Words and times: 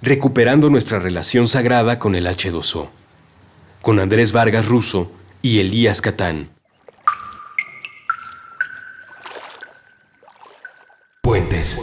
Recuperando 0.00 0.70
nuestra 0.70 0.98
relación 0.98 1.48
sagrada 1.48 1.98
con 1.98 2.14
el 2.14 2.26
H2O, 2.26 2.88
con 3.82 3.98
Andrés 3.98 4.32
Vargas 4.32 4.66
Russo 4.66 5.10
y 5.42 5.58
Elías 5.58 6.00
Catán. 6.00 6.50
Puentes. 11.22 11.80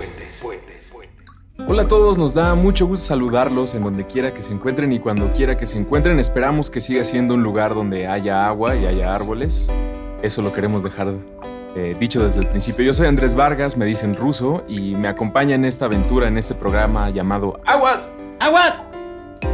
Hola 1.67 1.83
a 1.83 1.87
todos, 1.87 2.17
nos 2.17 2.33
da 2.33 2.53
mucho 2.53 2.85
gusto 2.85 3.05
saludarlos 3.05 3.73
en 3.73 3.81
donde 3.81 4.05
quiera 4.05 4.33
que 4.33 4.43
se 4.43 4.53
encuentren 4.53 4.91
y 4.93 4.99
cuando 4.99 5.33
quiera 5.33 5.57
que 5.57 5.65
se 5.65 5.79
encuentren. 5.79 6.19
Esperamos 6.19 6.69
que 6.69 6.79
siga 6.79 7.03
siendo 7.03 7.33
un 7.33 7.43
lugar 7.43 7.73
donde 7.73 8.07
haya 8.07 8.45
agua 8.47 8.75
y 8.75 8.85
haya 8.85 9.11
árboles. 9.11 9.71
Eso 10.21 10.41
lo 10.41 10.53
queremos 10.53 10.83
dejar 10.83 11.13
eh, 11.75 11.95
dicho 11.99 12.23
desde 12.23 12.39
el 12.39 12.47
principio. 12.47 12.85
Yo 12.85 12.93
soy 12.93 13.07
Andrés 13.07 13.35
Vargas, 13.35 13.77
me 13.77 13.85
dicen 13.85 14.15
ruso, 14.15 14.63
y 14.67 14.95
me 14.95 15.07
acompaña 15.07 15.55
en 15.55 15.65
esta 15.65 15.85
aventura, 15.85 16.27
en 16.27 16.37
este 16.37 16.55
programa 16.55 17.09
llamado 17.09 17.59
Aguas. 17.65 18.11
Aguas. 18.39 18.75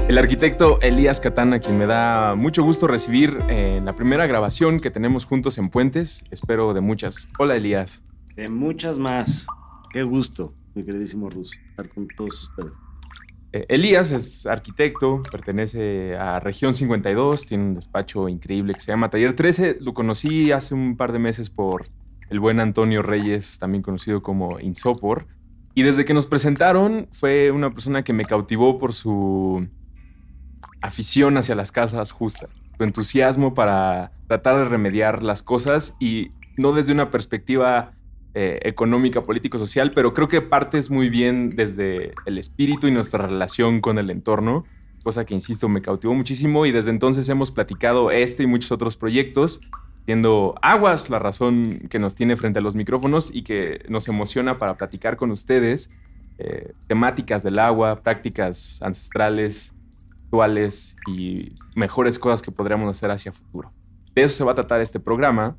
El 0.08 0.17
arquitecto 0.17 0.80
Elías 0.81 1.19
Catana, 1.19 1.59
quien 1.59 1.78
me 1.78 1.86
da 1.86 2.36
mucho 2.36 2.63
gusto 2.63 2.88
recibir 2.88 3.38
en 3.50 3.86
la 3.86 3.94
primera 3.94 4.28
grabación 4.28 4.80
que 4.80 4.91
tenemos 4.91 5.25
juntos 5.25 5.58
en 5.58 5.69
Puentes. 5.69 6.23
Espero 6.31 6.73
de 6.73 6.81
muchas. 6.81 7.28
Hola 7.39 7.55
Elías. 7.55 8.02
De 8.35 8.47
muchas 8.47 8.97
más. 8.97 9.47
Qué 9.91 10.03
gusto, 10.03 10.53
mi 10.75 10.83
queridísimo 10.83 11.30
ruso, 11.30 11.53
estar 11.69 11.89
con 11.89 12.08
todos 12.08 12.44
ustedes. 12.44 12.73
Eh, 13.53 13.66
Elías 13.67 14.11
es 14.11 14.45
arquitecto, 14.45 15.22
pertenece 15.30 16.16
a 16.16 16.39
Región 16.39 16.73
52, 16.73 17.47
tiene 17.47 17.63
un 17.66 17.75
despacho 17.75 18.30
increíble 18.30 18.73
que 18.73 18.80
se 18.80 18.91
llama 18.91 19.09
Taller 19.09 19.35
13. 19.35 19.78
Lo 19.81 19.94
conocí 19.94 20.52
hace 20.52 20.73
un 20.73 20.95
par 20.95 21.11
de 21.11 21.19
meses 21.19 21.50
por 21.50 21.83
el 22.32 22.40
buen 22.40 22.62
Antonio 22.62 23.02
Reyes, 23.04 23.60
también 23.60 23.84
conocido 23.84 24.24
como 24.24 24.60
Insopor. 24.60 25.28
Y 25.76 25.84
desde 25.84 26.06
que 26.06 26.14
nos 26.14 26.28
presentaron, 26.28 27.08
fue 27.12 27.52
una 27.52 27.72
persona 27.72 28.04
que 28.04 28.14
me 28.14 28.24
cautivó 28.24 28.80
por 28.80 28.94
su 28.94 29.68
afición 30.82 31.38
hacia 31.38 31.56
las 31.56 31.74
casas 31.74 32.12
justas, 32.12 32.50
su 32.78 32.84
entusiasmo 32.86 33.54
para 33.54 34.14
tratar 34.28 34.58
de 34.58 34.66
remediar 34.66 35.24
las 35.24 35.44
cosas 35.44 35.98
y 36.00 36.32
no 36.56 36.72
desde 36.72 36.94
una 36.94 37.12
perspectiva 37.12 37.92
eh, 38.34 38.59
económica, 38.64 39.22
político-social, 39.22 39.92
pero 39.94 40.14
creo 40.14 40.30
que 40.30 40.42
partes 40.42 40.90
muy 40.90 41.09
bien 41.09 41.50
desde 41.50 42.14
el 42.26 42.38
espíritu 42.38 42.88
y 42.88 42.92
nuestra 42.92 43.28
relación 43.28 43.80
con 43.80 43.98
el 44.00 44.09
entorno, 44.09 44.64
cosa 45.04 45.26
que, 45.26 45.34
insisto, 45.34 45.68
me 45.68 45.82
cautivó 45.82 46.14
muchísimo 46.14 46.66
y 46.66 46.72
desde 46.72 46.92
entonces 46.92 47.28
hemos 47.28 47.52
platicado 47.52 48.09
este 48.09 48.44
y 48.44 48.48
muchos 48.48 48.72
otros 48.72 48.96
proyectos 48.96 49.59
siendo 50.05 50.55
Aguas 50.61 51.09
la 51.09 51.19
razón 51.19 51.88
que 51.89 51.99
nos 51.99 52.16
tiene 52.16 52.35
frente 52.35 52.59
a 52.59 52.61
los 52.61 52.75
micrófonos 52.75 53.33
y 53.33 53.44
que 53.44 53.85
nos 53.89 54.07
emociona 54.07 54.57
para 54.57 54.75
platicar 54.75 55.17
con 55.17 55.31
ustedes 55.31 55.89
eh, 56.38 56.73
temáticas 56.88 57.44
del 57.44 57.59
agua, 57.59 58.02
prácticas 58.02 58.81
ancestrales, 58.81 59.73
actuales 60.23 60.95
y 61.07 61.51
mejores 61.75 62.17
cosas 62.17 62.41
que 62.41 62.51
podríamos 62.51 62.90
hacer 62.90 63.11
hacia 63.11 63.31
futuro. 63.31 63.72
De 64.16 64.23
eso 64.23 64.38
se 64.38 64.44
va 64.44 64.53
a 64.53 64.56
tratar 64.56 64.81
este 64.81 65.00
programa 65.00 65.56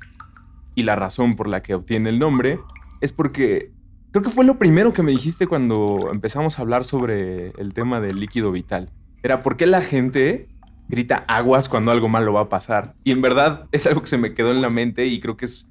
y 0.75 0.83
la 0.83 0.95
razón 0.95 1.31
por 1.31 1.47
la 1.47 1.61
que 1.61 1.75
obtiene 1.75 2.09
el 2.09 2.19
nombre 2.19 2.59
es 3.01 3.13
porque 3.13 3.71
creo 4.11 4.23
que 4.23 4.31
fue 4.31 4.45
lo 4.45 4.57
primero 4.57 4.93
que 4.93 5.03
me 5.03 5.11
dijiste 5.11 5.47
cuando 5.47 6.09
empezamos 6.11 6.57
a 6.57 6.63
hablar 6.63 6.85
sobre 6.85 7.51
el 7.51 7.73
tema 7.73 8.01
del 8.01 8.17
líquido 8.17 8.51
vital. 8.51 8.89
Era 9.21 9.43
por 9.43 9.57
qué 9.57 9.67
la 9.67 9.81
gente 9.81 10.49
grita 10.93 11.25
aguas 11.27 11.67
cuando 11.67 11.91
algo 11.91 12.07
malo 12.07 12.33
va 12.33 12.41
a 12.41 12.49
pasar. 12.49 12.93
Y 13.03 13.11
en 13.11 13.21
verdad 13.21 13.67
es 13.71 13.87
algo 13.87 14.01
que 14.01 14.07
se 14.07 14.17
me 14.17 14.35
quedó 14.35 14.51
en 14.51 14.61
la 14.61 14.69
mente 14.69 15.07
y 15.07 15.19
creo 15.19 15.35
que 15.35 15.45
es 15.45 15.67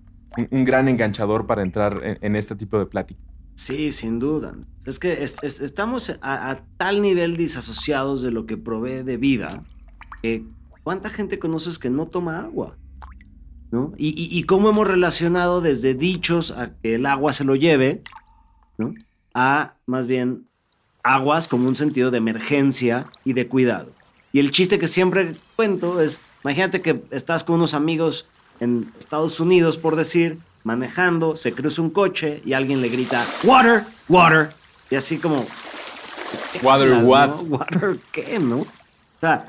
un, 0.51 0.65
gran 0.65 0.89
enganchador 0.89 1.47
para 1.47 1.63
entrar 1.63 2.19
en, 2.21 2.37
este 2.37 2.57
tipo 2.57 2.79
de 2.79 2.87
plática. 2.87 3.21
Sí, 3.55 3.93
sin 3.93 4.19
duda. 4.19 4.55
Es 4.85 4.99
que 4.99 5.23
estamos 5.23 6.19
a, 6.23 6.63
tal 6.77 7.03
nivel 7.03 7.37
disasociados 7.37 8.23
de 8.23 8.33
lo 8.33 8.47
que 8.47 8.57
provee 8.57 9.05
de 9.05 9.17
vida 9.17 9.49
que 10.23 10.45
¿cuánta 10.83 11.09
gente 11.09 11.39
conoces 11.39 11.79
que 11.79 11.91
no 11.91 12.07
toma 12.07 12.41
agua? 12.41 12.77
¿No? 13.71 13.93
Y, 13.97 14.29
y, 14.31 14.43
cómo 14.43 14.71
hemos 14.71 14.87
relacionado 14.87 15.63
desde 15.63 15.95
dichos 15.95 16.51
a 16.51 16.75
que 16.75 16.97
el 16.97 17.07
agua 17.07 17.33
se 17.33 17.45
lo 17.45 17.57
lleve, 17.57 18.03
¿no? 18.77 18.93
A 19.33 19.77
más 19.87 20.07
bien 20.07 20.47
aguas 21.03 21.49
como 21.49 21.69
un 21.69 21.75
sentido 21.75 22.11
de 22.11 22.19
emergencia 22.19 23.07
y 23.25 23.33
de 23.33 23.49
cuidado. 23.49 23.91
Y 24.33 24.41
el 24.41 24.51
chiste 24.51 24.79
que 24.79 24.87
siempre 24.87 25.37
cuento 25.57 26.01
es, 26.01 26.23
imagínate 26.43 26.81
que 26.81 27.03
estás 27.11 27.45
con 27.45 27.57
unos 27.57 27.75
amigos 27.75 28.27
en 28.61 28.93
Estados 28.99 29.41
Unidos, 29.41 29.77
por 29.77 29.97
decir, 29.97 30.39
manejando, 30.65 31.37
se 31.37 31.53
cruza 31.53 31.83
un 31.83 31.91
coche 31.91 32.41
y 32.45 32.55
alguien 32.55 32.81
le 32.81 32.89
grita, 32.89 33.27
water, 33.45 33.85
water. 34.09 34.51
Y 34.91 34.97
así 34.97 35.19
como... 35.19 35.47
Water, 36.63 37.05
what? 37.05 37.43
Water, 37.47 37.99
¿qué, 38.11 38.39
no? 38.39 38.61
O 38.61 38.67
sea, 39.21 39.49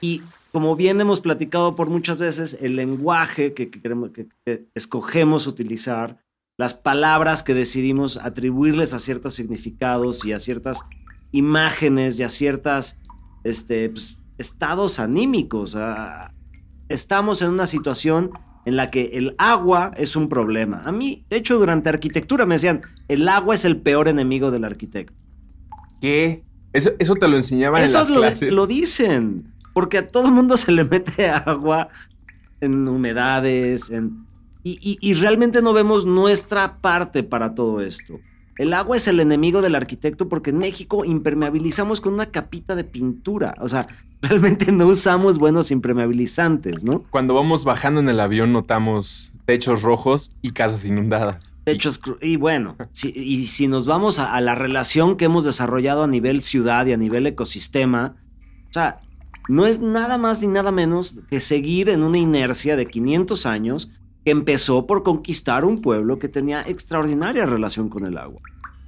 y 0.00 0.22
como 0.52 0.76
bien 0.76 1.00
hemos 1.00 1.20
platicado 1.20 1.74
por 1.74 1.88
muchas 1.88 2.20
veces, 2.20 2.58
el 2.60 2.76
lenguaje 2.76 3.54
que, 3.54 3.70
queremos, 3.70 4.10
que 4.10 4.28
escogemos 4.74 5.46
utilizar, 5.46 6.18
las 6.56 6.74
palabras 6.74 7.42
que 7.42 7.54
decidimos 7.54 8.18
atribuirles 8.18 8.94
a 8.94 8.98
ciertos 8.98 9.34
significados 9.34 10.24
y 10.24 10.32
a 10.32 10.38
ciertas 10.38 10.84
imágenes 11.32 12.18
y 12.20 12.22
a 12.22 12.28
ciertas 12.28 13.00
este, 13.44 13.90
pues, 13.90 14.22
estados 14.38 14.98
anímicos. 14.98 15.76
estamos 16.88 17.42
en 17.42 17.50
una 17.50 17.66
situación 17.66 18.30
en 18.64 18.76
la 18.76 18.90
que 18.90 19.10
el 19.12 19.34
agua 19.38 19.92
es 19.96 20.16
un 20.16 20.28
problema. 20.28 20.80
A 20.84 20.92
mí, 20.92 21.24
de 21.28 21.36
hecho, 21.36 21.58
durante 21.58 21.90
arquitectura 21.90 22.46
me 22.46 22.54
decían, 22.54 22.82
el 23.08 23.28
agua 23.28 23.54
es 23.54 23.64
el 23.64 23.76
peor 23.76 24.08
enemigo 24.08 24.50
del 24.50 24.64
arquitecto. 24.64 25.20
¿Qué? 26.00 26.42
Eso, 26.72 26.90
eso 26.98 27.14
te 27.14 27.28
lo 27.28 27.36
enseñaban 27.36 27.84
en 27.84 27.92
las 27.92 28.08
lo, 28.08 28.16
clases. 28.16 28.52
lo 28.52 28.66
dicen, 28.66 29.52
porque 29.72 29.98
a 29.98 30.08
todo 30.08 30.30
mundo 30.30 30.56
se 30.56 30.72
le 30.72 30.84
mete 30.84 31.28
agua 31.46 31.88
en 32.60 32.88
humedades, 32.88 33.90
en... 33.90 34.26
y 34.64 35.14
realmente 35.14 35.60
no 35.60 35.74
vemos 35.74 36.06
nuestra 36.06 36.78
parte 36.78 37.22
para 37.22 37.54
todo 37.54 37.82
esto. 37.82 38.18
El 38.56 38.72
agua 38.72 38.96
es 38.96 39.08
el 39.08 39.20
enemigo 39.20 39.62
del 39.62 39.74
arquitecto 39.74 40.28
porque 40.28 40.50
en 40.50 40.58
México 40.58 41.04
impermeabilizamos 41.04 42.00
con 42.00 42.14
una 42.14 42.26
capita 42.26 42.76
de 42.76 42.84
pintura. 42.84 43.54
O 43.60 43.68
sea, 43.68 43.86
realmente 44.22 44.70
no 44.72 44.86
usamos 44.86 45.38
buenos 45.38 45.70
impermeabilizantes, 45.70 46.84
¿no? 46.84 47.02
Cuando 47.10 47.34
vamos 47.34 47.64
bajando 47.64 48.00
en 48.00 48.08
el 48.08 48.20
avión 48.20 48.52
notamos 48.52 49.32
techos 49.44 49.82
rojos 49.82 50.30
y 50.42 50.52
casas 50.52 50.84
inundadas. 50.84 51.38
Techos, 51.64 52.00
y 52.20 52.36
bueno, 52.36 52.76
y 53.02 53.44
si 53.46 53.68
nos 53.68 53.86
vamos 53.86 54.18
a, 54.18 54.34
a, 54.34 54.40
la 54.42 54.54
relación 54.54 55.16
que 55.16 55.24
hemos 55.24 55.44
desarrollado 55.44 56.02
a 56.02 56.06
nivel 56.06 56.42
ciudad 56.42 56.84
y 56.84 56.92
a 56.92 56.98
nivel 56.98 57.26
ecosistema, 57.26 58.16
o 58.68 58.72
sea, 58.72 59.00
no 59.48 59.66
es 59.66 59.80
nada 59.80 60.18
más 60.18 60.42
ni 60.42 60.48
nada 60.48 60.72
menos 60.72 61.20
que 61.30 61.40
seguir 61.40 61.88
en 61.88 62.02
una 62.02 62.18
inercia 62.18 62.76
de 62.76 62.86
500 62.86 63.46
años 63.46 63.90
empezó 64.24 64.86
por 64.86 65.02
conquistar 65.02 65.64
un 65.64 65.78
pueblo 65.78 66.18
que 66.18 66.28
tenía 66.28 66.60
extraordinaria 66.62 67.46
relación 67.46 67.88
con 67.88 68.06
el 68.06 68.18
agua. 68.18 68.40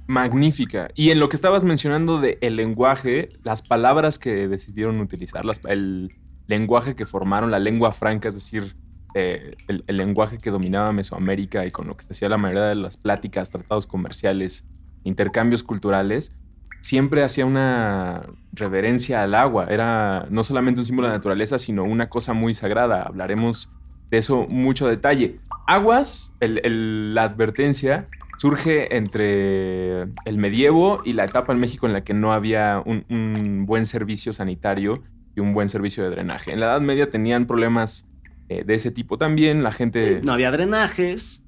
Magnífica. 0.07 0.89
Y 0.95 1.11
en 1.11 1.19
lo 1.19 1.29
que 1.29 1.35
estabas 1.35 1.63
mencionando 1.63 2.21
de 2.21 2.37
el 2.41 2.55
lenguaje, 2.55 3.29
las 3.43 3.61
palabras 3.61 4.19
que 4.19 4.47
decidieron 4.47 5.01
utilizar, 5.01 5.43
el 5.67 6.13
lenguaje 6.47 6.95
que 6.95 7.05
formaron, 7.05 7.51
la 7.51 7.59
lengua 7.59 7.91
franca, 7.91 8.29
es 8.29 8.35
decir, 8.35 8.75
eh, 9.13 9.55
el, 9.67 9.97
lenguaje 9.97 10.37
que 10.37 10.49
dominaba 10.49 10.91
Mesoamérica 10.93 11.65
y 11.65 11.71
con 11.71 11.87
lo 11.87 11.97
que 11.97 12.05
se 12.05 12.13
hacía 12.13 12.29
la 12.29 12.37
mayoría 12.37 12.65
de 12.65 12.75
las 12.75 12.97
pláticas, 12.97 13.49
tratados 13.49 13.87
comerciales, 13.87 14.63
intercambios 15.03 15.63
culturales, 15.63 16.33
siempre 16.81 17.23
hacía 17.23 17.45
una 17.45 18.23
reverencia 18.53 19.23
al 19.23 19.35
agua. 19.35 19.67
Era 19.69 20.27
no 20.29 20.43
solamente 20.43 20.81
un 20.81 20.85
símbolo 20.85 21.07
de 21.07 21.15
naturaleza, 21.15 21.59
sino 21.59 21.83
una 21.83 22.09
cosa 22.09 22.33
muy 22.33 22.53
sagrada. 22.53 23.03
Hablaremos 23.03 23.71
de 24.09 24.17
eso 24.17 24.47
mucho 24.51 24.87
detalle. 24.87 25.39
Aguas, 25.65 26.31
la 26.39 27.23
advertencia, 27.23 28.07
surge 28.37 28.95
entre 28.95 30.03
el 30.25 30.37
medievo 30.37 31.01
y 31.03 31.13
la 31.13 31.25
etapa 31.25 31.53
en 31.53 31.59
México 31.59 31.87
en 31.87 31.93
la 31.93 32.03
que 32.03 32.13
no 32.13 32.31
había 32.31 32.81
un, 32.85 33.65
buen 33.65 33.85
servicio 33.85 34.31
sanitario 34.31 35.03
y 35.35 35.39
un 35.39 35.53
buen 35.53 35.69
servicio 35.69 36.03
de 36.03 36.11
drenaje. 36.11 36.53
En 36.53 36.59
la 36.59 36.67
Edad 36.67 36.81
Media 36.81 37.09
tenían 37.09 37.47
problemas 37.47 38.05
eh, 38.49 38.63
de 38.63 38.75
ese 38.75 38.91
tipo 38.91 39.17
también, 39.17 39.63
la 39.63 39.71
gente... 39.71 40.21
no 40.23 40.33
había 40.33 40.51
drenajes, 40.51 41.43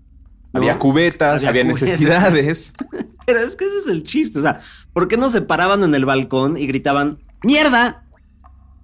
Había 0.52 0.80
cubetas, 0.80 1.44
había, 1.44 1.64
necesidades. 1.64 2.74
Pero 3.26 3.40
es 3.40 3.56
que 3.56 3.66
ese 3.66 3.78
es 3.78 3.88
el 3.88 4.04
chiste. 4.04 4.40
O 4.40 4.42
sea, 4.42 4.60
¿por 4.94 5.08
qué 5.08 5.16
no 5.16 5.30
se 5.30 5.42
paraban 5.42 5.84
en 5.84 5.94
el 5.94 6.06
balcón 6.06 6.58
y 6.58 6.66
gritaban, 6.66 7.20
¡Mierda! 7.44 8.04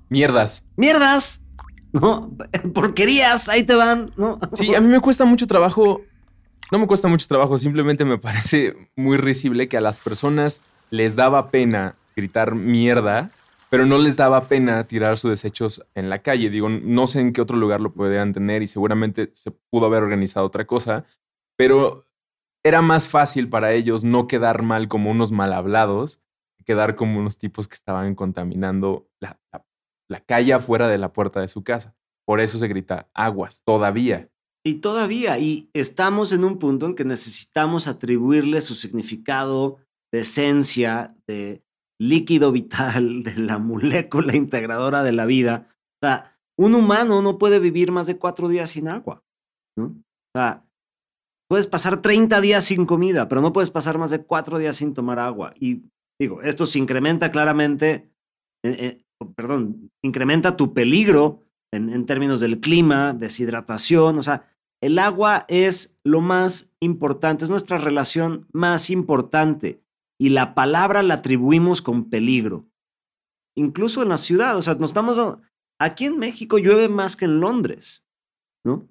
Mierdas. 0.10 0.64
¡Mierdas! 0.78 1.45
¿No? 2.02 2.30
Porquerías, 2.74 3.48
ahí 3.48 3.64
te 3.64 3.76
van, 3.76 4.12
¿no? 4.18 4.40
Sí, 4.54 4.76
a 4.76 4.82
mí 4.82 4.88
me 4.88 5.00
cuesta 5.00 5.26
mucho 5.26 5.48
trabajo. 5.48 6.02
No 6.72 6.80
me 6.80 6.88
cuesta 6.88 7.08
mucho 7.08 7.28
trabajo, 7.28 7.58
simplemente 7.58 8.06
me 8.06 8.18
parece 8.18 8.90
muy 8.96 9.18
risible 9.18 9.70
que 9.70 9.78
a 9.78 9.82
las 9.82 10.00
personas 10.00 10.62
les 10.90 11.16
daba 11.16 11.52
pena 11.52 11.96
gritar 12.16 12.56
mierda, 12.56 13.30
pero 13.70 13.86
no 13.86 13.98
les 13.98 14.18
daba 14.18 14.48
pena 14.48 14.86
tirar 14.86 15.18
sus 15.18 15.32
desechos 15.32 15.86
en 15.94 16.10
la 16.10 16.20
calle. 16.20 16.50
Digo, 16.50 16.70
no 16.70 17.08
sé 17.08 17.22
en 17.22 17.34
qué 17.34 17.42
otro 17.42 17.56
lugar 17.56 17.82
lo 17.82 17.94
podían 17.94 18.34
tener 18.34 18.64
y 18.64 18.68
seguramente 18.68 19.30
se 19.34 19.52
pudo 19.52 19.86
haber 19.86 20.04
organizado 20.04 20.46
otra 20.46 20.66
cosa, 20.66 21.06
pero 21.56 22.04
era 22.64 22.82
más 22.82 23.08
fácil 23.08 23.48
para 23.48 23.74
ellos 23.74 24.04
no 24.04 24.28
quedar 24.28 24.64
mal 24.64 24.88
como 24.88 25.12
unos 25.12 25.32
mal 25.32 25.54
hablados, 25.54 26.20
quedar 26.66 26.96
como 26.96 27.20
unos 27.20 27.38
tipos 27.38 27.68
que 27.68 27.76
estaban 27.76 28.16
contaminando 28.16 29.08
la, 29.20 29.40
calle 30.20 30.54
afuera 30.54 30.88
de 30.88 30.98
la 30.98 31.14
puerta 31.14 31.42
de 31.42 31.48
su 31.48 31.64
casa. 31.64 31.96
Por 32.26 32.40
eso 32.40 32.58
se 32.58 32.68
grita 32.68 33.10
aguas, 33.14 33.64
todavía. 33.64 34.30
Y 34.64 34.76
todavía, 34.76 35.38
y 35.38 35.70
estamos 35.74 36.34
en 36.34 36.44
un 36.44 36.58
punto 36.58 36.88
en 36.88 36.96
que 36.96 37.06
necesitamos 37.06 37.88
atribuirle 37.88 38.62
su 38.62 38.74
significado 38.74 39.78
de 40.12 40.22
esencia, 40.22 41.16
de 41.28 41.64
líquido 42.00 42.52
vital, 42.52 43.24
de 43.24 43.36
la 43.38 43.60
molécula 43.60 44.36
integradora 44.36 45.04
de 45.04 45.12
la 45.12 45.26
vida. 45.26 45.68
O 46.02 46.08
sea, 46.08 46.40
un 46.58 46.74
humano 46.74 47.22
no 47.22 47.38
puede 47.38 47.60
vivir 47.60 47.92
más 47.92 48.08
de 48.08 48.18
cuatro 48.18 48.48
días 48.48 48.72
sin 48.72 48.88
agua. 48.88 49.24
¿no? 49.78 49.86
O 49.86 50.38
sea, 50.38 50.66
Puedes 51.48 51.68
pasar 51.68 52.02
30 52.02 52.42
días 52.42 52.64
sin 52.64 52.86
comida, 52.86 53.28
pero 53.28 53.42
no 53.42 53.54
puedes 53.54 53.70
pasar 53.70 53.98
más 53.98 54.12
de 54.12 54.24
cuatro 54.24 54.58
días 54.58 54.78
sin 54.78 54.94
tomar 54.94 55.20
agua. 55.20 55.54
Y 55.60 55.84
digo, 56.20 56.42
esto 56.42 56.66
se 56.66 56.80
incrementa 56.80 57.32
claramente, 57.32 58.10
perdón, 59.36 59.92
incrementa 60.02 60.58
tu 60.58 60.74
peligro 60.74 61.44
en, 61.72 62.06
términos 62.06 62.40
del 62.40 62.60
clima, 62.60 63.14
deshidratación, 63.14 64.18
o 64.18 64.22
sea, 64.22 64.50
el 64.82 65.00
agua 65.00 65.46
es 65.48 66.00
lo 66.04 66.22
más 66.22 66.76
importante, 66.80 67.46
es 67.46 67.52
nuestra 67.52 67.78
relación 67.78 68.48
más 68.52 68.90
importante 68.90 69.82
y 70.20 70.30
la 70.30 70.54
palabra 70.54 71.04
la 71.04 71.16
atribuimos 71.16 71.82
con 71.82 72.10
peligro. 72.10 72.66
Incluso 73.58 74.04
en 74.04 74.10
la 74.10 74.18
ciudad, 74.18 74.58
o 74.58 74.62
sea, 74.62 74.76
nos 74.76 74.92
estamos... 74.92 75.20
Aquí 75.80 76.06
en 76.06 76.18
México 76.18 76.58
llueve 76.58 76.88
más 76.88 77.18
que 77.18 77.26
en 77.26 77.42
Londres, 77.42 78.06
¿no? 78.64 78.88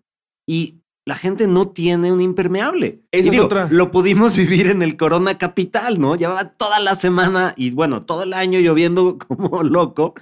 Y 0.46 0.82
la 1.06 1.16
gente 1.16 1.46
no 1.46 1.68
tiene 1.68 2.12
un 2.12 2.20
impermeable. 2.20 3.02
Esa 3.10 3.30
es 3.30 3.38
otra. 3.38 3.68
Lo 3.70 3.90
pudimos 3.90 4.34
vivir 4.36 4.68
en 4.68 4.82
el 4.82 4.96
Corona 4.96 5.36
Capital, 5.38 6.00
¿no? 6.00 6.16
Llevaba 6.16 6.50
toda 6.50 6.80
la 6.80 6.94
semana 6.94 7.54
y 7.56 7.70
bueno, 7.70 8.04
todo 8.04 8.22
el 8.22 8.32
año 8.32 8.58
lloviendo 8.60 9.18
como 9.28 9.62
loco. 9.62 10.14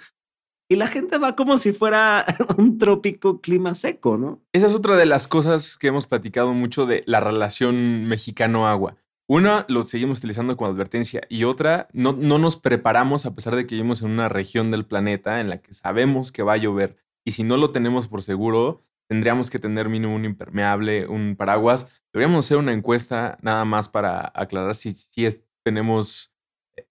Y 0.68 0.76
la 0.76 0.86
gente 0.86 1.18
va 1.18 1.34
como 1.34 1.58
si 1.58 1.72
fuera 1.72 2.24
un 2.56 2.78
trópico 2.78 3.40
clima 3.40 3.74
seco, 3.74 4.16
¿no? 4.16 4.40
Esa 4.52 4.66
es 4.66 4.74
otra 4.74 4.96
de 4.96 5.06
las 5.06 5.28
cosas 5.28 5.76
que 5.76 5.88
hemos 5.88 6.06
platicado 6.06 6.52
mucho 6.54 6.86
de 6.86 7.04
la 7.06 7.20
relación 7.20 8.06
mexicano-agua. 8.06 8.96
Una, 9.28 9.66
lo 9.68 9.84
seguimos 9.84 10.18
utilizando 10.18 10.56
como 10.56 10.70
advertencia 10.70 11.22
y 11.28 11.44
otra, 11.44 11.88
no, 11.92 12.12
no 12.12 12.38
nos 12.38 12.56
preparamos 12.56 13.24
a 13.24 13.34
pesar 13.34 13.54
de 13.54 13.66
que 13.66 13.76
vivimos 13.76 14.02
en 14.02 14.10
una 14.10 14.28
región 14.28 14.70
del 14.70 14.84
planeta 14.84 15.40
en 15.40 15.48
la 15.48 15.58
que 15.58 15.74
sabemos 15.74 16.32
que 16.32 16.42
va 16.42 16.54
a 16.54 16.58
llover 16.58 16.96
y 17.24 17.32
si 17.32 17.44
no 17.44 17.56
lo 17.56 17.70
tenemos 17.70 18.08
por 18.08 18.22
seguro, 18.22 18.82
tendríamos 19.12 19.50
que 19.50 19.58
tener 19.58 19.90
mínimo 19.90 20.14
un 20.14 20.24
impermeable, 20.24 21.06
un 21.06 21.36
paraguas. 21.36 21.86
Deberíamos 22.14 22.46
hacer 22.46 22.56
una 22.56 22.72
encuesta 22.72 23.36
nada 23.42 23.66
más 23.66 23.90
para 23.90 24.32
aclarar 24.34 24.74
si, 24.74 24.92
si 24.92 25.28
tenemos 25.62 26.34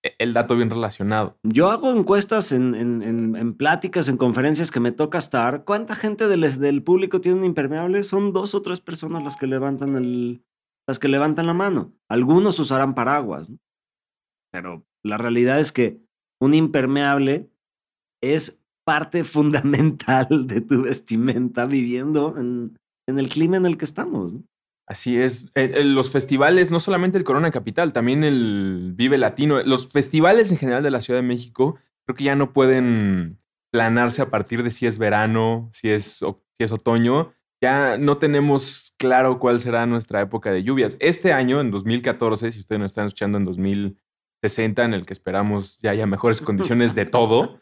e, 0.03 0.13
el 0.19 0.31
dato 0.35 0.55
bien 0.55 0.69
relacionado. 0.69 1.39
Yo 1.41 1.71
hago 1.71 1.91
encuestas 1.91 2.51
en, 2.51 2.75
en, 2.75 3.53
pláticas, 3.55 4.07
en 4.07 4.17
conferencias 4.17 4.69
que 4.69 4.79
me 4.79 4.91
toca 4.91 5.17
estar. 5.17 5.63
¿Cuánta 5.63 5.95
gente 5.95 6.27
del, 6.27 6.59
del, 6.59 6.83
público 6.83 7.21
tiene 7.21 7.39
un 7.39 7.45
impermeable? 7.45 8.03
Son 8.03 8.33
dos 8.33 8.53
o 8.53 8.61
tres 8.61 8.81
personas 8.81 9.23
las 9.23 9.35
que 9.35 9.47
levantan, 9.47 9.95
el, 9.95 10.45
las 10.87 10.99
que 10.99 11.07
levantan 11.07 11.47
la 11.47 11.55
mano. 11.55 11.91
Algunos 12.07 12.59
usarán 12.59 12.93
paraguas, 12.93 13.51
pero 14.51 14.85
la 15.03 15.17
realidad 15.17 15.59
es 15.59 15.71
que 15.71 16.03
un 16.39 16.53
impermeable 16.53 17.49
es 18.21 18.60
parte 18.91 19.23
fundamental 19.23 20.27
de 20.47 20.59
tu 20.59 20.81
vestimenta 20.83 21.65
viviendo 21.65 22.35
en, 22.37 22.77
el 23.07 23.29
clima 23.29 23.55
en 23.55 23.65
el 23.65 23.77
que 23.77 23.85
estamos. 23.85 24.33
Así 24.85 25.17
es. 25.17 25.45
Eh, 25.55 25.71
eh, 25.75 25.83
los 25.85 26.11
festivales, 26.11 26.71
no 26.71 26.81
solamente 26.81 27.17
el 27.17 27.23
Corona 27.23 27.51
Capital, 27.51 27.93
también 27.93 28.25
el 28.25 28.91
Vive 28.93 29.17
Latino, 29.17 29.61
los 29.63 29.87
festivales 29.87 30.51
en 30.51 30.57
general 30.57 30.83
de 30.83 30.91
la 30.91 30.99
Ciudad 30.99 31.21
de 31.21 31.25
México, 31.25 31.77
creo 32.05 32.17
que 32.17 32.25
ya 32.25 32.35
no 32.35 32.51
pueden 32.51 33.39
planarse 33.71 34.21
a 34.21 34.29
partir 34.29 34.61
de 34.61 34.71
si 34.71 34.87
es 34.87 34.97
verano, 34.97 35.69
si 35.73 35.89
es, 35.89 36.17
si 36.17 36.63
es 36.63 36.71
otoño. 36.73 37.31
Ya 37.63 37.97
no 37.97 38.17
tenemos 38.17 38.93
claro 38.97 39.39
cuál 39.39 39.61
será 39.61 39.85
nuestra 39.85 40.19
época 40.19 40.51
de 40.51 40.63
lluvias. 40.63 40.97
Este 40.99 41.31
año, 41.31 41.61
en 41.61 41.71
2014, 41.71 42.51
si 42.51 42.59
ustedes 42.59 42.79
nos 42.81 42.91
están 42.91 43.05
escuchando 43.05 43.37
en 43.37 43.45
2060, 43.45 44.83
en 44.83 44.93
el 44.93 45.05
que 45.05 45.13
esperamos 45.13 45.77
ya 45.77 45.91
haya 45.91 46.07
mejores 46.07 46.41
condiciones 46.41 46.93
de 46.93 47.05
todo, 47.05 47.61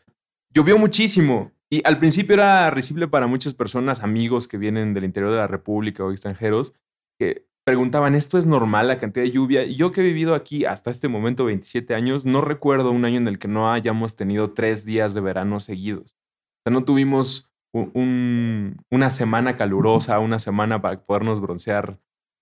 llovió 0.54 0.78
muchísimo. 0.78 1.51
Y 1.72 1.81
al 1.86 2.00
principio 2.00 2.34
era 2.34 2.69
risible 2.72 3.07
para 3.07 3.28
muchas 3.28 3.54
personas, 3.54 4.01
amigos 4.01 4.48
que 4.48 4.57
vienen 4.57 4.94
del 4.94 5.04
interior 5.04 5.31
de 5.31 5.38
la 5.38 5.48
República 5.48 6.04
o 6.04 6.12
extranjeros, 6.12 6.74
que 7.19 7.46
preguntaban, 7.63 8.16
¿esto 8.16 8.40
es 8.40 8.48
normal 8.48 8.88
la 8.88 8.98
cantidad 8.98 9.24
de 9.24 9.31
lluvia? 9.31 9.63
Y 9.63 9.75
yo 9.75 9.92
que 9.92 10.01
he 10.01 10.04
vivido 10.04 10.34
aquí 10.34 10.66
hasta 10.66 10.90
este 10.90 11.07
momento 11.07 11.46
27 11.46 11.94
años, 11.94 12.25
no 12.25 12.42
recuerdo 12.42 12.90
un 12.90 13.06
año 13.06 13.18
en 13.18 13.28
el 13.28 13.38
que 13.38 13.48
no 13.48 13.72
hayamos 13.72 14.16
tenido 14.16 14.54
tres 14.54 14.84
días 14.84 15.13
de 15.13 15.22
verano 15.22 15.60
seguidos. 15.60 16.16
O 16.16 16.62
sea, 16.63 16.74
no 16.74 16.84
tuvimos 16.86 17.48
una 17.72 19.10
semana 19.12 19.56
calurosa, 19.56 20.18
una 20.18 20.40
semana 20.40 20.81
para 20.81 21.06
podernos 21.06 21.40
broncear, 21.40 22.00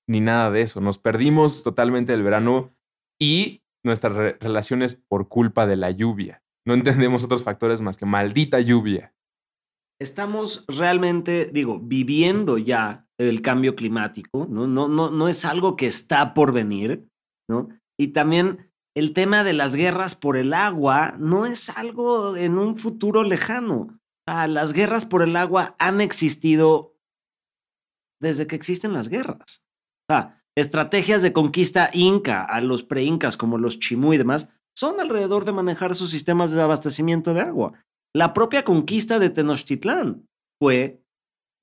ni 0.07 0.21
nada 0.21 0.51
de 0.51 0.61
eso. 0.61 0.79
Nos 0.79 0.99
perdimos 0.99 1.63
totalmente 1.63 2.13
del 2.13 2.23
verano 2.23 2.73
y 3.19 3.61
nuestras 3.83 4.13
relaciones 4.39 4.95
por 4.95 5.27
culpa 5.27 5.67
de 5.67 5.75
la 5.75 5.91
lluvia 5.91 6.41
no 6.67 6.73
entendemos 6.73 7.23
otros 7.23 7.43
factores 7.43 7.79
más 7.79 7.95
que 7.95 8.05
maldita 8.05 8.59
lluvia. 8.59 9.15
Estamos 10.01 10.65
realmente, 10.67 11.45
digo, 11.45 11.79
viviendo 11.79 12.57
ya 12.57 13.07
el 13.17 13.41
cambio 13.41 13.75
climático, 13.75 14.47
¿no? 14.49 14.67
No, 14.67 14.89
no, 14.89 15.09
no 15.09 15.29
es 15.29 15.45
algo 15.45 15.77
que 15.77 15.87
está 15.87 16.33
por 16.33 16.51
venir, 16.51 17.07
¿no? 17.49 17.69
Y 17.97 18.09
también 18.09 18.69
el 18.97 19.13
tema 19.13 19.45
de 19.45 19.53
las 19.53 19.75
guerras 19.75 20.15
por 20.15 20.35
el 20.35 20.53
agua 20.53 21.15
no 21.17 21.45
es 21.45 21.69
algo 21.69 22.35
en 22.35 22.57
un 22.57 22.75
futuro 22.75 23.23
lejano. 23.23 23.97
las 24.27 24.73
guerras 24.73 25.05
por 25.05 25.21
el 25.21 25.37
agua 25.37 25.73
han 25.79 26.01
existido 26.01 26.97
desde 28.21 28.45
que 28.45 28.57
existen 28.57 28.91
las 28.91 29.07
guerras. 29.07 29.65
estrategias 30.55 31.21
de 31.21 31.31
conquista 31.31 31.91
inca 31.93 32.43
a 32.43 32.59
los 32.59 32.83
pre-incas 32.83 33.37
como 33.37 33.57
los 33.57 33.79
chimú 33.79 34.13
y 34.13 34.17
demás 34.17 34.49
son 34.77 34.99
alrededor 34.99 35.43
de 35.43 35.53
manejar 35.53 35.95
sus 35.95 36.11
sistemas 36.11 36.51
de 36.51 36.61
abastecimiento 36.61 37.33
de 37.33 37.41
agua. 37.41 37.73
La 38.15 38.33
propia 38.33 38.63
conquista 38.63 39.17
de 39.17 39.31
Tenochtitlán 39.31 40.27
fue 40.61 41.03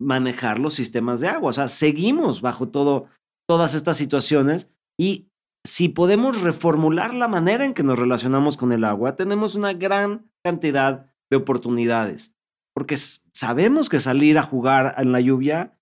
manejar 0.00 0.58
los 0.58 0.74
sistemas 0.74 1.20
de 1.20 1.28
agua. 1.28 1.50
O 1.50 1.52
sea, 1.52 1.68
seguimos 1.68 2.40
bajo 2.40 2.70
todo, 2.70 3.06
todas 3.48 3.76
estas 3.76 3.96
situaciones 3.96 4.68
y 4.98 5.28
si 5.64 5.88
podemos 5.88 6.42
reformular 6.42 7.14
la 7.14 7.28
manera 7.28 7.64
en 7.64 7.72
que 7.72 7.84
nos 7.84 7.98
relacionamos 7.98 8.56
con 8.56 8.72
el 8.72 8.82
agua, 8.82 9.14
tenemos 9.14 9.54
una 9.54 9.72
gran 9.72 10.28
cantidad 10.44 11.06
de 11.30 11.36
oportunidades. 11.36 12.34
Porque 12.74 12.96
sabemos 12.96 13.88
que 13.88 14.00
salir 14.00 14.38
a 14.38 14.42
jugar 14.42 14.96
en 14.98 15.12
la 15.12 15.20
lluvia 15.20 15.78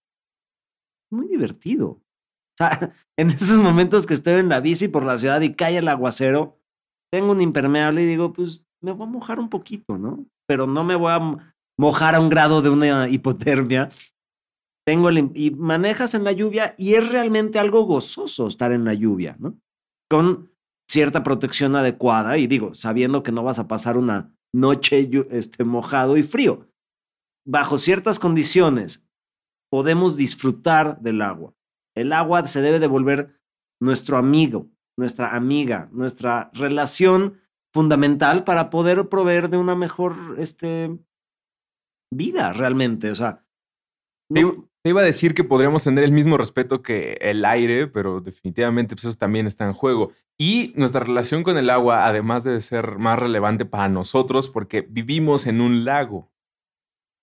es 1.10 1.16
muy 1.16 1.28
divertido. 1.28 1.98
O 2.52 2.64
sea, 2.68 2.92
en 3.16 3.30
esos 3.30 3.58
momentos 3.60 4.06
que 4.06 4.12
estoy 4.12 4.34
en 4.34 4.50
la 4.50 4.60
bici 4.60 4.86
por 4.86 5.06
la 5.06 5.16
ciudad 5.16 5.40
y 5.40 5.54
cae 5.54 5.78
el 5.78 5.88
aguacero, 5.88 6.61
tengo 7.12 7.32
un 7.32 7.42
impermeable 7.42 8.02
y 8.02 8.06
digo, 8.06 8.32
pues 8.32 8.64
me 8.80 8.92
voy 8.92 9.06
a 9.06 9.10
mojar 9.10 9.38
un 9.38 9.50
poquito, 9.50 9.98
¿no? 9.98 10.26
Pero 10.46 10.66
no 10.66 10.82
me 10.82 10.96
voy 10.96 11.12
a 11.12 11.54
mojar 11.78 12.14
a 12.14 12.20
un 12.20 12.30
grado 12.30 12.62
de 12.62 12.70
una 12.70 13.08
hipotermia. 13.10 13.90
Tengo 14.86 15.10
el, 15.10 15.30
y 15.34 15.50
manejas 15.52 16.14
en 16.14 16.24
la 16.24 16.32
lluvia 16.32 16.74
y 16.78 16.94
es 16.94 17.12
realmente 17.12 17.58
algo 17.58 17.82
gozoso 17.82 18.46
estar 18.46 18.72
en 18.72 18.84
la 18.84 18.94
lluvia, 18.94 19.36
¿no? 19.38 19.58
Con 20.10 20.50
cierta 20.90 21.22
protección 21.22 21.76
adecuada 21.76 22.38
y 22.38 22.46
digo, 22.46 22.74
sabiendo 22.74 23.22
que 23.22 23.32
no 23.32 23.42
vas 23.42 23.58
a 23.58 23.68
pasar 23.68 23.96
una 23.96 24.34
noche 24.52 25.08
este, 25.30 25.64
mojado 25.64 26.16
y 26.16 26.22
frío. 26.22 26.68
Bajo 27.46 27.78
ciertas 27.78 28.18
condiciones 28.18 29.08
podemos 29.70 30.16
disfrutar 30.16 31.00
del 31.00 31.22
agua. 31.22 31.54
El 31.94 32.12
agua 32.12 32.46
se 32.46 32.60
debe 32.60 32.78
de 32.78 32.86
volver 32.86 33.40
nuestro 33.80 34.16
amigo, 34.16 34.68
nuestra 34.98 35.34
amiga, 35.34 35.88
nuestra 35.92 36.50
relación 36.54 37.40
fundamental 37.72 38.44
para 38.44 38.70
poder 38.70 39.08
proveer 39.08 39.48
de 39.48 39.56
una 39.56 39.74
mejor 39.74 40.36
este, 40.38 40.98
vida 42.12 42.52
realmente. 42.52 43.10
O 43.10 43.14
sea, 43.14 43.44
Te 44.32 44.90
iba 44.90 45.00
a 45.00 45.04
decir 45.04 45.34
que 45.34 45.44
podríamos 45.44 45.84
tener 45.84 46.04
el 46.04 46.12
mismo 46.12 46.36
respeto 46.36 46.82
que 46.82 47.18
el 47.20 47.44
aire, 47.44 47.86
pero 47.86 48.20
definitivamente 48.20 48.94
pues, 48.94 49.04
eso 49.04 49.16
también 49.16 49.46
está 49.46 49.64
en 49.64 49.72
juego. 49.72 50.12
Y 50.38 50.72
nuestra 50.76 51.00
relación 51.00 51.42
con 51.42 51.56
el 51.56 51.70
agua, 51.70 52.06
además 52.06 52.44
debe 52.44 52.60
ser 52.60 52.98
más 52.98 53.18
relevante 53.18 53.64
para 53.64 53.88
nosotros 53.88 54.48
porque 54.48 54.82
vivimos 54.82 55.46
en 55.46 55.60
un 55.60 55.84
lago. 55.84 56.30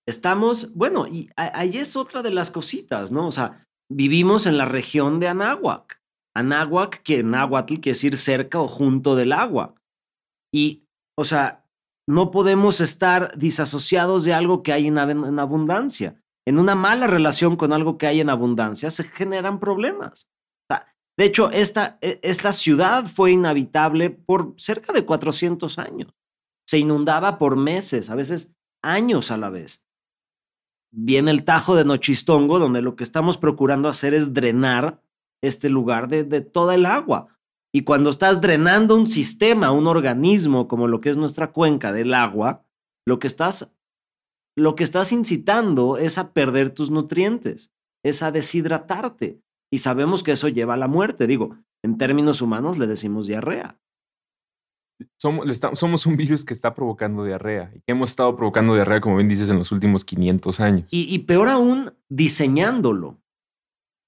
Estamos, 0.08 0.74
bueno, 0.74 1.06
y 1.06 1.30
ahí 1.36 1.76
es 1.76 1.96
otra 1.96 2.22
de 2.22 2.30
las 2.30 2.50
cositas, 2.50 3.12
¿no? 3.12 3.26
O 3.26 3.32
sea, 3.32 3.66
vivimos 3.90 4.46
en 4.46 4.56
la 4.56 4.64
región 4.64 5.20
de 5.20 5.28
Anáhuac. 5.28 5.99
Anáhuac, 6.34 7.02
que 7.02 7.22
náhuatl 7.22 7.74
quiere 7.74 7.90
decir 7.96 8.16
cerca 8.16 8.60
o 8.60 8.68
junto 8.68 9.16
del 9.16 9.32
agua. 9.32 9.74
Y, 10.52 10.84
o 11.16 11.24
sea, 11.24 11.64
no 12.08 12.30
podemos 12.30 12.80
estar 12.80 13.36
disasociados 13.36 14.24
de 14.24 14.34
algo 14.34 14.62
que 14.62 14.72
hay 14.72 14.86
en 14.86 14.98
abundancia 14.98 16.20
en 16.46 16.58
una 16.58 16.74
mala 16.74 17.06
relación 17.06 17.56
con 17.56 17.72
algo 17.72 17.98
que 17.98 18.06
hay 18.06 18.20
en 18.20 18.30
abundancia, 18.30 18.90
se 18.90 19.04
generan 19.04 19.60
problemas. 19.60 20.28
De 21.16 21.26
hecho, 21.26 21.50
esta, 21.50 21.98
e, 22.00 22.18
esta 22.22 22.52
ciudad 22.52 23.06
fue 23.06 23.32
inhabitable 23.32 24.10
por 24.10 24.54
cerca 24.56 24.92
de 24.92 25.04
400 25.04 25.78
años. 25.78 26.14
Se 26.66 26.78
inundaba 26.78 27.36
por 27.36 27.56
meses, 27.56 28.08
a 28.08 28.14
veces 28.14 28.56
años 28.82 29.30
a 29.30 29.36
la 29.36 29.50
vez. 29.50 29.86
Viene 30.92 31.30
el 31.30 31.44
Tajo 31.44 31.76
de 31.76 31.84
Nochistongo, 31.84 32.58
donde 32.58 32.80
lo 32.80 32.96
que 32.96 33.04
estamos 33.04 33.36
procurando 33.36 33.88
hacer 33.88 34.14
es 34.14 34.32
drenar 34.32 35.02
este 35.42 35.70
lugar 35.70 36.08
de, 36.08 36.24
de 36.24 36.40
toda 36.40 36.74
el 36.74 36.86
agua. 36.86 37.28
Y 37.72 37.82
cuando 37.82 38.10
estás 38.10 38.40
drenando 38.40 38.96
un 38.96 39.06
sistema, 39.06 39.70
un 39.70 39.86
organismo 39.86 40.66
como 40.68 40.88
lo 40.88 41.00
que 41.00 41.10
es 41.10 41.16
nuestra 41.16 41.52
cuenca 41.52 41.92
del 41.92 42.14
agua, 42.14 42.64
lo 43.06 43.18
que 43.18 43.26
estás 43.26 43.74
lo 44.56 44.74
que 44.74 44.84
estás 44.84 45.12
incitando 45.12 45.96
es 45.96 46.18
a 46.18 46.32
perder 46.32 46.70
tus 46.70 46.90
nutrientes, 46.90 47.72
es 48.04 48.22
a 48.22 48.32
deshidratarte. 48.32 49.40
Y 49.72 49.78
sabemos 49.78 50.22
que 50.22 50.32
eso 50.32 50.48
lleva 50.48 50.74
a 50.74 50.76
la 50.76 50.88
muerte. 50.88 51.26
Digo, 51.26 51.56
en 51.82 51.96
términos 51.96 52.42
humanos 52.42 52.76
le 52.76 52.86
decimos 52.86 53.26
diarrea. 53.26 53.78
Somos, 55.16 56.04
un 56.04 56.16
virus 56.16 56.44
que 56.44 56.52
está 56.52 56.74
provocando 56.74 57.24
diarrea 57.24 57.72
y 57.74 57.80
que 57.80 57.92
hemos 57.92 58.10
estado 58.10 58.36
provocando 58.36 58.74
diarrea, 58.74 59.00
como 59.00 59.16
bien 59.16 59.28
dices, 59.28 59.48
en 59.48 59.56
los 59.56 59.72
últimos 59.72 60.04
500 60.04 60.60
años. 60.60 60.88
Y, 60.90 61.14
y 61.14 61.20
peor 61.20 61.48
aún, 61.48 61.94
diseñándolo. 62.08 63.19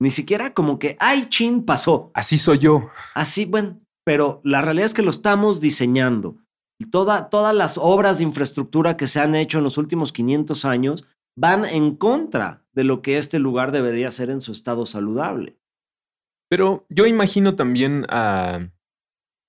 Ni 0.03 0.11
siquiera 0.11 0.53
como 0.53 0.79
que, 0.79 0.97
ay, 1.01 1.27
chin, 1.29 1.65
pasó. 1.65 2.11
Así 2.15 2.37
soy 2.37 2.59
yo. 2.59 2.91
Así, 3.15 3.45
bueno, 3.47 3.81
pero 4.05 4.41
la 4.45 4.61
realidad 4.61 4.87
es 4.87 4.95
que 4.95 5.03
lo 5.03 5.11
estamos 5.11 5.61
diseñando 5.61 6.37
todas 6.91 7.55
las 7.55 7.79
obras 7.79 8.19
de 8.19 8.25
infraestructura 8.25 8.97
que 8.97 9.07
se 9.07 9.21
han 9.21 9.35
hecho 9.35 9.59
en 9.59 9.65
los 9.65 9.79
últimos 9.79 10.13
500 10.13 10.65
años 10.65 11.07
van 11.37 11.65
en 11.65 11.97
contra 11.97 12.65
de 12.73 12.85
lo 12.85 13.03
que 13.03 13.17
este 13.17 13.39
lugar 13.39 13.73
debería 13.73 14.11
ser 14.11 14.31
en 14.31 14.41
su 14.41 14.53
estado 14.53 14.87
saludable. 14.87 15.59
Pero 16.49 16.87
yo 16.91 17.07
imagino 17.07 17.55
también 17.55 18.05
a 18.09 18.69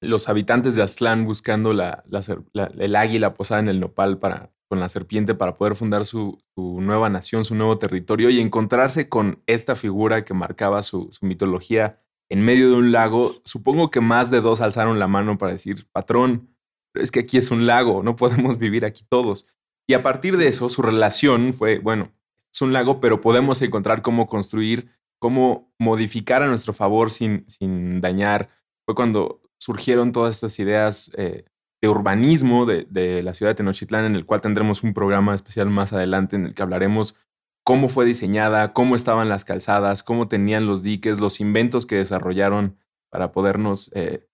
los 0.01 0.29
habitantes 0.29 0.75
de 0.75 0.83
Aztlán 0.83 1.25
buscando 1.25 1.71
el 1.71 2.95
águila 2.95 3.33
posada 3.33 3.61
en 3.61 3.69
el 3.69 3.79
nopal 3.79 4.19
para, 4.19 4.51
con 4.73 4.79
la 4.79 4.89
serpiente 4.89 5.35
para 5.35 5.55
poder 5.55 5.75
fundar 5.75 6.03
su, 6.03 6.41
nueva 6.55 7.07
nación, 7.07 7.45
su 7.45 7.53
nuevo 7.53 7.77
territorio 7.77 8.31
y 8.31 8.41
encontrarse 8.41 9.07
con 9.07 9.43
esta 9.45 9.75
figura 9.75 10.25
que 10.25 10.33
marcaba 10.33 10.81
su 10.81 11.11
mitología 11.21 11.99
en 12.27 12.41
medio 12.41 12.71
de 12.71 12.77
un 12.77 12.91
lago. 12.91 13.35
Supongo 13.45 13.91
que 13.91 14.01
más 14.01 14.31
de 14.31 14.41
dos 14.41 14.61
alzaron 14.61 14.97
la 14.97 15.07
mano 15.07 15.37
para 15.37 15.51
decir, 15.51 15.85
patrón, 15.91 16.49
es 16.95 17.11
que 17.11 17.19
aquí 17.19 17.37
es 17.37 17.51
un 17.51 17.67
lago, 17.67 18.01
no 18.01 18.15
podemos 18.15 18.57
vivir 18.57 18.83
aquí 18.83 19.05
todos. 19.07 19.45
Y 19.87 19.93
a 19.93 20.01
partir 20.01 20.37
de 20.37 20.47
eso, 20.47 20.69
su 20.69 20.81
relación 20.81 21.53
fue, 21.53 21.77
bueno, 21.77 22.11
es 22.51 22.59
un 22.63 22.73
lago, 22.73 22.99
pero 22.99 23.21
podemos 23.21 23.61
encontrar 23.61 24.01
cómo 24.01 24.25
construir, 24.25 24.89
cómo 25.19 25.71
modificar 25.77 26.41
a 26.41 26.47
nuestro 26.47 26.73
favor 26.73 27.11
sin, 27.11 27.47
sin 27.47 28.01
dañar. 28.01 28.49
Fue 28.87 28.95
cuando 28.95 29.39
surgieron 29.59 30.11
todas 30.11 30.33
estas 30.33 30.57
ideas 30.57 31.11
eh, 31.15 31.45
de 31.83 31.89
urbanismo 31.89 32.65
de, 32.65 33.21
la 33.23 33.33
ciudad 33.33 33.51
de 33.51 33.55
Tenochtitlán, 33.55 34.05
en 34.05 34.15
el 34.15 34.25
cual 34.25 34.39
tendremos 34.39 34.83
un 34.83 34.93
programa 34.93 35.35
especial 35.35 35.69
más 35.69 35.91
adelante 35.91 36.37
en 36.37 36.45
el 36.45 36.55
que 36.55 36.63
hablaremos 36.63 37.17
cómo 37.65 37.89
fue 37.89 38.05
diseñada, 38.05 38.71
cómo 38.71 38.95
estaban 38.95 39.27
las 39.27 39.43
calzadas, 39.43 40.01
cómo 40.01 40.29
tenían 40.29 40.65
los 40.65 40.81
diques, 40.81 41.19
los 41.19 41.41
inventos 41.41 41.85
que 41.85 41.97
desarrollaron 41.97 42.77
para 43.11 43.33
podernos 43.33 43.91
eh, 43.95 44.25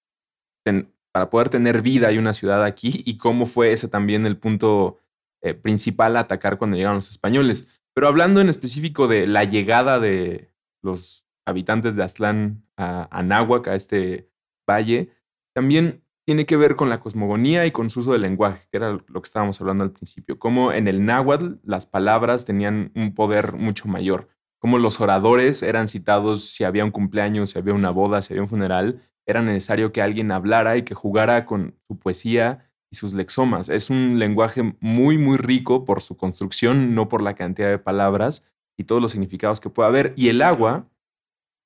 para 1.12 1.32
poder 1.32 1.50
tener 1.50 1.82
vida 1.82 2.12
y 2.12 2.20
una 2.20 2.34
ciudad 2.34 2.64
aquí 2.64 3.02
y 3.04 3.18
cómo 3.18 3.48
fue 3.48 3.74
ese 3.74 3.88
también 3.88 4.28
el 4.28 4.38
punto 4.38 5.00
eh, 5.42 5.56
principal 5.56 6.18
a 6.18 6.22
atacar 6.22 6.60
cuando 6.60 6.78
llegaron 6.78 6.98
los 6.98 7.10
españoles. 7.10 7.68
Pero 7.96 8.08
hablando 8.08 8.42
en 8.42 8.50
específico 8.50 9.08
de 9.08 9.26
la 9.26 9.44
llegada 9.44 10.00
de 10.00 10.52
los 10.84 11.26
habitantes 11.48 11.96
de 11.96 12.04
Aztlán 12.04 12.64
a 12.78 13.08
Anáhuac, 13.10 13.70
a 13.70 13.74
este 13.74 14.30
valle, 14.70 15.10
también 15.56 16.04
tiene 16.30 16.46
que 16.46 16.58
ver 16.58 16.76
con 16.76 16.90
la 16.90 17.00
cosmogonía 17.00 17.66
y 17.66 17.72
con 17.72 17.90
su 17.90 18.02
uso 18.02 18.12
del 18.12 18.22
lenguaje, 18.22 18.68
que 18.70 18.78
era 18.78 18.92
lo 18.92 19.20
que 19.20 19.26
estábamos 19.26 19.60
hablando 19.62 19.84
al 19.84 19.90
principio. 19.90 20.38
Cómo 20.38 20.72
en 20.72 20.88
el 20.88 21.04
náhuatl 21.04 21.54
las 21.64 21.88
palabras 21.88 22.46
tenían 22.46 22.92
un 22.94 23.16
poder 23.16 23.54
mucho 23.54 23.88
mayor. 23.88 24.28
Cómo 24.60 24.78
los 24.78 25.02
oradores 25.02 25.64
eran 25.64 25.88
citados 25.88 26.44
si 26.52 26.66
había 26.66 26.86
un 26.86 26.92
cumpleaños, 26.92 27.50
si 27.50 27.58
había 27.58 27.74
una 27.74 27.90
boda, 27.90 28.22
si 28.22 28.34
había 28.34 28.44
un 28.44 28.48
funeral, 28.48 29.02
era 29.26 29.42
necesario 29.42 29.92
que 29.92 30.04
alguien 30.04 30.32
hablara 30.32 30.78
y 30.78 30.84
que 30.84 30.94
jugara 30.94 31.48
con 31.48 31.74
su 31.88 31.98
poesía 31.98 32.70
y 32.92 32.98
sus 32.98 33.16
lexomas. 33.16 33.68
Es 33.68 33.90
un 33.90 34.20
lenguaje 34.20 34.76
muy, 34.82 35.18
muy 35.18 35.38
rico 35.38 35.84
por 35.84 36.04
su 36.04 36.16
construcción, 36.16 36.94
no 36.94 37.10
por 37.10 37.24
la 37.24 37.34
cantidad 37.34 37.72
de 37.72 37.80
palabras 37.80 38.46
y 38.78 38.84
todos 38.84 39.02
los 39.02 39.14
significados 39.14 39.60
que 39.60 39.72
puede 39.72 39.90
haber. 39.90 40.14
Y 40.16 40.30
el 40.30 40.44
agua, 40.44 40.88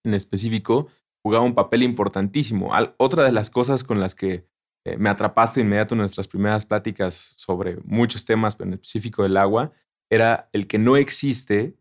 en 0.06 0.14
específico, 0.14 0.88
jugaba 1.22 1.44
un 1.44 1.54
papel 1.54 1.84
importantísimo. 1.84 2.72
otra 2.96 3.24
de 3.24 3.34
las 3.34 3.50
cosas 3.50 3.84
con 3.84 4.00
las 4.00 4.16
que 4.16 4.53
eh, 4.86 4.98
me 4.98 5.10
atrapaste 5.10 5.62
inmediato 5.62 5.96
en 5.96 6.00
nuestras 6.00 6.28
primeras 6.28 6.66
pláticas 6.66 7.34
sobre 7.38 7.78
muchos 7.86 8.26
temas, 8.26 8.56
pero 8.56 8.70
en 8.70 8.74
específico 8.74 9.24
del 9.24 9.38
agua, 9.38 9.72
era 10.12 10.50
el 10.52 10.68
que 10.68 10.78
no 10.78 10.98
existe 10.98 11.78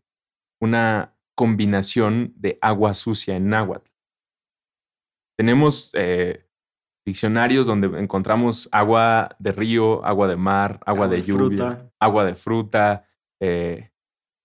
una 0.61 1.13
combinación 1.35 2.33
de 2.35 2.57
agua 2.61 2.93
sucia 2.93 3.35
en 3.35 3.49
náhuatl. 3.49 3.91
Tenemos 5.37 5.91
eh, 5.93 6.47
diccionarios 7.05 7.65
donde 7.65 7.87
encontramos 7.99 8.69
agua 8.71 9.35
de 9.39 9.51
río, 9.51 10.05
agua 10.05 10.27
de 10.27 10.35
mar, 10.35 10.79
agua, 10.85 11.07
de, 11.07 11.21
lluvia, 11.21 11.91
agua 11.99 12.23
de 12.23 12.35
fruta, 12.35 13.07
eh, 13.41 13.91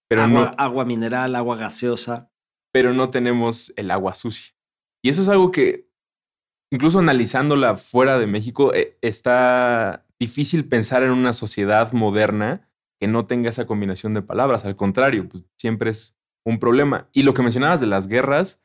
pero 0.08 0.22
agua, 0.22 0.40
no, 0.50 0.54
agua 0.56 0.84
mineral, 0.84 1.36
agua 1.36 1.56
gaseosa. 1.56 2.30
Pero 2.72 2.92
no 2.92 3.10
tenemos 3.10 3.72
el 3.76 3.90
agua 3.90 4.14
sucia. 4.14 4.54
Y 5.02 5.10
eso 5.10 5.22
es 5.22 5.28
algo 5.28 5.50
que, 5.50 5.87
incluso 6.70 6.98
analizándola 6.98 7.76
fuera 7.76 8.18
de 8.18 8.26
México, 8.26 8.74
eh, 8.74 8.96
está 9.00 10.06
difícil 10.18 10.68
pensar 10.68 11.02
en 11.02 11.10
una 11.10 11.32
sociedad 11.32 11.92
moderna 11.92 12.68
que 13.00 13.08
no 13.08 13.26
tenga 13.26 13.50
esa 13.50 13.66
combinación 13.66 14.14
de 14.14 14.22
palabras. 14.22 14.64
Al 14.64 14.76
contrario, 14.76 15.28
pues 15.28 15.44
siempre 15.56 15.90
es 15.90 16.16
un 16.44 16.58
problema. 16.58 17.08
Y 17.12 17.22
lo 17.22 17.34
que 17.34 17.42
mencionabas 17.42 17.80
de 17.80 17.86
las 17.86 18.08
guerras, 18.08 18.60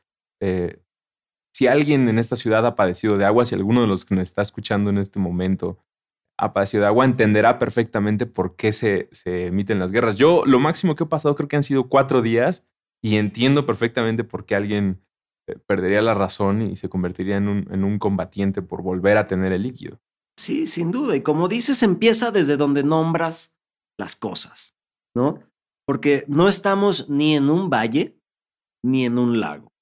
si 1.54 1.68
alguien 1.68 2.08
en 2.08 2.18
esta 2.18 2.36
ciudad 2.36 2.66
ha 2.66 2.74
padecido 2.74 3.16
de 3.16 3.24
agua, 3.24 3.46
si 3.46 3.54
alguno 3.54 3.80
de 3.80 3.86
los 3.86 4.04
que 4.04 4.16
nos 4.16 4.24
está 4.24 4.42
escuchando 4.42 4.90
en 4.90 4.98
este 4.98 5.20
momento 5.20 5.78
ha 6.36 6.52
padecido 6.52 6.82
de 6.82 6.88
agua, 6.88 7.04
entenderá 7.04 7.60
perfectamente 7.60 8.26
por 8.26 8.56
qué 8.56 8.72
se, 8.72 9.08
se 9.12 9.46
emiten 9.46 9.78
las 9.78 9.92
guerras. 9.92 10.16
Yo 10.16 10.42
lo 10.46 10.58
máximo 10.58 10.96
que 10.96 11.04
he 11.04 11.06
pasado 11.06 11.36
creo 11.36 11.48
que 11.48 11.56
han 11.56 11.62
sido 11.62 11.88
cuatro 11.88 12.22
días 12.22 12.66
y 13.00 13.16
entiendo 13.16 13.66
perfectamente 13.66 14.24
por 14.24 14.44
qué 14.46 14.56
alguien 14.56 15.00
eh, 15.00 15.00
perdería 15.66 16.02
la 16.02 16.14
razón 16.14 16.62
y 16.62 16.76
se 16.76 16.88
convertiría 16.88 17.36
en 17.36 17.48
un, 17.48 17.68
en 17.70 17.84
un 17.84 17.98
combatiente 17.98 18.62
por 18.62 18.82
volver 18.82 19.16
a 19.16 19.26
tener 19.26 19.52
el 19.52 19.62
líquido. 19.62 20.00
Sí, 20.38 20.66
sin 20.66 20.90
duda. 20.90 21.16
Y 21.16 21.22
como 21.22 21.48
dices, 21.48 21.82
empieza 21.82 22.30
desde 22.30 22.56
donde 22.56 22.82
nombras 22.82 23.56
las 23.98 24.16
cosas, 24.16 24.76
¿no? 25.14 25.40
Porque 25.86 26.24
no 26.28 26.48
estamos 26.48 27.08
ni 27.08 27.36
en 27.36 27.50
un 27.50 27.70
valle 27.70 28.18
ni 28.84 29.04
en 29.04 29.18
un 29.18 29.40
lago. 29.40 29.72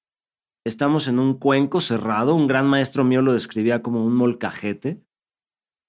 Estamos 0.65 1.09
en 1.09 1.19
un 1.19 1.39
cuenco 1.39 1.81
cerrado, 1.81 2.35
un 2.35 2.47
gran 2.47 2.67
maestro 2.67 3.05
mío 3.05 3.23
lo 3.23 3.33
describía 3.33 3.83
como 3.83 4.05
un 4.05 4.15
molcajete. 4.15 5.03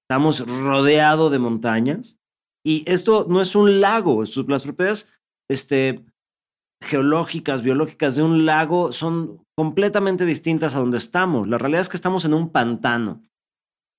Estamos 0.07 0.45
rodeados 0.47 1.31
de 1.31 1.39
montañas 1.39 2.19
y 2.65 2.83
esto 2.87 3.25
no 3.29 3.41
es 3.41 3.55
un 3.55 3.81
lago, 3.81 4.23
las 4.23 4.63
propiedades 4.63 5.19
este, 5.49 6.05
geológicas, 6.83 7.61
biológicas 7.61 8.15
de 8.15 8.23
un 8.23 8.45
lago 8.45 8.91
son 8.91 9.43
completamente 9.57 10.25
distintas 10.25 10.75
a 10.75 10.79
donde 10.79 10.97
estamos. 10.97 11.47
La 11.47 11.57
realidad 11.57 11.81
es 11.81 11.89
que 11.89 11.97
estamos 11.97 12.25
en 12.25 12.33
un 12.33 12.49
pantano, 12.49 13.21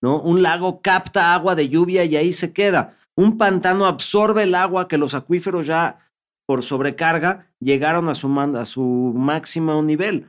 ¿no? 0.02 0.20
Un 0.20 0.42
lago 0.42 0.80
capta 0.80 1.34
agua 1.34 1.54
de 1.54 1.68
lluvia 1.68 2.04
y 2.04 2.16
ahí 2.16 2.32
se 2.32 2.52
queda. 2.52 2.96
Un 3.16 3.38
pantano 3.38 3.86
absorbe 3.86 4.42
el 4.42 4.54
agua 4.54 4.88
que 4.88 4.98
los 4.98 5.14
acuíferos 5.14 5.66
ya 5.66 5.98
por 6.46 6.62
sobrecarga 6.62 7.48
llegaron 7.60 8.08
a 8.08 8.14
su, 8.14 8.28
a 8.38 8.64
su 8.64 8.82
máximo 9.16 9.82
nivel. 9.82 10.28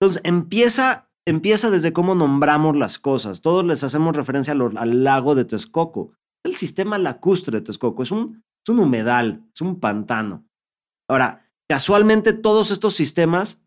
Entonces 0.00 0.22
empieza, 0.24 1.08
empieza 1.26 1.70
desde 1.70 1.92
cómo 1.92 2.14
nombramos 2.14 2.76
las 2.76 2.98
cosas. 2.98 3.40
Todos 3.40 3.64
les 3.64 3.84
hacemos 3.84 4.16
referencia 4.16 4.52
al, 4.52 5.04
lago 5.04 5.34
de 5.34 5.44
Texcoco. 5.44 6.12
El 6.44 6.56
sistema 6.56 6.98
lacustre 6.98 7.58
de 7.58 7.64
Texcoco 7.64 8.02
es 8.02 8.10
un, 8.10 8.42
es 8.66 8.72
un 8.72 8.80
humedal, 8.80 9.42
es 9.54 9.60
un 9.60 9.80
pantano. 9.80 10.44
Ahora, 11.08 11.43
casualmente 11.68 12.32
todos 12.32 12.70
estos 12.70 12.94
sistemas 12.94 13.64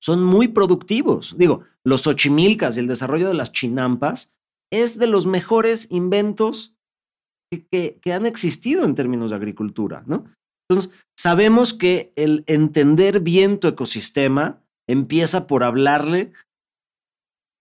son 0.00 0.22
muy 0.22 0.48
productivos. 0.48 1.36
Digo, 1.38 1.64
los 1.84 2.06
ochimilcas 2.06 2.76
y 2.76 2.80
el 2.80 2.86
desarrollo 2.86 3.28
de 3.28 3.34
las 3.34 3.52
chinampas 3.52 4.34
es 4.72 4.98
de 4.98 5.06
los 5.06 5.26
mejores 5.26 5.90
inventos 5.90 6.74
que, 7.70 7.98
que, 8.00 8.12
han 8.12 8.26
existido 8.26 8.84
en 8.84 8.94
términos 8.94 9.30
de 9.30 9.36
agricultura, 9.36 10.02
¿no? 10.06 10.24
Entonces, 10.68 10.92
sabemos 11.16 11.74
que 11.74 12.12
el 12.16 12.42
entender 12.48 13.20
bien 13.20 13.60
tu 13.60 13.68
ecosistema 13.68 14.60
empieza 14.88 15.46
por 15.46 15.62
hablarle 15.62 16.32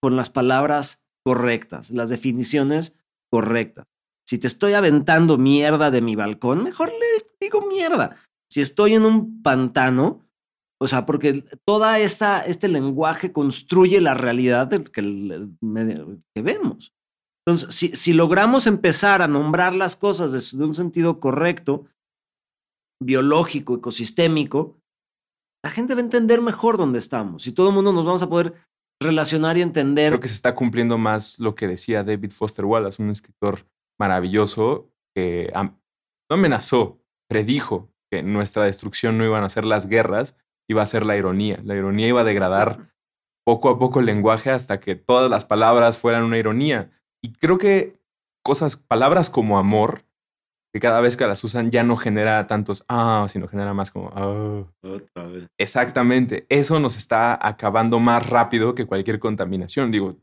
con 0.02 0.16
las 0.16 0.30
palabras 0.30 1.06
correctas, 1.24 1.92
las 1.92 2.10
definiciones 2.10 2.98
correctas. 3.32 3.86
Si 4.28 4.40
te 4.40 4.48
estoy 4.48 4.74
aventando 4.74 5.38
mierda 5.38 5.92
de 5.92 6.02
mi 6.02 6.16
balcón, 6.16 6.64
mejor 6.64 6.90
le 6.90 7.28
digo 7.40 7.62
mierda. 7.68 8.18
Si 8.52 8.62
estoy 8.62 8.94
en 8.94 9.06
un 9.06 9.42
pantano, 9.42 10.26
o 10.80 10.88
sea, 10.88 11.06
porque 11.06 11.44
toda 11.66 12.00
esta, 12.00 12.46
este 12.46 12.68
lenguaje 12.68 13.32
construye 13.32 14.02
la 14.02 14.14
realidad 14.14 14.70
que, 14.70 14.84
que 14.84 16.42
vemos. 16.42 16.94
Entonces, 17.48 17.76
si, 17.76 17.90
si, 17.90 18.14
logramos 18.14 18.66
empezar 18.68 19.22
a 19.22 19.28
nombrar 19.28 19.74
las 19.74 19.96
cosas 19.96 20.32
desde 20.32 20.64
un 20.64 20.74
sentido 20.74 21.20
correcto, 21.20 21.86
biológico, 23.02 23.76
ecosistémico, 23.76 24.80
la 25.64 25.70
gente 25.70 25.96
va 25.96 26.02
a 26.02 26.04
entender 26.04 26.42
mejor 26.42 26.78
dónde 26.78 27.00
estamos 27.00 27.48
y 27.48 27.52
todo 27.52 27.70
el 27.70 27.76
mundo 27.76 27.92
nos 27.92 28.06
vamos 28.06 28.22
a 28.24 28.30
poder 28.30 28.54
relacionar 29.02 29.58
y 29.58 29.62
entender. 29.62 30.12
Creo 30.12 30.20
que 30.20 30.28
se 30.28 30.36
está 30.36 30.56
cumpliendo 30.56 30.98
más 30.98 31.40
lo 31.40 31.56
que 31.56 31.68
decía 31.68 32.04
David 32.04 32.32
Foster 32.32 32.66
Wallace, 32.66 33.02
un 33.02 33.10
escritor 33.10 33.66
maravilloso 34.00 34.92
que 35.16 35.52
no 35.54 36.36
amenazó, 36.36 37.00
predijo 37.30 37.90
que 38.12 38.24
nuestra 38.24 38.64
destrucción 38.64 39.18
no 39.18 39.26
iban 39.26 39.44
a 39.44 39.50
ser 39.50 39.66
las 39.66 39.88
guerras, 39.88 40.38
iba 40.70 40.82
a 40.82 40.88
ser 40.88 41.06
la 41.06 41.18
ironía. 41.18 41.60
La 41.64 41.76
ironía 41.76 42.08
iba 42.08 42.22
a 42.22 42.26
degradar 42.26 42.92
poco 43.46 43.70
a 43.70 43.78
poco 43.78 44.00
el 44.00 44.08
lenguaje 44.08 44.50
hasta 44.50 44.80
que 44.80 44.96
todas 44.96 45.30
las 45.30 45.46
palabras 45.46 45.98
fueran 45.98 46.24
una 46.24 46.38
ironía. 46.38 46.92
Y 47.22 47.34
creo 47.34 47.58
que 47.58 48.00
cosas, 48.44 48.76
palabras 48.76 49.30
como 49.30 49.58
amor, 49.58 50.04
que 50.74 50.80
cada 50.82 51.00
vez 51.00 51.16
que 51.16 51.26
las 51.26 51.42
usan 51.44 51.72
ya 51.72 51.84
no 51.84 51.96
genera 51.96 52.48
tantos 52.48 52.84
ah, 52.90 53.26
sino 53.30 53.48
genera 53.48 53.74
más 53.74 53.92
como 53.92 54.10
ah. 54.14 54.66
Otra 54.82 55.24
vez. 55.28 55.48
Exactamente. 55.58 56.46
Eso 56.50 56.80
nos 56.80 56.98
está 56.98 57.40
acabando 57.42 58.00
más 58.00 58.30
rápido 58.30 58.76
que 58.76 58.86
cualquier 58.86 59.20
contaminación. 59.20 59.90
Digo, 59.90 60.18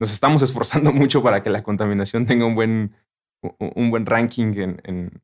nos 0.00 0.12
estamos 0.12 0.42
esforzando 0.42 0.92
mucho 0.92 1.22
para 1.22 1.42
que 1.42 1.50
la 1.50 1.62
contaminación 1.62 2.26
tenga 2.26 2.44
un 2.44 2.56
buen, 2.56 2.96
un 3.58 3.90
buen 3.90 4.04
ranking 4.04 4.54
en, 4.56 4.80
en 4.82 5.22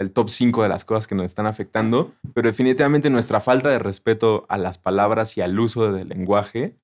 el 0.00 0.12
top 0.12 0.30
5 0.30 0.62
de 0.62 0.68
las 0.68 0.84
cosas 0.84 1.06
que 1.06 1.14
nos 1.14 1.26
están 1.26 1.46
afectando, 1.46 2.14
pero 2.32 2.48
definitivamente 2.48 3.10
nuestra 3.10 3.40
falta 3.40 3.68
de 3.68 3.78
respeto 3.78 4.46
a 4.48 4.56
las 4.56 4.78
palabras 4.78 5.36
y 5.36 5.42
al 5.42 5.58
uso 5.60 5.92
del 5.92 6.08
lenguaje 6.08 6.78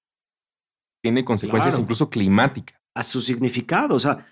tiene 1.02 1.24
consecuencias 1.24 1.78
incluso 1.78 2.10
climáticas. 2.10 2.78
A 2.94 3.02
su 3.02 3.20
significado, 3.20 3.94
o 3.94 3.98
sea, 3.98 4.26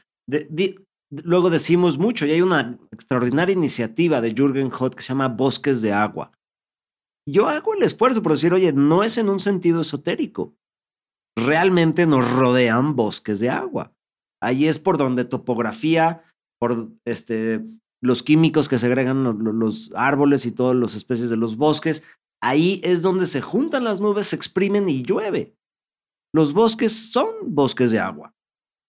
luego 1.11 1.49
decimos 1.49 1.97
mucho 1.97 2.26
y 2.26 2.33
hay 2.33 2.43
una 2.43 2.79
extraordinaria 2.93 3.55
iniciativa 3.55 4.21
de 4.21 4.35
Jürgen 4.35 4.71
Hoth 4.71 4.95
que 4.95 5.03
se 5.03 5.09
llama 5.09 5.29
Bosques 5.29 5.81
de 5.81 5.93
Agua. 5.93 6.33
Yo 7.26 7.49
hago 7.49 7.73
el 7.75 7.83
esfuerzo 7.83 8.23
por 8.23 8.33
decir, 8.33 8.53
oye, 8.53 8.73
no 8.75 9.03
es 9.03 9.17
en 9.17 9.31
un 9.31 9.41
sentido 9.41 9.81
esotérico. 9.81 10.55
Realmente 11.38 12.07
nos 12.07 12.31
rodean 12.31 12.97
bosques 12.97 13.41
de 13.41 13.49
agua. 13.49 13.93
Ahí 14.43 14.67
es 14.67 14.79
por 14.79 14.99
donde 14.99 15.25
topografía, 15.25 16.23
por 16.61 16.91
este, 17.07 17.64
los 18.04 18.23
químicos 18.23 18.68
que 18.68 18.78
segregan 18.78 19.25
los, 19.25 19.37
los 19.37 19.92
árboles 19.94 20.46
y 20.46 20.52
todas 20.52 20.76
las 20.76 20.94
especies 20.94 21.30
de 21.30 21.37
los 21.37 21.56
bosques, 21.56 22.04
ahí 22.42 22.80
es 22.84 23.02
donde 23.02 23.26
se 23.26 23.40
juntan 23.40 23.84
las 23.84 24.00
nubes, 24.00 24.26
se 24.26 24.37
exprimen 24.37 24.88
y 24.88 25.02
llueve. 25.02 25.56
Los 26.34 26.52
bosques 26.52 26.92
son 27.11 27.28
bosques 27.42 27.90
de 27.90 28.00
agua. 28.00 28.34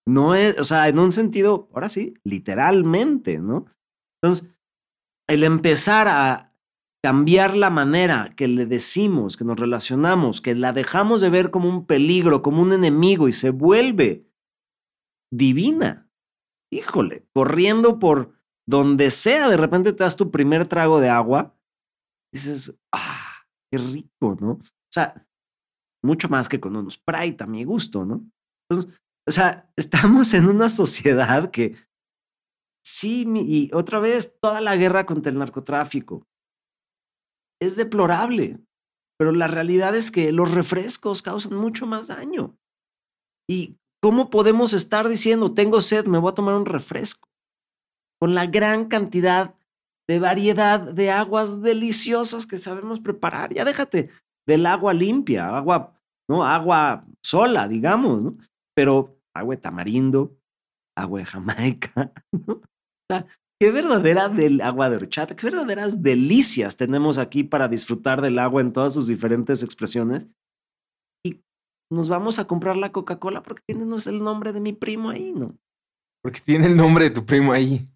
No 0.07 0.36
es, 0.36 0.60
o 0.60 0.63
sea, 0.63 0.88
en 0.88 1.00
un 1.00 1.12
sentido, 1.12 1.70
ahora 1.74 1.90
sí, 1.90 2.16
literalmente, 2.24 3.40
¿no? 3.40 3.66
Entonces, 4.22 4.53
el 5.27 5.44
empezar 5.44 6.07
a 6.07 6.53
cambiar 7.03 7.55
la 7.55 7.70
manera 7.70 8.33
que 8.35 8.48
le 8.48 8.66
decimos, 8.66 9.37
que 9.37 9.46
nos 9.46 9.59
relacionamos, 9.59 10.42
que 10.42 10.55
la 10.55 10.74
dejamos 10.74 11.22
de 11.22 11.29
ver 11.29 11.51
como 11.51 11.70
un 11.70 11.85
peligro, 11.85 12.42
como 12.42 12.61
un 12.61 12.74
enemigo 12.74 13.27
y 13.27 13.31
se 13.31 13.51
vuelve 13.51 14.27
divina. 15.31 16.09
Híjole, 16.72 17.27
corriendo 17.31 18.00
por 18.00 18.33
donde 18.68 19.12
sea, 19.12 19.50
de 19.50 19.58
repente 19.58 19.94
te 19.94 20.04
das 20.04 20.18
tu 20.18 20.32
primer 20.32 20.68
trago 20.68 21.00
de 21.00 21.10
agua, 21.10 21.56
dices, 22.34 22.78
ah, 22.94 23.46
qué 23.72 23.78
rico, 23.78 24.38
¿no? 24.40 24.51
O 24.51 24.92
sea, 24.92 25.25
mucho 26.04 26.30
más 26.30 26.50
que 26.50 26.60
con 26.60 26.75
unos 26.75 26.96
Sprite 26.96 27.44
a 27.44 27.48
mi 27.48 27.64
gusto, 27.64 28.06
¿no? 28.06 28.25
Entonces, 28.70 29.01
o 29.28 29.32
sea, 29.32 29.70
estamos 29.78 30.34
en 30.34 30.48
una 30.48 30.70
sociedad 30.70 31.51
que 31.51 31.75
sí, 32.86 33.25
y 33.36 33.72
otra 33.74 34.00
vez, 34.00 34.38
toda 34.42 34.62
la 34.62 34.75
guerra 34.75 35.06
contra 35.06 35.32
el 35.32 35.40
narcotráfico 35.40 36.28
es 37.62 37.75
deplorable, 37.75 38.60
pero 39.18 39.32
la 39.32 39.48
realidad 39.48 39.96
es 39.96 40.12
que 40.12 40.32
los 40.32 40.51
refrescos 40.51 41.22
causan 41.22 41.56
mucho 41.56 41.88
más 41.88 42.08
daño. 42.08 42.58
¿Y 43.50 43.78
cómo 44.01 44.30
podemos 44.30 44.74
estar 44.74 45.08
diciendo, 45.08 45.54
tengo 45.54 45.82
sed, 45.82 46.06
me 46.08 46.18
voy 46.18 46.32
a 46.32 46.36
tomar 46.36 46.56
un 46.56 46.66
refresco? 46.66 47.30
Con 48.20 48.34
la 48.34 48.46
gran 48.46 48.86
cantidad 48.86 49.56
de 50.08 50.20
variedad 50.20 50.80
de 50.80 51.12
aguas 51.12 51.62
deliciosas 51.62 52.46
que 52.46 52.58
sabemos 52.58 53.00
preparar. 53.00 53.54
Ya 53.54 53.66
déjate 53.66 54.10
del 54.48 54.66
agua 54.66 54.94
limpia, 54.94 55.56
agua, 55.58 56.00
¿no? 56.30 56.46
Agua 56.46 57.06
sola, 57.24 57.68
digamos, 57.68 58.24
¿no? 58.24 58.38
Pero 58.75 59.18
agua 59.34 59.56
de 59.56 59.62
tamarindo, 59.62 60.38
agua 60.96 61.20
de 61.20 61.25
Jamaica, 61.25 62.14
¿no? 62.48 62.62
Qué 63.60 63.72
verdadera 63.72 64.28
del 64.28 64.60
agua 64.60 64.90
de 64.90 64.98
horchata, 64.98 65.36
qué 65.36 65.46
verdaderas 65.46 66.04
delicias 66.04 66.75
tenemos 66.75 67.18
aquí 67.18 67.44
para 67.44 67.70
disfrutar 67.70 68.22
del 68.22 68.38
agua 68.38 68.62
en 68.62 68.74
todas 68.74 68.94
sus 68.94 69.08
diferentes 69.08 69.64
expresiones. 69.64 70.28
Y 71.25 71.42
nos 71.90 72.10
vamos 72.10 72.38
a 72.38 72.46
comprar 72.46 72.75
la 72.75 72.92
Coca-Cola 72.92 73.44
porque 73.44 73.64
tiene 73.66 73.84
el 73.84 74.24
nombre 74.24 74.51
de 74.51 74.60
mi 74.60 74.74
primo 74.74 75.10
ahí, 75.10 75.32
¿no? 75.32 75.58
Porque 76.22 76.42
tiene 76.42 76.68
el 76.68 76.75
nombre 76.75 77.06
de 77.06 77.12
tu 77.12 77.25
primo 77.25 77.54
ahí. 77.54 77.88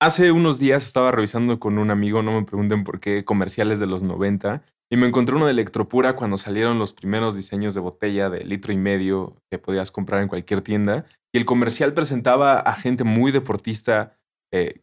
Hace 0.00 0.30
unos 0.30 0.60
días 0.60 0.86
estaba 0.86 1.10
revisando 1.10 1.58
con 1.58 1.76
un 1.76 1.90
amigo, 1.90 2.22
no 2.22 2.30
me 2.30 2.46
pregunten 2.46 2.84
por 2.84 3.00
qué, 3.00 3.24
comerciales 3.24 3.80
de 3.80 3.86
los 3.86 4.04
90, 4.04 4.62
y 4.90 4.96
me 4.96 5.08
encontré 5.08 5.34
uno 5.34 5.46
de 5.46 5.50
Electropura 5.50 6.14
cuando 6.14 6.38
salieron 6.38 6.78
los 6.78 6.92
primeros 6.92 7.34
diseños 7.34 7.74
de 7.74 7.80
botella 7.80 8.30
de 8.30 8.44
litro 8.44 8.72
y 8.72 8.76
medio 8.76 9.42
que 9.50 9.58
podías 9.58 9.90
comprar 9.90 10.22
en 10.22 10.28
cualquier 10.28 10.62
tienda. 10.62 11.04
Y 11.32 11.38
el 11.38 11.44
comercial 11.44 11.94
presentaba 11.94 12.60
a 12.60 12.74
gente 12.76 13.02
muy 13.02 13.32
deportista. 13.32 14.16
Eh, 14.52 14.82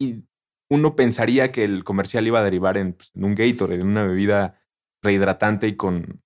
y 0.00 0.22
uno 0.70 0.94
pensaría 0.94 1.50
que 1.50 1.64
el 1.64 1.82
comercial 1.82 2.26
iba 2.26 2.38
a 2.38 2.44
derivar 2.44 2.78
en, 2.78 2.94
pues, 2.94 3.10
un 3.14 3.34
Gatorade, 3.34 3.80
en 3.80 3.88
una 3.88 4.04
bebida 4.04 4.60
rehidratante 5.02 5.66
y 5.66 5.76
con 5.76 6.22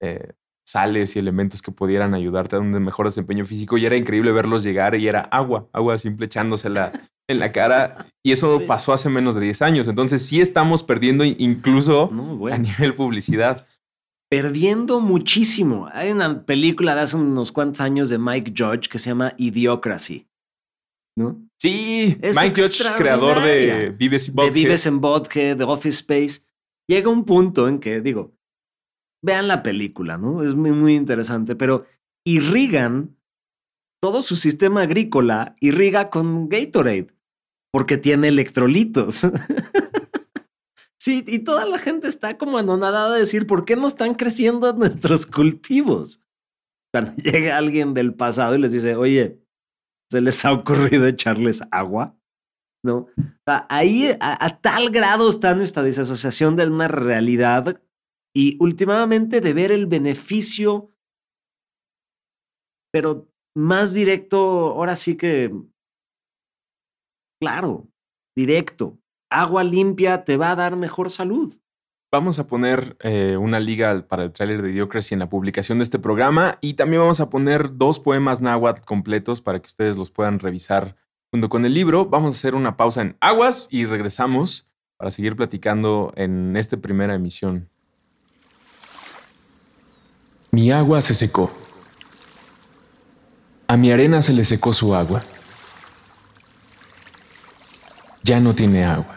eh, 0.00 0.32
sales 0.64 1.16
y 1.16 1.18
elementos 1.18 1.60
que 1.60 1.72
pudieran 1.72 2.14
ayudarte 2.14 2.56
a 2.56 2.60
un 2.60 2.70
mejor 2.70 3.06
desempeño 3.06 3.44
físico. 3.44 3.76
Y 3.76 3.84
era 3.84 3.96
increíble 3.96 4.32
verlos 4.32 4.62
llegar 4.62 4.94
y 4.94 5.08
era 5.08 5.20
agua, 5.20 5.68
agua 5.72 5.98
simple 5.98 6.26
echándosela 6.26 6.92
en 7.28 7.38
la 7.38 7.52
cara. 7.52 8.06
Y 8.24 8.32
eso 8.32 8.66
pasó 8.66 8.92
hace 8.92 9.08
menos 9.08 9.34
de 9.34 9.42
10 9.42 9.62
años. 9.62 9.88
Entonces 9.88 10.24
sí 10.24 10.40
estamos 10.40 10.82
perdiendo 10.82 11.24
incluso 11.24 12.10
a 12.50 12.58
nivel 12.58 12.94
publicidad. 12.94 13.66
Perdiendo 14.30 15.00
muchísimo. 15.00 15.88
Hay 15.92 16.10
una 16.10 16.44
película 16.44 16.94
de 16.94 17.02
hace 17.02 17.16
unos 17.16 17.52
cuantos 17.52 17.80
años 17.80 18.08
de 18.08 18.18
Mike 18.18 18.54
Judge 18.56 18.88
que 18.88 18.98
se 18.98 19.10
llama 19.10 19.34
Idiocracy. 19.36 20.26
¿No? 21.16 21.40
Sí, 21.60 22.18
Mike 22.20 22.60
Judge, 22.60 22.84
creador 22.96 23.40
de 23.40 23.90
Vives 23.90 24.28
en 24.28 24.34
De 24.34 24.50
Vives 24.50 24.86
en 24.86 25.00
de 25.00 25.64
Office 25.64 26.00
Space. 26.00 26.42
Llega 26.88 27.08
un 27.08 27.24
punto 27.24 27.68
en 27.68 27.78
que, 27.78 28.00
digo, 28.00 28.34
vean 29.24 29.48
la 29.48 29.62
película, 29.62 30.18
¿no? 30.18 30.42
Es 30.42 30.54
muy, 30.54 30.72
muy 30.72 30.96
interesante, 30.96 31.54
pero 31.56 31.86
irrigan 32.26 33.16
todo 34.04 34.20
su 34.20 34.36
sistema 34.36 34.82
agrícola 34.82 35.56
irriga 35.60 36.10
con 36.10 36.50
Gatorade, 36.50 37.06
porque 37.72 37.96
tiene 37.96 38.28
electrolitos. 38.28 39.22
sí, 41.00 41.24
y 41.26 41.38
toda 41.38 41.64
la 41.64 41.78
gente 41.78 42.06
está 42.06 42.36
como 42.36 42.58
anonadada 42.58 43.14
de 43.14 43.20
decir, 43.20 43.46
¿por 43.46 43.64
qué 43.64 43.76
no 43.76 43.88
están 43.88 44.12
creciendo 44.12 44.70
nuestros 44.76 45.24
cultivos? 45.24 46.22
Cuando 46.92 47.14
llega 47.16 47.56
alguien 47.56 47.94
del 47.94 48.12
pasado 48.12 48.56
y 48.56 48.58
les 48.58 48.72
dice, 48.72 48.94
oye, 48.94 49.42
¿se 50.10 50.20
les 50.20 50.44
ha 50.44 50.52
ocurrido 50.52 51.06
echarles 51.06 51.62
agua? 51.70 52.14
¿No? 52.84 53.06
ahí 53.46 54.14
a, 54.20 54.44
a 54.44 54.60
tal 54.60 54.90
grado 54.90 55.30
está 55.30 55.54
nuestra 55.54 55.82
disasociación 55.82 56.56
de 56.56 56.66
una 56.66 56.88
realidad 56.88 57.80
y 58.36 58.58
últimamente 58.60 59.40
de 59.40 59.54
ver 59.54 59.72
el 59.72 59.86
beneficio, 59.86 60.92
pero 62.92 63.33
más 63.54 63.94
directo, 63.94 64.38
ahora 64.72 64.96
sí 64.96 65.16
que, 65.16 65.54
claro, 67.40 67.86
directo. 68.36 68.98
Agua 69.30 69.64
limpia 69.64 70.24
te 70.24 70.36
va 70.36 70.52
a 70.52 70.56
dar 70.56 70.76
mejor 70.76 71.10
salud. 71.10 71.54
Vamos 72.12 72.38
a 72.38 72.46
poner 72.46 72.96
eh, 73.00 73.36
una 73.36 73.58
liga 73.58 74.06
para 74.06 74.22
el 74.22 74.32
tráiler 74.32 74.62
de 74.62 74.70
Idiocracy 74.70 75.14
en 75.14 75.18
la 75.18 75.28
publicación 75.28 75.78
de 75.78 75.84
este 75.84 75.98
programa 75.98 76.58
y 76.60 76.74
también 76.74 77.02
vamos 77.02 77.18
a 77.18 77.28
poner 77.28 77.76
dos 77.76 77.98
poemas 77.98 78.40
náhuatl 78.40 78.82
completos 78.82 79.40
para 79.40 79.60
que 79.60 79.66
ustedes 79.66 79.96
los 79.96 80.12
puedan 80.12 80.38
revisar 80.38 80.94
junto 81.32 81.48
con 81.48 81.64
el 81.64 81.74
libro. 81.74 82.06
Vamos 82.06 82.36
a 82.36 82.38
hacer 82.38 82.54
una 82.54 82.76
pausa 82.76 83.02
en 83.02 83.16
aguas 83.18 83.66
y 83.68 83.86
regresamos 83.86 84.68
para 84.96 85.10
seguir 85.10 85.34
platicando 85.34 86.12
en 86.14 86.56
esta 86.56 86.76
primera 86.76 87.16
emisión. 87.16 87.68
Mi 90.52 90.70
agua 90.70 91.00
se 91.00 91.14
secó. 91.14 91.50
A 93.74 93.76
mi 93.76 93.90
arena 93.90 94.22
se 94.22 94.32
le 94.32 94.44
secó 94.44 94.72
su 94.72 94.94
agua. 94.94 95.24
Ya 98.22 98.38
no 98.38 98.54
tiene 98.54 98.84
agua. 98.84 99.16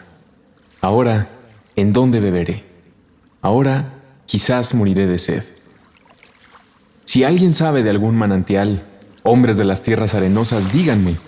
Ahora, 0.80 1.28
¿en 1.76 1.92
dónde 1.92 2.18
beberé? 2.18 2.64
Ahora, 3.40 3.92
quizás 4.26 4.74
moriré 4.74 5.06
de 5.06 5.18
sed. 5.20 5.44
Si 7.04 7.22
alguien 7.22 7.54
sabe 7.54 7.84
de 7.84 7.90
algún 7.90 8.16
manantial, 8.16 8.84
hombres 9.22 9.58
de 9.58 9.64
las 9.64 9.84
tierras 9.84 10.16
arenosas, 10.16 10.72
díganme, 10.72 11.18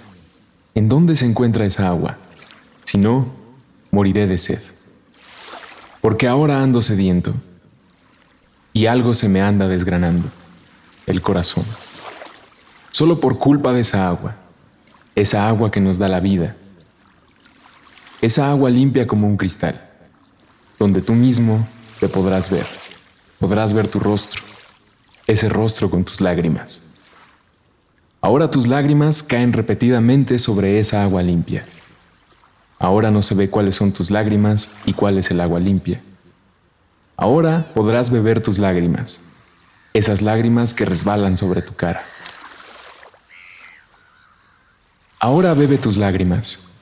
¿en 0.75 0.89
dónde 0.89 1.15
se 1.15 1.27
encuentra 1.27 1.65
esa 1.65 1.87
agua? 1.87 2.19
Si 2.83 2.99
no, 2.99 3.33
moriré 3.93 4.27
de 4.27 4.39
sed. 4.39 4.61
Porque 6.01 6.27
ahora 6.27 6.65
ando 6.65 6.83
sediento 6.83 7.33
y 8.73 8.87
algo 8.87 9.15
se 9.15 9.29
me 9.29 9.41
anda 9.41 9.69
desgranando, 9.69 10.29
el 11.07 11.23
corazón. 11.23 11.65
Solo 13.01 13.19
por 13.19 13.39
culpa 13.39 13.73
de 13.73 13.81
esa 13.81 14.07
agua, 14.07 14.37
esa 15.15 15.49
agua 15.49 15.71
que 15.71 15.81
nos 15.81 15.97
da 15.97 16.07
la 16.07 16.21
vida, 16.21 16.55
esa 18.21 18.51
agua 18.51 18.69
limpia 18.69 19.07
como 19.07 19.27
un 19.27 19.39
cristal, 19.39 19.89
donde 20.79 21.01
tú 21.01 21.15
mismo 21.15 21.67
te 21.99 22.11
podrás 22.11 22.51
ver, 22.51 22.67
podrás 23.39 23.73
ver 23.73 23.89
tu 23.89 24.01
rostro, 24.01 24.43
ese 25.27 25.49
rostro 25.49 25.89
con 25.89 26.05
tus 26.05 26.21
lágrimas. 26.21 26.93
Ahora 28.21 28.51
tus 28.51 28.67
lágrimas 28.67 29.23
caen 29.23 29.55
repetidamente 29.55 30.39
sobre 30.39 30.79
esa 30.79 31.03
agua 31.03 31.23
limpia. 31.23 31.65
Ahora 32.79 33.11
no 33.11 33.23
se 33.23 33.35
ve 33.35 33.49
cuáles 33.49 33.77
son 33.77 33.93
tus 33.93 34.11
lágrimas 34.11 34.69
y 34.85 34.93
cuál 34.93 35.17
es 35.17 35.31
el 35.31 35.41
agua 35.41 35.59
limpia. 35.59 36.03
Ahora 37.17 37.73
podrás 37.75 38.11
beber 38.11 38.43
tus 38.43 38.59
lágrimas, 38.59 39.23
esas 39.95 40.21
lágrimas 40.21 40.75
que 40.75 40.85
resbalan 40.85 41.39
sobre 41.39 41.63
tu 41.63 41.73
cara. 41.73 42.03
Ahora 45.21 45.55
bebe 45.55 45.79
tus 45.79 45.99
lágrimas, 45.99 46.73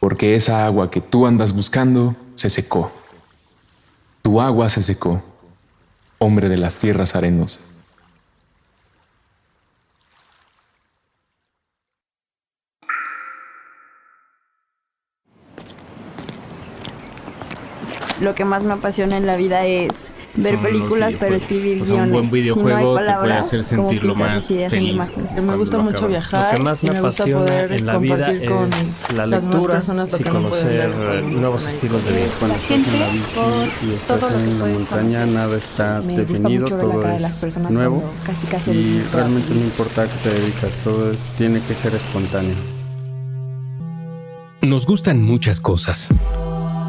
porque 0.00 0.36
esa 0.36 0.64
agua 0.64 0.90
que 0.90 1.00
tú 1.00 1.26
andas 1.26 1.52
buscando 1.52 2.16
se 2.34 2.48
secó. 2.48 2.92
Tu 4.22 4.40
agua 4.40 4.68
se 4.68 4.82
secó, 4.82 5.20
hombre 6.18 6.48
de 6.48 6.56
las 6.56 6.78
tierras 6.78 7.14
arenosas. 7.14 7.74
lo 18.20 18.34
que 18.34 18.44
más 18.44 18.64
me 18.64 18.72
apasiona 18.72 19.16
en 19.16 19.26
la 19.26 19.36
vida 19.36 19.64
es 19.64 20.10
ver 20.42 20.58
películas, 20.58 21.14
pero 21.18 21.34
escribir 21.34 21.84
guiones. 21.84 22.06
Un 22.06 22.12
buen 22.12 22.30
videojuego 22.30 22.98
si 22.98 23.00
no 23.00 23.06
te 23.06 23.20
puede 23.20 23.32
hacer 23.32 23.64
sentirlo 23.64 24.14
más 24.14 24.46
feliz. 24.46 25.12
Me 25.42 25.56
gusta 25.56 25.78
mucho 25.78 26.08
viajar. 26.08 26.52
Lo 26.52 26.58
que 26.58 26.64
más 26.64 26.82
me, 26.82 26.90
me 26.92 26.98
apasiona 26.98 27.62
en 27.64 27.86
la 27.86 27.98
vida 27.98 28.32
es 28.32 29.12
la 29.14 29.26
lectura 29.26 29.80
y 30.18 30.22
conocer 30.22 30.94
nuevos 31.24 31.66
estilos 31.66 32.04
de 32.04 32.12
vida. 32.12 32.26
Cuando 32.38 32.56
estás 32.56 32.78
en 32.78 33.00
la 33.00 33.08
bici 33.08 33.86
y 33.86 33.94
estás 33.94 34.22
en 34.32 34.48
una 34.48 34.66
montaña, 34.66 35.26
nada 35.26 35.56
está 35.56 36.00
definido, 36.00 36.66
todo 36.66 37.02
es 37.02 37.70
nuevo 37.70 38.02
casi, 38.24 38.46
casi 38.46 38.70
y 38.70 39.02
realmente 39.12 39.54
no 39.54 39.60
importa 39.60 40.02
a 40.02 40.06
qué 40.06 40.28
te 40.28 40.34
dedicas, 40.34 40.70
todo 40.84 41.12
es, 41.12 41.18
tiene 41.36 41.60
que 41.62 41.74
ser 41.74 41.94
espontáneo. 41.94 42.54
Nos 44.62 44.86
gustan 44.86 45.22
muchas 45.22 45.60
cosas 45.60 46.08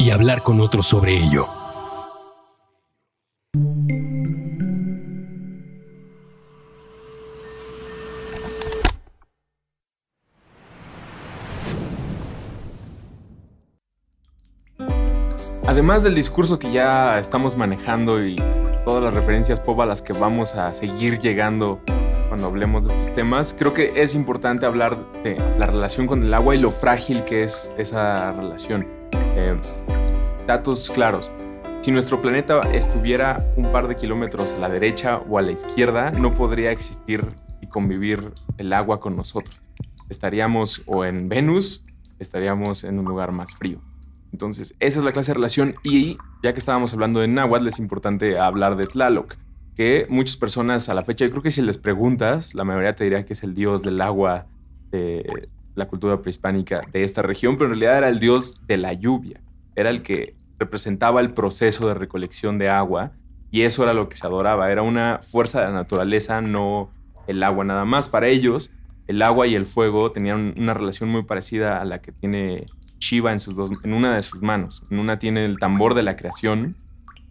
y 0.00 0.10
hablar 0.10 0.42
con 0.42 0.60
otros 0.60 0.86
sobre 0.86 1.14
ello. 1.14 1.46
Además 15.66 16.02
del 16.02 16.14
discurso 16.14 16.58
que 16.58 16.72
ya 16.72 17.18
estamos 17.18 17.54
manejando 17.54 18.24
y 18.24 18.36
todas 18.86 19.04
las 19.04 19.12
referencias 19.12 19.60
pop 19.60 19.78
a 19.82 19.86
las 19.86 20.00
que 20.00 20.14
vamos 20.14 20.54
a 20.54 20.72
seguir 20.72 21.18
llegando 21.18 21.78
cuando 22.28 22.46
hablemos 22.46 22.86
de 22.86 22.94
estos 22.94 23.14
temas, 23.14 23.54
creo 23.56 23.74
que 23.74 24.02
es 24.02 24.14
importante 24.14 24.64
hablar 24.64 24.96
de 25.22 25.36
la 25.58 25.66
relación 25.66 26.06
con 26.06 26.22
el 26.22 26.32
agua 26.32 26.54
y 26.54 26.58
lo 26.58 26.70
frágil 26.70 27.22
que 27.24 27.44
es 27.44 27.70
esa 27.76 28.32
relación. 28.32 28.99
Eh, 29.36 29.56
datos 30.46 30.90
claros. 30.90 31.30
Si 31.82 31.90
nuestro 31.90 32.20
planeta 32.20 32.60
estuviera 32.72 33.38
un 33.56 33.72
par 33.72 33.88
de 33.88 33.96
kilómetros 33.96 34.52
a 34.52 34.58
la 34.58 34.68
derecha 34.68 35.18
o 35.28 35.38
a 35.38 35.42
la 35.42 35.52
izquierda, 35.52 36.10
no 36.10 36.30
podría 36.32 36.72
existir 36.72 37.24
y 37.62 37.68
convivir 37.68 38.32
el 38.58 38.72
agua 38.72 39.00
con 39.00 39.16
nosotros. 39.16 39.56
Estaríamos 40.10 40.82
o 40.86 41.04
en 41.04 41.28
Venus, 41.28 41.82
estaríamos 42.18 42.84
en 42.84 42.98
un 42.98 43.06
lugar 43.06 43.32
más 43.32 43.54
frío. 43.54 43.78
Entonces, 44.32 44.74
esa 44.78 44.98
es 44.98 45.04
la 45.04 45.12
clase 45.12 45.30
de 45.30 45.34
relación. 45.34 45.74
Y 45.82 46.18
ya 46.42 46.52
que 46.52 46.58
estábamos 46.58 46.92
hablando 46.92 47.20
de 47.20 47.28
náhuatl, 47.28 47.68
es 47.68 47.78
importante 47.78 48.38
hablar 48.38 48.76
de 48.76 48.84
Tlaloc, 48.84 49.36
que 49.74 50.06
muchas 50.10 50.36
personas 50.36 50.88
a 50.88 50.94
la 50.94 51.04
fecha, 51.04 51.24
yo 51.24 51.30
creo 51.30 51.42
que 51.42 51.50
si 51.50 51.62
les 51.62 51.78
preguntas, 51.78 52.54
la 52.54 52.64
mayoría 52.64 52.94
te 52.94 53.04
diría 53.04 53.24
que 53.24 53.32
es 53.32 53.42
el 53.42 53.54
dios 53.54 53.82
del 53.82 54.00
agua 54.00 54.46
de 54.90 55.24
la 55.74 55.86
cultura 55.86 56.20
prehispánica 56.20 56.80
de 56.92 57.04
esta 57.04 57.22
región, 57.22 57.56
pero 57.56 57.66
en 57.66 57.80
realidad 57.80 57.98
era 57.98 58.08
el 58.08 58.18
dios 58.18 58.60
de 58.66 58.76
la 58.76 58.92
lluvia 58.92 59.40
era 59.80 59.90
el 59.90 60.02
que 60.02 60.34
representaba 60.58 61.20
el 61.20 61.32
proceso 61.32 61.86
de 61.86 61.94
recolección 61.94 62.58
de 62.58 62.68
agua 62.68 63.12
y 63.50 63.62
eso 63.62 63.82
era 63.82 63.94
lo 63.94 64.08
que 64.08 64.16
se 64.16 64.26
adoraba, 64.26 64.70
era 64.70 64.82
una 64.82 65.20
fuerza 65.22 65.60
de 65.60 65.66
la 65.66 65.72
naturaleza, 65.72 66.40
no 66.40 66.90
el 67.26 67.42
agua 67.42 67.64
nada 67.64 67.84
más. 67.84 68.08
Para 68.08 68.28
ellos, 68.28 68.70
el 69.06 69.22
agua 69.22 69.46
y 69.46 69.54
el 69.54 69.66
fuego 69.66 70.12
tenían 70.12 70.54
una 70.56 70.74
relación 70.74 71.08
muy 71.08 71.24
parecida 71.24 71.80
a 71.80 71.84
la 71.84 72.00
que 72.00 72.12
tiene 72.12 72.66
Shiva 72.98 73.32
en, 73.32 73.40
sus 73.40 73.56
dos, 73.56 73.70
en 73.82 73.94
una 73.94 74.14
de 74.14 74.22
sus 74.22 74.42
manos. 74.42 74.82
En 74.90 74.98
una 74.98 75.16
tiene 75.16 75.44
el 75.44 75.58
tambor 75.58 75.94
de 75.94 76.02
la 76.02 76.16
creación 76.16 76.76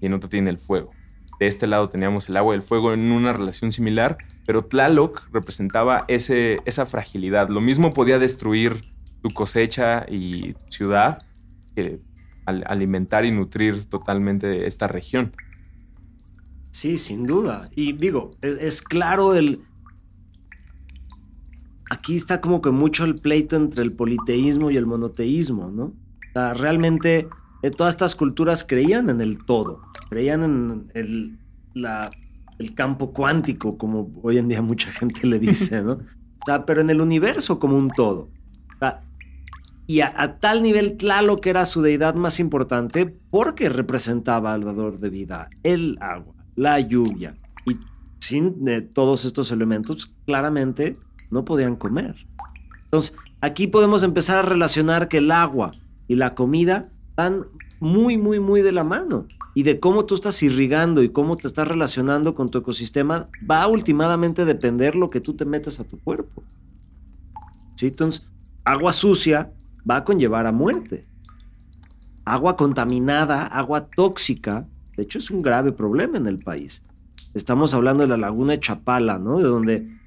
y 0.02 0.08
en 0.08 0.14
otro 0.14 0.30
tiene 0.30 0.50
el 0.50 0.58
fuego. 0.58 0.92
De 1.40 1.48
este 1.48 1.68
lado 1.68 1.90
teníamos 1.90 2.28
el 2.28 2.38
agua 2.38 2.54
y 2.54 2.58
el 2.58 2.62
fuego 2.62 2.94
en 2.94 3.12
una 3.12 3.32
relación 3.32 3.72
similar, 3.72 4.18
pero 4.46 4.66
Tlaloc 4.66 5.24
representaba 5.32 6.04
ese, 6.10 6.60
esa 6.66 6.86
fragilidad. 6.86 7.48
Lo 7.50 7.62
mismo 7.62 7.92
podía 7.92 8.20
destruir 8.20 8.84
tu 9.22 9.30
cosecha 9.30 10.06
y 10.10 10.56
ciudad 10.70 11.26
que 11.76 12.02
alimentar 12.46 13.26
y 13.26 13.32
nutrir 13.32 13.86
totalmente 13.86 14.68
esta 14.68 14.88
región. 14.88 15.34
Sí, 16.72 16.98
sin 16.98 17.26
duda. 17.26 17.70
Y 17.76 17.94
digo, 17.94 18.32
es, 18.42 18.82
claro 18.82 19.36
el... 19.36 19.62
Aquí 21.90 22.16
está 22.16 22.40
como 22.42 22.62
que 22.62 22.70
mucho 22.70 23.06
el 23.06 23.16
pleito 23.16 23.56
entre 23.56 23.84
el 23.84 23.94
politeísmo 23.94 24.70
y 24.70 24.78
el 24.78 24.86
monoteísmo, 24.86 25.72
¿no? 25.72 25.86
O 25.86 26.34
sea, 26.34 26.54
realmente 26.54 27.28
todas 27.76 27.94
estas 27.94 28.16
culturas 28.16 28.64
creían 28.64 29.10
en 29.10 29.22
el 29.22 29.44
todo, 29.44 29.82
creían 30.10 30.44
en 30.44 30.92
el, 30.94 31.38
la, 31.74 32.10
el 32.58 32.74
campo 32.74 33.12
cuántico, 33.12 33.78
como 33.78 34.12
hoy 34.24 34.38
en 34.38 34.48
día 34.48 34.62
mucha 34.62 34.92
gente 34.92 35.28
le 35.28 35.40
dice, 35.40 35.82
¿no? 35.82 35.94
O 35.94 36.46
sea, 36.46 36.66
pero 36.66 36.82
en 36.82 36.90
el 36.90 37.02
universo 37.02 37.60
como 37.60 37.78
un 37.78 37.90
todo. 37.90 38.30
O 38.76 38.80
sea, 38.80 39.04
y 39.88 40.02
a, 40.02 40.38
tal 40.40 40.62
nivel 40.62 40.98
Tlaloc 40.98 41.46
era 41.48 41.66
su 41.66 41.82
deidad 41.82 42.14
más 42.14 42.40
importante 42.40 43.08
porque 43.08 43.70
representaba 43.70 44.54
al 44.54 44.64
dador 44.64 45.00
de 45.00 45.10
vida, 45.10 45.50
el 45.64 45.98
agua, 46.00 46.36
la 46.56 46.80
lluvia. 46.80 47.36
Y 47.66 47.80
sin 48.20 48.68
eh, 48.68 48.82
todos 48.82 49.26
estos 49.26 49.52
elementos, 49.52 50.16
claramente 50.26 50.96
no 51.32 51.44
podían 51.44 51.76
comer. 51.76 52.16
Entonces, 52.84 53.16
aquí 53.42 53.68
podemos 53.68 54.04
empezar 54.04 54.38
a 54.38 54.48
relacionar 54.48 55.08
que 55.08 55.18
el 55.18 55.32
agua 55.32 55.72
y 56.08 56.16
la 56.16 56.36
comida 56.36 56.90
van 57.20 57.48
muy, 57.82 58.18
muy, 58.18 58.40
muy 58.40 58.62
de 58.62 58.72
la 58.72 58.86
mano. 58.86 59.28
Y 59.54 59.64
de 59.64 59.78
cómo 59.82 60.06
tú 60.06 60.16
estás 60.16 60.42
irrigando 60.42 61.04
y 61.04 61.10
cómo 61.10 61.36
te 61.36 61.48
estás 61.48 61.68
relacionando 61.68 62.34
con 62.34 62.48
tu 62.48 62.60
ecosistema 62.60 63.28
va 63.50 63.64
a 63.64 63.68
últimamente 63.68 64.46
depender 64.46 64.96
lo 64.96 65.10
que 65.10 65.20
tú 65.20 65.34
te 65.34 65.44
metes 65.44 65.82
a 65.82 65.84
tu 65.84 66.00
cuerpo. 66.00 66.44
¿Sí? 67.76 67.88
Entonces, 67.88 68.24
agua 68.64 68.94
sucia 68.94 69.52
va 69.90 69.98
a 69.98 70.04
conllevar 70.06 70.46
a 70.46 70.54
muerte. 70.54 71.06
Agua 72.24 72.56
contaminada, 72.56 73.46
agua 73.48 73.90
tóxica, 73.94 74.66
de 74.96 75.04
hecho 75.04 75.18
es 75.18 75.30
un 75.30 75.42
grave 75.42 75.74
problema 75.74 76.18
en 76.18 76.28
el 76.28 76.38
país. 76.38 76.84
Estamos 77.34 77.74
hablando 77.74 78.04
de 78.04 78.10
la 78.10 78.18
laguna 78.18 78.54
de 78.54 78.62
Chapala, 78.62 79.20
¿no? 79.20 79.40
De 79.40 79.44
donde 79.44 80.00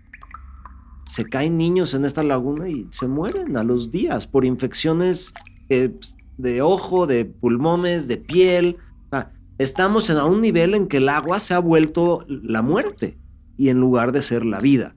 se 1.07 1.29
caen 1.29 1.59
niños 1.59 1.93
en 1.93 2.07
esta 2.07 2.23
laguna 2.23 2.71
y 2.71 2.87
se 2.91 3.07
mueren 3.07 3.59
a 3.59 3.65
los 3.65 3.91
días 3.91 4.27
por 4.27 4.47
infecciones 4.47 5.35
eh, 5.69 5.93
de 6.43 6.61
ojo, 6.61 7.07
de 7.07 7.25
pulmones, 7.25 8.09
de 8.09 8.19
piel. 8.19 8.77
estamos 9.59 10.11
a 10.11 10.25
un 10.25 10.41
nivel 10.41 10.75
en 10.75 10.89
que 10.89 10.97
el 10.97 11.09
agua 11.09 11.39
se 11.39 11.55
ha 11.55 11.61
vuelto 11.61 12.25
la 12.29 12.63
muerte 12.63 13.17
y 13.57 13.69
en 13.69 13.79
lugar 13.79 14.13
de 14.13 14.23
ser 14.23 14.45
la 14.45 14.59
vida. 14.59 14.97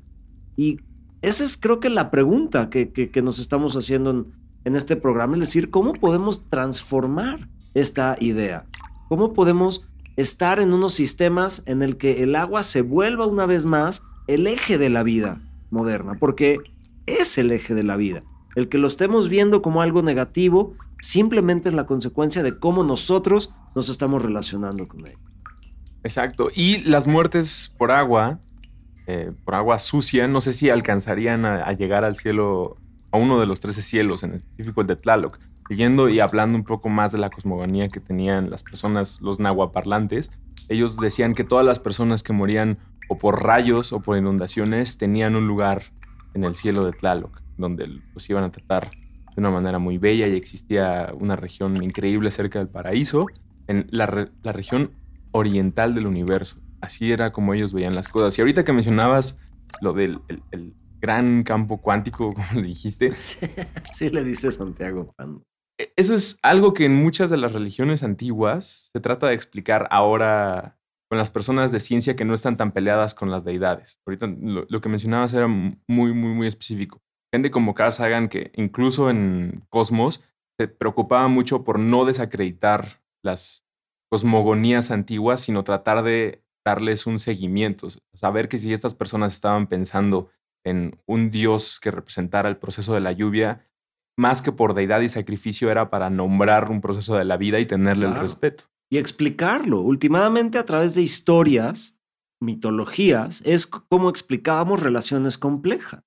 Y 0.58 0.80
esa 1.22 1.44
es 1.44 1.58
creo 1.58 1.80
que 1.80 1.90
la 1.90 2.10
pregunta 2.10 2.70
que, 2.70 2.92
que 2.92 3.22
nos 3.22 3.40
estamos 3.40 3.76
haciendo 3.76 4.10
en, 4.10 4.26
en 4.66 4.76
este 4.76 4.96
programa, 4.96 5.36
es 5.36 5.42
decir, 5.42 5.70
cómo 5.70 5.94
podemos 5.94 6.50
transformar 6.50 7.48
esta 7.76 8.18
idea, 8.20 8.66
cómo 9.08 9.34
podemos 9.34 9.86
estar 10.16 10.60
en 10.60 10.74
unos 10.74 10.94
sistemas 10.94 11.62
en 11.68 11.84
el 11.84 11.98
que 11.98 12.24
el 12.24 12.36
agua 12.36 12.64
se 12.64 12.82
vuelva 12.82 13.28
una 13.28 13.46
vez 13.46 13.66
más 13.66 14.02
el 14.28 14.48
eje 14.48 14.78
de 14.78 14.90
la 14.90 15.04
vida 15.04 15.42
moderna, 15.70 16.16
porque 16.20 16.58
es 17.06 17.38
el 17.38 17.52
eje 17.52 17.76
de 17.76 17.84
la 17.84 17.98
vida. 17.98 18.22
El 18.56 18.70
que 18.70 18.78
lo 18.78 18.88
estemos 18.88 19.30
viendo 19.30 19.62
como 19.62 19.82
algo 19.82 20.02
negativo 20.02 20.74
simplemente 21.06 21.70
es 21.70 21.76
la 21.76 21.86
consecuencia 21.86 22.44
de 22.44 22.58
cómo 22.58 22.84
nosotros 22.84 23.54
nos 23.76 23.90
estamos 23.90 24.22
relacionando 24.22 24.88
con 24.88 25.06
él. 25.06 25.18
Exacto. 26.04 26.50
Y 26.54 26.78
las 26.80 27.08
muertes 27.08 27.74
por 27.78 27.92
agua, 27.92 28.40
eh, 29.08 29.32
por 29.44 29.56
agua 29.56 29.80
sucia, 29.80 30.28
no 30.28 30.42
sé 30.42 30.54
si 30.54 30.70
alcanzarían 30.70 31.46
a 31.46 31.72
llegar 31.74 32.04
al 32.04 32.16
cielo 32.16 32.78
a 33.12 33.18
uno 33.18 33.40
de 33.40 33.46
los 33.46 33.60
trece 33.60 33.82
cielos, 33.82 34.24
en 34.24 34.34
específico 34.34 34.82
el 34.82 34.88
de 34.88 34.96
Tlaloc, 34.96 35.38
leyendo 35.70 36.10
y 36.10 36.20
hablando 36.20 36.58
un 36.58 36.64
poco 36.64 36.90
más 36.90 37.12
de 37.12 37.18
la 37.18 37.30
cosmogonía 37.30 37.88
que 37.90 38.00
tenían 38.00 38.50
las 38.50 38.64
personas, 38.64 39.22
los 39.22 39.40
nahuaparlantes, 39.40 40.32
ellos 40.70 40.98
decían 40.98 41.34
que 41.34 41.44
todas 41.44 41.66
las 41.66 41.80
personas 41.80 42.24
que 42.24 42.34
morían 42.34 42.78
o 43.08 43.18
por 43.18 43.44
rayos 43.44 43.94
o 43.94 44.02
por 44.02 44.18
inundaciones 44.18 44.98
tenían 44.98 45.36
un 45.36 45.48
lugar 45.48 45.84
en 46.34 46.44
el 46.44 46.56
cielo 46.56 46.84
de 46.84 46.92
Tlaloc, 46.92 47.42
donde 47.58 48.02
los 48.14 48.30
iban 48.30 48.44
a 48.44 48.52
tratar 48.52 48.84
de 49.36 49.42
una 49.42 49.52
manera 49.52 49.80
muy 49.80 49.98
bella 49.98 50.28
y 50.28 50.36
existía 50.36 51.14
una 51.20 51.36
región 51.36 51.84
increíble 51.84 52.32
cerca 52.32 52.60
del 52.60 52.70
paraíso, 52.70 53.26
en 53.68 53.88
la, 53.92 54.06
región 54.06 54.92
oriental 55.32 55.94
del 55.96 56.08
universo. 56.08 56.58
Así 56.82 57.12
era 57.12 57.32
como 57.32 57.54
ellos 57.54 57.74
veían 57.74 57.96
las 57.96 58.08
cosas. 58.08 58.38
Y 58.38 58.42
ahorita 58.42 58.64
que 58.64 58.74
mencionabas 58.74 59.38
lo 59.82 59.94
del 59.94 60.22
gran 61.00 61.44
campo 61.44 61.82
cuántico, 61.82 62.34
como 62.34 62.48
le 62.54 62.68
dijiste. 62.68 63.14
Sí, 63.16 64.10
le 64.10 64.24
dice 64.24 64.52
Santiago 64.52 65.14
e, 65.78 65.92
Eso 65.96 66.14
es 66.14 66.38
algo 66.42 66.74
que 66.74 66.86
en 66.86 66.96
muchas 66.96 67.30
de 67.30 67.38
las 67.38 67.54
religiones 67.54 68.04
antiguas 68.04 68.90
se 68.94 69.00
trata 69.00 69.28
de 69.28 69.36
explicar 69.36 69.88
ahora 69.92 70.78
con 71.10 71.18
las 71.18 71.30
personas 71.30 71.72
de 71.72 71.80
ciencia 71.80 72.16
que 72.16 72.26
no 72.26 72.34
están 72.34 72.58
tan 72.58 72.72
peleadas 72.72 73.14
con 73.14 73.30
las 73.30 73.44
deidades. 73.44 74.00
Ahorita 74.06 74.28
lo, 74.28 74.82
que 74.82 74.90
mencionabas 74.90 75.34
era 75.34 75.48
muy, 75.48 75.76
muy, 75.88 76.14
muy 76.14 76.48
específico. 76.48 77.02
Gente 77.36 77.52
como 77.52 77.74
Carl 77.74 77.92
Sagan 77.92 78.30
que 78.30 78.54
incluso 78.56 79.10
en 79.10 79.66
Cosmos 79.68 80.24
se 80.58 80.70
preocupaba 80.70 81.28
mucho 81.28 81.66
por 81.66 81.80
no 81.80 82.06
desacreditar 82.06 83.04
las 83.26 83.66
cosmogonías 84.10 84.90
antiguas, 84.90 85.42
sino 85.42 85.66
tratar 85.66 86.02
de 86.02 86.46
darles 86.66 87.06
un 87.06 87.20
seguimiento, 87.20 87.90
saber 88.14 88.48
que 88.48 88.58
si 88.58 88.72
estas 88.72 88.96
personas 88.96 89.34
estaban 89.34 89.68
pensando 89.68 90.30
en 90.66 90.98
un 91.08 91.30
dios 91.30 91.78
que 91.82 91.92
representara 91.92 92.48
el 92.48 92.56
proceso 92.56 92.94
de 92.94 93.02
la 93.02 93.12
lluvia, 93.12 93.68
más 94.18 94.42
que 94.42 94.54
por 94.54 94.74
deidad 94.74 95.02
y 95.02 95.10
sacrificio 95.10 95.70
era 95.70 95.90
para 95.90 96.10
nombrar 96.10 96.72
un 96.72 96.80
proceso 96.80 97.18
de 97.18 97.26
la 97.26 97.36
vida 97.36 97.60
y 97.60 97.66
tenerle 97.66 98.06
el 98.06 98.16
respeto. 98.16 98.64
Y 98.90 98.98
explicarlo, 98.98 99.82
últimamente 99.82 100.58
a 100.58 100.66
través 100.66 100.96
de 100.96 101.02
historias, 101.02 102.00
mitologías, 102.42 103.42
es 103.46 103.68
como 103.68 104.10
explicábamos 104.10 104.82
relaciones 104.82 105.38
complejas. 105.38 106.02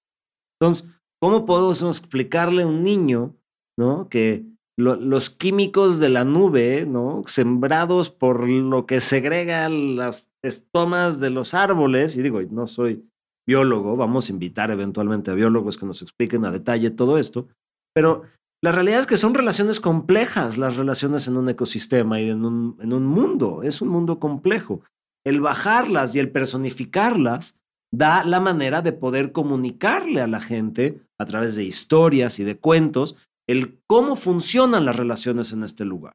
Entonces, 0.59 0.98
¿cómo 1.21 1.47
podemos 1.47 1.83
explicarle 1.83 2.63
a 2.63 2.67
un 2.67 2.83
niño, 2.83 3.35
¿no? 3.79 4.09
Que 4.09 4.45
los 4.77 5.31
químicos 5.31 5.99
de 5.99 6.09
la 6.09 6.25
nube, 6.25 6.87
¿no? 6.87 7.25
Sembrados 7.27 8.11
por 8.11 8.49
lo 8.49 8.87
que 8.87 9.01
segregan 9.01 9.97
las 9.97 10.31
estomas 10.45 11.19
de 11.19 11.31
los 11.31 11.53
árboles, 11.53 12.17
y 12.17 12.23
digo, 12.23 12.41
no 12.43 12.69
soy 12.69 13.05
biólogo, 13.49 13.97
vamos 13.97 14.29
a 14.29 14.33
invitar 14.33 14.71
eventualmente 14.71 15.31
a 15.31 15.35
biólogos 15.35 15.79
que 15.79 15.87
nos 15.87 16.03
expliquen 16.03 16.45
a 16.45 16.53
detalle 16.53 16.91
todo 16.91 17.19
esto, 17.19 17.49
pero 17.93 18.23
la 18.63 18.73
realidad 18.73 19.01
es 19.01 19.07
que 19.07 19.17
son 19.17 19.35
relaciones 19.35 19.81
complejas 19.81 20.59
las 20.59 20.77
relaciones 20.77 21.27
en 21.29 21.37
un 21.37 21.49
ecosistema 21.49 22.21
y 22.21 22.31
en 22.31 22.45
un, 22.45 22.77
en 22.81 22.93
un 22.93 23.07
mundo, 23.07 23.63
es 23.63 23.81
un 23.81 23.89
mundo 23.89 24.21
complejo. 24.21 24.83
El 25.25 25.41
bajarlas 25.41 26.15
y 26.15 26.21
el 26.21 26.31
personificarlas 26.31 27.59
da 27.91 28.25
la 28.25 28.41
manera 28.41 28.83
de 28.83 28.93
poder 28.93 29.33
comunicarle 29.33 30.21
a 30.21 30.27
la 30.27 30.41
gente 30.41 31.01
a 31.19 31.27
través 31.27 31.57
de 31.57 31.65
historias 31.65 32.39
y 32.39 32.45
de 32.45 32.59
cuentos 32.59 33.17
el 33.49 33.81
cómo 33.87 34.17
funcionan 34.17 34.85
las 34.85 34.97
relaciones 34.97 35.53
en 35.53 35.65
este 35.65 35.85
lugar. 35.85 36.13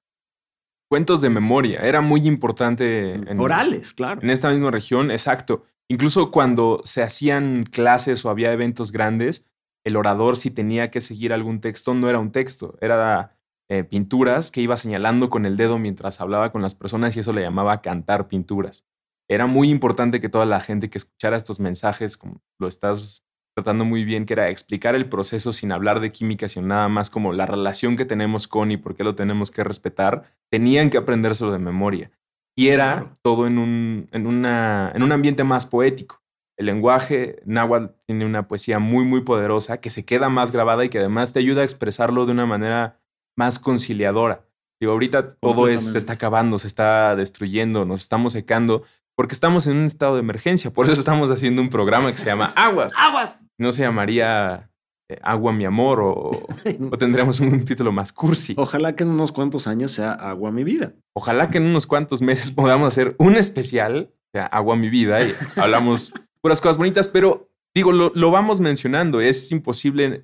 Cuentos 0.90 1.22
de 1.22 1.30
memoria, 1.32 1.80
era 1.80 2.02
muy 2.02 2.28
importante. 2.28 3.14
En, 3.14 3.40
Orales, 3.40 3.94
claro. 3.94 4.22
En 4.22 4.30
esta 4.30 4.50
misma 4.50 4.70
región, 4.70 5.10
exacto. 5.10 5.64
Incluso 5.90 6.30
cuando 6.30 6.82
se 6.86 7.02
hacían 7.02 7.64
clases 7.64 8.24
o 8.24 8.30
había 8.30 8.54
eventos 8.54 8.92
grandes, 8.92 9.46
el 9.84 9.96
orador 9.96 10.38
si 10.38 10.52
tenía 10.52 10.92
que 10.92 11.02
seguir 11.02 11.34
algún 11.34 11.60
texto 11.60 11.94
no 11.94 12.10
era 12.10 12.20
un 12.20 12.32
texto, 12.32 12.78
era 12.80 13.36
eh, 13.70 13.84
pinturas 13.84 14.52
que 14.52 14.62
iba 14.62 14.78
señalando 14.78 15.30
con 15.30 15.46
el 15.46 15.58
dedo 15.58 15.80
mientras 15.80 16.22
hablaba 16.22 16.52
con 16.52 16.62
las 16.62 16.76
personas 16.76 17.16
y 17.16 17.22
eso 17.22 17.34
le 17.34 17.42
llamaba 17.42 17.82
cantar 17.82 18.28
pinturas. 18.28 18.86
Era 19.30 19.48
muy 19.48 19.70
importante 19.70 20.20
que 20.20 20.30
toda 20.30 20.46
la 20.46 20.60
gente 20.60 20.90
que 20.90 20.98
escuchara 20.98 21.38
estos 21.38 21.60
mensajes, 21.60 22.18
como 22.18 22.42
lo 22.60 22.68
estás 22.68 23.26
tratando 23.56 23.86
muy 23.86 24.04
bien, 24.04 24.26
que 24.26 24.34
era 24.34 24.50
explicar 24.50 24.96
el 24.96 25.08
proceso 25.08 25.54
sin 25.54 25.72
hablar 25.72 26.00
de 26.00 26.12
química, 26.12 26.48
sino 26.48 26.68
nada 26.68 26.90
más 26.90 27.10
como 27.10 27.34
la 27.34 27.46
relación 27.46 27.98
que 27.98 28.06
tenemos 28.06 28.48
con 28.48 28.72
y 28.72 28.78
por 28.78 28.96
qué 28.96 29.04
lo 29.04 29.16
tenemos 29.16 29.52
que 29.52 29.64
respetar, 29.64 30.24
tenían 30.50 30.90
que 30.90 30.98
aprendérselo 30.98 31.52
de 31.52 31.60
memoria 31.60 32.12
y 32.56 32.70
era 32.70 33.14
todo 33.22 33.48
en 33.48 33.58
un, 33.58 34.10
en, 34.12 34.28
una, 34.28 34.92
en 34.94 35.04
un 35.04 35.12
ambiente 35.12 35.44
más 35.44 35.66
poético. 35.66 36.22
El 36.58 36.68
lenguaje 36.68 37.42
náhuatl 37.46 37.96
tiene 38.06 38.26
una 38.26 38.48
poesía 38.48 38.78
muy, 38.78 39.06
muy 39.06 39.22
poderosa 39.22 39.80
que 39.80 39.90
se 39.90 40.06
queda 40.06 40.30
más 40.30 40.52
grabada 40.52 40.86
y 40.86 40.90
que 40.90 41.00
además 41.00 41.34
te 41.34 41.40
ayuda 41.40 41.62
a 41.62 41.66
expresarlo 41.66 42.26
de 42.26 42.32
una 42.32 42.46
manera 42.46 43.00
más 43.36 43.58
conciliadora. 43.58 44.46
Digo, 44.80 44.92
ahorita 44.92 45.36
todo 45.36 45.68
es, 45.68 45.94
se 45.94 45.98
está 45.98 46.14
acabando, 46.14 46.60
se 46.60 46.68
está 46.68 47.16
destruyendo, 47.16 47.86
nos 47.86 48.02
estamos 48.02 48.34
secando, 48.34 48.84
porque 49.16 49.34
estamos 49.34 49.68
en 49.68 49.78
un 49.78 49.86
estado 49.86 50.16
de 50.16 50.22
emergencia. 50.22 50.72
Por 50.72 50.86
eso 50.86 51.00
estamos 51.00 51.30
haciendo 51.32 51.62
un 51.62 51.70
programa 51.70 52.12
que 52.12 52.18
se 52.18 52.26
llama 52.26 52.52
Aguas. 52.56 52.94
¡Aguas! 52.98 53.40
No 53.58 53.72
se 53.72 53.84
llamaría 53.84 54.72
eh, 55.10 55.20
Agua 55.22 55.54
mi 55.54 55.66
amor 55.66 56.02
o, 56.02 56.32
o, 56.92 56.98
tendremos 56.98 57.40
un 57.40 57.66
título 57.66 57.92
más 57.92 58.12
cursi. 58.12 58.56
Ojalá 58.58 58.96
que 58.96 59.04
en 59.04 59.10
unos 59.10 59.32
cuantos 59.32 59.68
años 59.68 59.92
sea 59.92 60.14
Agua 60.14 60.52
mi 60.52 60.64
vida. 60.64 60.94
Ojalá 61.16 61.50
que 61.50 61.58
en 61.58 61.66
unos 61.66 61.86
cuantos 61.86 62.22
meses 62.22 62.52
podamos 62.52 62.88
hacer 62.88 63.16
un 63.20 63.36
especial, 63.36 64.14
sea, 64.34 64.46
Agua 64.48 64.76
mi 64.76 64.90
vida, 64.90 65.24
y 65.24 65.34
hablamos 65.58 66.14
puras 66.42 66.62
cosas 66.62 66.78
bonitas, 66.78 67.08
pero 67.08 67.50
digo, 67.76 67.92
lo, 67.92 68.32
vamos 68.32 68.60
mencionando, 68.60 69.22
es 69.22 69.52
imposible 69.52 70.24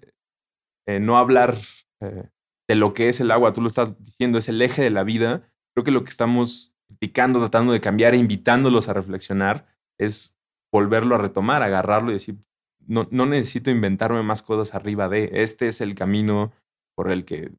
eh, 0.87 0.99
no 0.99 1.17
hablar 1.17 1.57
eh, 2.01 2.29
de 2.67 2.75
lo 2.75 2.93
que 2.93 3.09
es 3.09 3.19
el 3.19 3.31
agua, 3.31 3.53
tú 3.53 3.61
lo 3.61 3.67
estás 3.67 3.97
diciendo, 4.03 4.37
es 4.37 4.47
el 4.49 4.61
eje 4.61 4.81
de 4.81 4.91
la 4.91 5.03
vida. 5.03 5.49
Creo 5.73 5.83
que 5.83 5.91
lo 5.91 6.03
que 6.03 6.11
estamos 6.11 6.75
tratando 7.07 7.73
de 7.73 7.81
cambiar, 7.81 8.13
e 8.13 8.17
invitándolos 8.17 8.89
a 8.89 8.93
reflexionar, 8.93 9.65
es 9.97 10.35
volverlo 10.71 11.15
a 11.15 11.19
retomar, 11.19 11.63
agarrarlo 11.63 12.11
y 12.11 12.13
decir, 12.13 12.37
no, 12.85 13.07
no 13.11 13.25
necesito 13.25 13.71
inventarme 13.71 14.23
más 14.23 14.41
cosas 14.41 14.75
arriba 14.75 15.09
de, 15.09 15.29
este 15.33 15.67
es 15.67 15.81
el 15.81 15.95
camino 15.95 16.51
por 16.95 17.11
el 17.11 17.25
que 17.25 17.51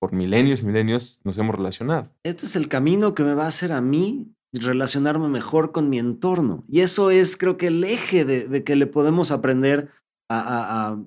por 0.00 0.12
milenios 0.12 0.62
y 0.62 0.66
milenios 0.66 1.20
nos 1.24 1.36
hemos 1.38 1.54
relacionado. 1.54 2.10
Este 2.22 2.46
es 2.46 2.56
el 2.56 2.68
camino 2.68 3.14
que 3.14 3.24
me 3.24 3.34
va 3.34 3.44
a 3.44 3.48
hacer 3.48 3.72
a 3.72 3.80
mí 3.80 4.32
relacionarme 4.52 5.28
mejor 5.28 5.72
con 5.72 5.90
mi 5.90 5.98
entorno. 5.98 6.64
Y 6.68 6.80
eso 6.80 7.10
es, 7.10 7.36
creo 7.36 7.56
que, 7.56 7.66
el 7.68 7.84
eje 7.84 8.24
de, 8.24 8.64
que 8.64 8.76
le 8.76 8.86
podemos 8.86 9.30
aprender 9.30 9.90
a, 10.30 10.38
a, 10.38 10.98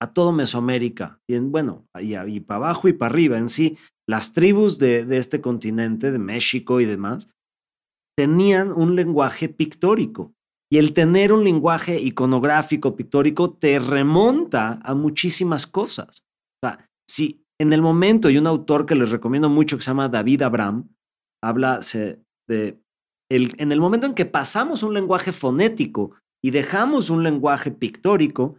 a, 0.00 0.12
todo 0.12 0.32
Mesoamérica. 0.32 1.20
Y 1.26 1.36
en, 1.36 1.52
bueno, 1.52 1.86
y, 1.98 2.16
y, 2.16 2.40
para 2.40 2.56
abajo 2.56 2.88
y 2.88 2.92
para 2.92 3.12
arriba 3.12 3.38
en 3.38 3.48
sí. 3.48 3.78
Las 4.08 4.32
tribus 4.32 4.78
de, 4.78 5.04
de 5.04 5.18
este 5.18 5.40
continente, 5.40 6.10
de 6.10 6.18
México 6.18 6.80
y 6.80 6.86
demás, 6.86 7.28
tenían 8.16 8.72
un 8.72 8.96
lenguaje 8.96 9.48
pictórico. 9.48 10.32
Y 10.70 10.78
el 10.78 10.92
tener 10.92 11.32
un 11.32 11.44
lenguaje 11.44 12.00
iconográfico, 12.00 12.96
pictórico, 12.96 13.52
te 13.52 13.78
remonta 13.78 14.80
a 14.82 14.94
muchísimas 14.94 15.66
cosas. 15.66 16.24
O 16.62 16.66
sea, 16.66 16.90
si 17.08 17.44
en 17.60 17.72
el 17.72 17.82
momento, 17.82 18.30
y 18.30 18.38
un 18.38 18.46
autor 18.46 18.86
que 18.86 18.94
les 18.94 19.10
recomiendo 19.10 19.48
mucho 19.48 19.76
que 19.76 19.82
se 19.82 19.90
llama 19.90 20.08
David 20.08 20.42
Abram, 20.42 20.88
habla 21.42 21.80
de 22.48 22.80
el, 23.30 23.54
en 23.58 23.72
el 23.72 23.80
momento 23.80 24.06
en 24.06 24.14
que 24.14 24.26
pasamos 24.26 24.82
un 24.82 24.94
lenguaje 24.94 25.32
fonético 25.32 26.12
y 26.42 26.50
dejamos 26.50 27.10
un 27.10 27.22
lenguaje 27.22 27.70
pictórico, 27.70 28.56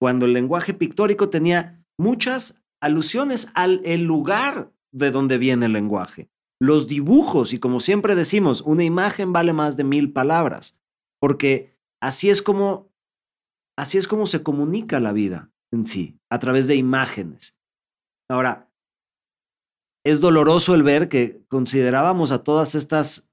cuando 0.00 0.26
el 0.26 0.32
lenguaje 0.32 0.74
pictórico 0.74 1.28
tenía 1.28 1.84
muchas 1.98 2.62
alusiones 2.80 3.50
al 3.54 3.80
el 3.84 4.04
lugar 4.04 4.72
de 4.92 5.10
donde 5.10 5.38
viene 5.38 5.66
el 5.66 5.72
lenguaje. 5.72 6.30
Los 6.60 6.88
dibujos, 6.88 7.52
y 7.52 7.60
como 7.60 7.80
siempre 7.80 8.14
decimos, 8.14 8.62
una 8.62 8.84
imagen 8.84 9.32
vale 9.32 9.52
más 9.52 9.76
de 9.76 9.84
mil 9.84 10.12
palabras, 10.12 10.80
porque 11.20 11.76
así 12.00 12.30
es 12.30 12.42
como, 12.42 12.90
así 13.76 13.98
es 13.98 14.08
como 14.08 14.26
se 14.26 14.42
comunica 14.42 14.98
la 14.98 15.12
vida 15.12 15.52
en 15.72 15.86
sí, 15.86 16.18
a 16.30 16.38
través 16.38 16.66
de 16.66 16.76
imágenes. 16.76 17.56
Ahora, 18.28 18.70
es 20.04 20.20
doloroso 20.20 20.74
el 20.74 20.82
ver 20.82 21.08
que 21.08 21.44
considerábamos 21.48 22.32
a 22.32 22.42
todas 22.42 22.74
estas 22.74 23.28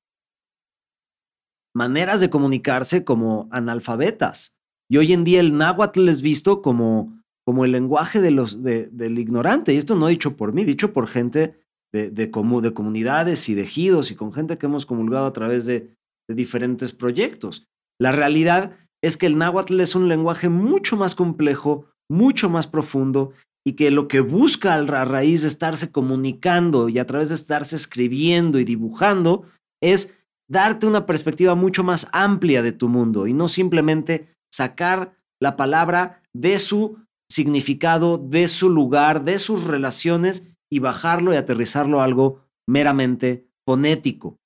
maneras 1.74 2.22
de 2.22 2.30
comunicarse 2.30 3.04
como 3.04 3.48
analfabetas. 3.52 4.58
Y 4.90 4.98
hoy 4.98 5.14
en 5.14 5.24
día 5.24 5.40
el 5.40 5.58
náhuatl 5.58 6.08
es 6.10 6.22
visto 6.22 6.62
como, 6.62 7.15
como 7.46 7.64
el 7.64 7.72
lenguaje 7.72 8.22
de 8.22 8.32
los, 8.32 8.64
del 8.64 9.20
ignorante. 9.20 9.74
Y 9.74 9.78
esto 9.78 9.96
no 9.96 10.08
dicho 10.08 10.36
por 10.36 10.54
mí, 10.54 10.66
dicho 10.66 10.94
por 10.94 11.08
gente 11.08 11.56
de, 11.94 12.10
de, 12.10 12.28
de 12.28 12.74
comunidades 12.74 13.48
y 13.50 13.56
de 13.56 13.64
ejidos 13.64 14.12
y 14.12 14.16
con 14.16 14.34
gente 14.34 14.58
que 14.58 14.66
hemos 14.66 14.86
comulgado 14.86 15.28
a 15.28 15.34
través 15.34 15.66
de 15.66 15.96
diferentes 16.28 16.92
proyectos. 16.92 17.68
La 18.00 18.12
realidad 18.12 18.72
es 19.04 19.18
que 19.18 19.28
el 19.28 19.38
náhuatl 19.38 19.80
es 19.80 19.96
un 19.96 20.08
lenguaje 20.08 20.50
mucho 20.50 20.98
más 20.98 21.14
complejo, 21.14 21.86
mucho 22.10 22.50
más 22.50 22.68
profundo 22.68 23.32
y 23.64 23.74
que 23.74 23.92
lo 23.92 24.08
que 24.08 24.20
busca 24.20 24.74
a 24.76 25.06
raíz 25.06 25.42
de 25.42 25.48
estarse 25.48 25.92
comunicando 25.92 26.90
y 26.90 27.00
a 27.00 27.06
través 27.06 27.30
de 27.30 27.36
estarse 27.36 27.76
escribiendo 27.76 28.60
y 28.60 28.64
dibujando 28.64 29.44
es 29.82 30.16
darte 30.48 30.86
una 30.86 31.06
perspectiva 31.06 31.56
mucho 31.56 31.84
más 31.84 32.08
amplia 32.12 32.62
de 32.62 32.72
tu 32.72 32.90
mundo 32.90 33.28
y 33.28 33.34
no 33.34 33.48
simplemente 33.48 34.28
sacar 34.52 35.16
la 35.40 35.56
palabra 35.56 36.22
de 36.34 36.60
su 36.60 36.98
significado, 37.30 38.18
de 38.18 38.48
su 38.48 38.70
lugar, 38.70 39.24
de 39.24 39.38
sus 39.38 39.66
relaciones 39.66 40.52
y 40.72 40.80
bajarlo 40.80 41.34
y 41.34 41.38
aterrizarlo 41.38 42.02
a 42.02 42.04
algo 42.04 42.42
meramente 42.68 43.48
fonético. 43.66 44.38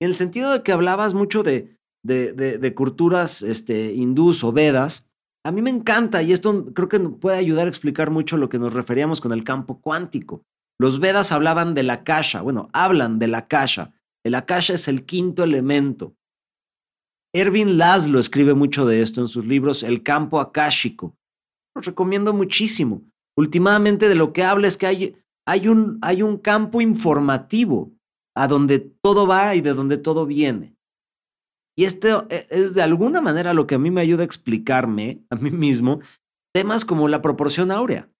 En 0.00 0.08
el 0.08 0.14
sentido 0.14 0.52
de 0.52 0.62
que 0.62 0.72
hablabas 0.72 1.14
mucho 1.14 1.42
de, 1.42 1.76
de, 2.02 2.32
de, 2.32 2.74
culturas 2.74 3.42
este, 3.42 3.92
hindús 3.92 4.42
o 4.44 4.52
vedas, 4.52 5.06
a 5.44 5.52
mí 5.52 5.62
me 5.62 5.70
encanta 5.70 6.22
y 6.22 6.32
esto 6.32 6.72
creo 6.74 6.88
que 6.88 7.00
puede 7.00 7.38
ayudar 7.38 7.66
a 7.66 7.70
explicar 7.70 8.10
mucho 8.10 8.36
lo 8.36 8.48
que 8.48 8.58
nos 8.58 8.74
referíamos 8.74 9.20
con 9.20 9.32
el 9.32 9.44
campo 9.44 9.80
cuántico. 9.80 10.42
Los 10.78 10.98
Vedas 10.98 11.30
hablaban 11.32 11.74
de 11.74 11.82
la 11.82 12.04
kasha, 12.04 12.40
bueno, 12.40 12.70
hablan 12.72 13.18
de 13.18 13.28
la 13.28 13.48
kasha. 13.48 13.92
El 14.24 14.34
akasha 14.34 14.74
es 14.74 14.88
el 14.88 15.04
quinto 15.04 15.44
elemento. 15.44 16.14
Erwin 17.34 17.76
Laszlo 17.78 18.18
escribe 18.18 18.54
mucho 18.54 18.86
de 18.86 19.02
esto 19.02 19.20
en 19.20 19.28
sus 19.28 19.46
libros 19.46 19.82
El 19.82 20.02
campo 20.02 20.40
akáshico. 20.40 21.14
Recomiendo 21.80 22.32
muchísimo. 22.32 23.02
Últimamente 23.36 24.08
de 24.08 24.14
lo 24.14 24.32
que 24.32 24.44
habla 24.44 24.66
es 24.66 24.76
que 24.76 24.86
hay, 24.86 25.16
hay, 25.46 25.68
un, 25.68 25.98
hay 26.02 26.22
un 26.22 26.36
campo 26.38 26.80
informativo 26.80 27.92
a 28.36 28.48
donde 28.48 28.78
todo 28.78 29.26
va 29.26 29.54
y 29.54 29.60
de 29.60 29.74
donde 29.74 29.98
todo 29.98 30.26
viene. 30.26 30.76
Y 31.76 31.84
esto 31.84 32.26
e, 32.30 32.46
es 32.50 32.74
de 32.74 32.82
alguna 32.82 33.20
manera 33.20 33.54
lo 33.54 33.66
que 33.66 33.76
a 33.76 33.78
mí 33.78 33.90
me 33.90 34.00
ayuda 34.00 34.22
a 34.22 34.26
explicarme 34.26 35.24
a 35.30 35.36
mí 35.36 35.50
mismo 35.50 36.00
temas 36.54 36.84
como 36.84 37.08
la 37.08 37.22
proporción 37.22 37.70
áurea, 37.70 38.10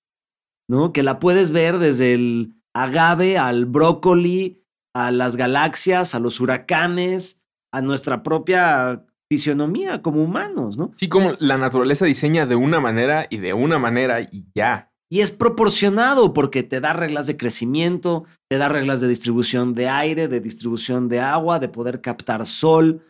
¿no? 0.68 0.92
Que 0.92 1.02
la 1.02 1.18
puedes 1.18 1.50
ver 1.50 1.78
desde 1.78 2.14
el 2.14 2.54
agave 2.74 3.38
al 3.38 3.66
brócoli, 3.66 4.62
a 4.94 5.10
las 5.10 5.36
galaxias, 5.36 6.14
a 6.14 6.20
los 6.20 6.40
huracanes, 6.40 7.42
a 7.72 7.82
nuestra 7.82 8.22
propia 8.22 9.04
fisionomía 9.30 10.02
como 10.02 10.24
humanos, 10.24 10.76
¿no? 10.76 10.92
Sí, 10.96 11.08
como 11.08 11.34
la 11.38 11.56
naturaleza 11.56 12.04
diseña 12.04 12.46
de 12.46 12.56
una 12.56 12.80
manera 12.80 13.26
y 13.30 13.38
de 13.38 13.54
una 13.54 13.78
manera 13.78 14.20
y 14.20 14.46
ya. 14.54 14.90
Y 15.08 15.20
es 15.20 15.30
proporcionado 15.30 16.32
porque 16.32 16.62
te 16.62 16.80
da 16.80 16.92
reglas 16.92 17.26
de 17.26 17.36
crecimiento, 17.36 18.24
te 18.48 18.58
da 18.58 18.68
reglas 18.68 19.00
de 19.00 19.08
distribución 19.08 19.74
de 19.74 19.88
aire, 19.88 20.28
de 20.28 20.40
distribución 20.40 21.08
de 21.08 21.20
agua, 21.20 21.58
de 21.58 21.68
poder 21.68 22.00
captar 22.00 22.46
sol, 22.46 23.02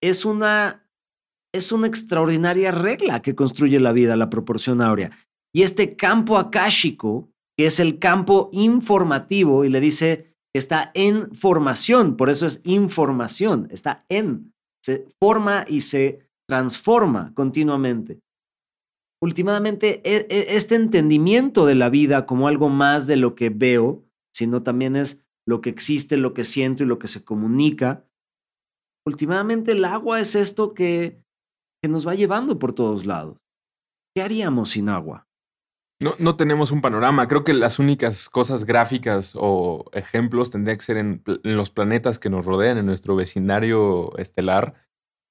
es 0.00 0.24
una, 0.24 0.88
es 1.54 1.72
una 1.72 1.86
extraordinaria 1.86 2.70
regla 2.70 3.20
que 3.20 3.34
construye 3.34 3.80
la 3.80 3.92
vida, 3.92 4.16
la 4.16 4.30
proporción 4.30 4.80
áurea. 4.80 5.10
Y 5.54 5.62
este 5.62 5.96
campo 5.96 6.38
akáshico, 6.38 7.28
que 7.56 7.66
es 7.66 7.80
el 7.80 7.98
campo 7.98 8.50
informativo, 8.52 9.64
y 9.64 9.70
le 9.70 9.80
dice, 9.80 10.34
está 10.54 10.90
en 10.94 11.34
formación, 11.34 12.16
por 12.16 12.30
eso 12.30 12.46
es 12.46 12.60
información, 12.64 13.68
está 13.70 14.04
en, 14.08 14.52
se 14.88 15.06
forma 15.20 15.64
y 15.68 15.82
se 15.82 16.28
transforma 16.48 17.32
continuamente. 17.34 18.20
Últimamente, 19.22 20.00
e, 20.04 20.26
e, 20.30 20.56
este 20.56 20.76
entendimiento 20.76 21.66
de 21.66 21.74
la 21.74 21.90
vida 21.90 22.26
como 22.26 22.48
algo 22.48 22.68
más 22.68 23.06
de 23.06 23.16
lo 23.16 23.34
que 23.34 23.50
veo, 23.50 24.04
sino 24.32 24.62
también 24.62 24.96
es 24.96 25.26
lo 25.46 25.60
que 25.60 25.70
existe, 25.70 26.16
lo 26.16 26.34
que 26.34 26.44
siento 26.44 26.82
y 26.82 26.86
lo 26.86 26.98
que 26.98 27.08
se 27.08 27.24
comunica, 27.24 28.08
Últimamente 29.08 29.72
el 29.72 29.86
agua 29.86 30.20
es 30.20 30.34
esto 30.34 30.74
que, 30.74 31.24
que 31.82 31.88
nos 31.88 32.06
va 32.06 32.14
llevando 32.14 32.58
por 32.58 32.74
todos 32.74 33.06
lados. 33.06 33.38
¿Qué 34.14 34.20
haríamos 34.20 34.68
sin 34.68 34.90
agua? 34.90 35.26
No, 36.00 36.14
no 36.18 36.36
tenemos 36.36 36.70
un 36.70 36.80
panorama. 36.80 37.26
Creo 37.26 37.42
que 37.42 37.52
las 37.52 37.78
únicas 37.78 38.28
cosas 38.28 38.64
gráficas 38.64 39.34
o 39.36 39.84
ejemplos 39.92 40.50
tendrían 40.50 40.78
que 40.78 40.84
ser 40.84 40.96
en, 40.96 41.22
los 41.42 41.70
planetas 41.70 42.18
que 42.18 42.30
nos 42.30 42.46
rodean, 42.46 42.78
en 42.78 42.86
nuestro 42.86 43.16
vecindario 43.16 44.16
estelar. 44.16 44.74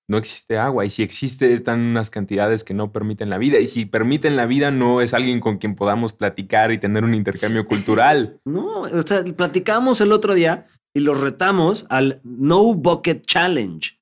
No 0.09 0.17
existe 0.17 0.57
agua. 0.57 0.85
Y 0.85 0.89
si 0.89 1.03
existe, 1.03 1.53
están 1.53 1.79
unas 1.79 2.09
cantidades 2.09 2.65
que 2.65 2.73
no 2.73 2.91
permiten 2.91 3.29
la 3.29 3.37
vida. 3.37 3.59
Y 3.59 3.67
si 3.67 3.85
permiten 3.85 4.35
la 4.35 4.45
vida, 4.45 4.69
no 4.69 4.99
es 4.99 5.13
alguien 5.13 5.39
con 5.39 5.57
quien 5.57 5.75
podamos 5.75 6.11
platicar 6.11 6.73
y 6.73 6.77
tener 6.77 7.05
un 7.05 7.13
intercambio 7.13 7.65
cultural. 7.67 8.39
No, 8.45 8.81
o 8.81 9.01
sea, 9.03 9.23
platicamos 9.23 10.01
el 10.01 10.11
otro 10.11 10.33
día 10.33 10.67
y 10.93 10.99
los 10.99 11.21
retamos 11.21 11.85
al 11.89 12.19
No 12.23 12.73
Bucket 12.73 13.25
Challenge, 13.25 13.97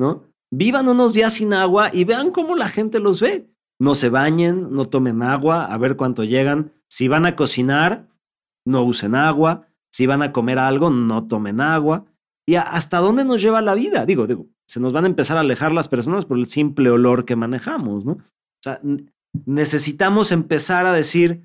¿no? 0.00 0.24
Vivan 0.50 0.88
unos 0.88 1.12
días 1.14 1.34
sin 1.34 1.52
agua 1.52 1.90
y 1.92 2.04
vean 2.04 2.30
cómo 2.30 2.56
la 2.56 2.68
gente 2.68 2.98
los 2.98 3.20
ve. 3.20 3.50
No 3.80 3.94
se 3.94 4.08
bañen, 4.08 4.72
no 4.72 4.88
tomen 4.88 5.22
agua, 5.22 5.64
a 5.66 5.78
ver 5.78 5.96
cuánto 5.96 6.24
llegan. 6.24 6.72
Si 6.90 7.08
van 7.08 7.26
a 7.26 7.36
cocinar, 7.36 8.08
no 8.66 8.82
usen 8.82 9.14
agua. 9.14 9.68
Si 9.92 10.06
van 10.06 10.22
a 10.22 10.32
comer 10.32 10.58
algo, 10.58 10.90
no 10.90 11.28
tomen 11.28 11.60
agua. 11.60 12.06
¿Y 12.46 12.56
hasta 12.56 12.98
dónde 12.98 13.24
nos 13.24 13.40
lleva 13.40 13.62
la 13.62 13.74
vida? 13.74 14.06
Digo, 14.06 14.26
digo, 14.26 14.46
se 14.66 14.80
nos 14.80 14.92
van 14.92 15.04
a 15.04 15.08
empezar 15.08 15.36
a 15.36 15.40
alejar 15.40 15.72
las 15.72 15.88
personas 15.88 16.24
por 16.24 16.38
el 16.38 16.46
simple 16.46 16.90
olor 16.90 17.24
que 17.24 17.36
manejamos, 17.36 18.04
¿no? 18.04 18.12
O 18.12 18.62
sea, 18.62 18.80
necesitamos 19.46 20.32
empezar 20.32 20.86
a 20.86 20.92
decir 20.92 21.44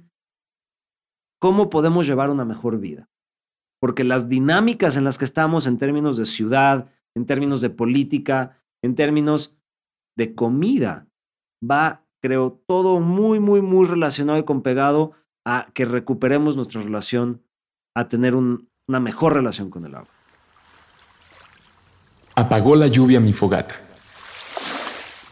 cómo 1.40 1.70
podemos 1.70 2.08
llevar 2.08 2.30
una 2.30 2.46
mejor 2.46 2.80
vida 2.80 3.10
porque 3.84 4.06
las 4.06 4.30
dinámicas 4.30 4.96
en 4.96 5.04
las 5.04 5.18
que 5.18 5.26
estamos 5.26 5.68
en 5.68 5.78
términos 5.78 6.16
de 6.16 6.24
ciudad, 6.24 6.90
en 7.18 7.26
términos 7.26 7.60
de 7.60 7.70
política, 7.70 8.64
en 8.82 8.96
términos 8.96 9.60
de 10.18 10.34
comida, 10.36 11.10
va 11.62 12.03
creo, 12.24 12.58
todo 12.68 13.02
muy, 13.02 13.42
muy, 13.42 13.62
muy 13.62 13.86
relacionado 13.86 14.40
y 14.40 14.46
con 14.46 14.62
pegado 14.62 15.12
a 15.46 15.68
que 15.74 15.84
recuperemos 15.84 16.56
nuestra 16.56 16.82
relación, 16.82 17.42
a 17.94 18.08
tener 18.08 18.34
una 18.36 19.00
mejor 19.02 19.34
relación 19.34 19.70
con 19.70 19.86
el 19.86 19.94
agua. 19.94 20.08
Apagó 22.34 22.78
la 22.78 22.88
lluvia 22.88 23.20
mi 23.20 23.34
fogata. 23.34 23.76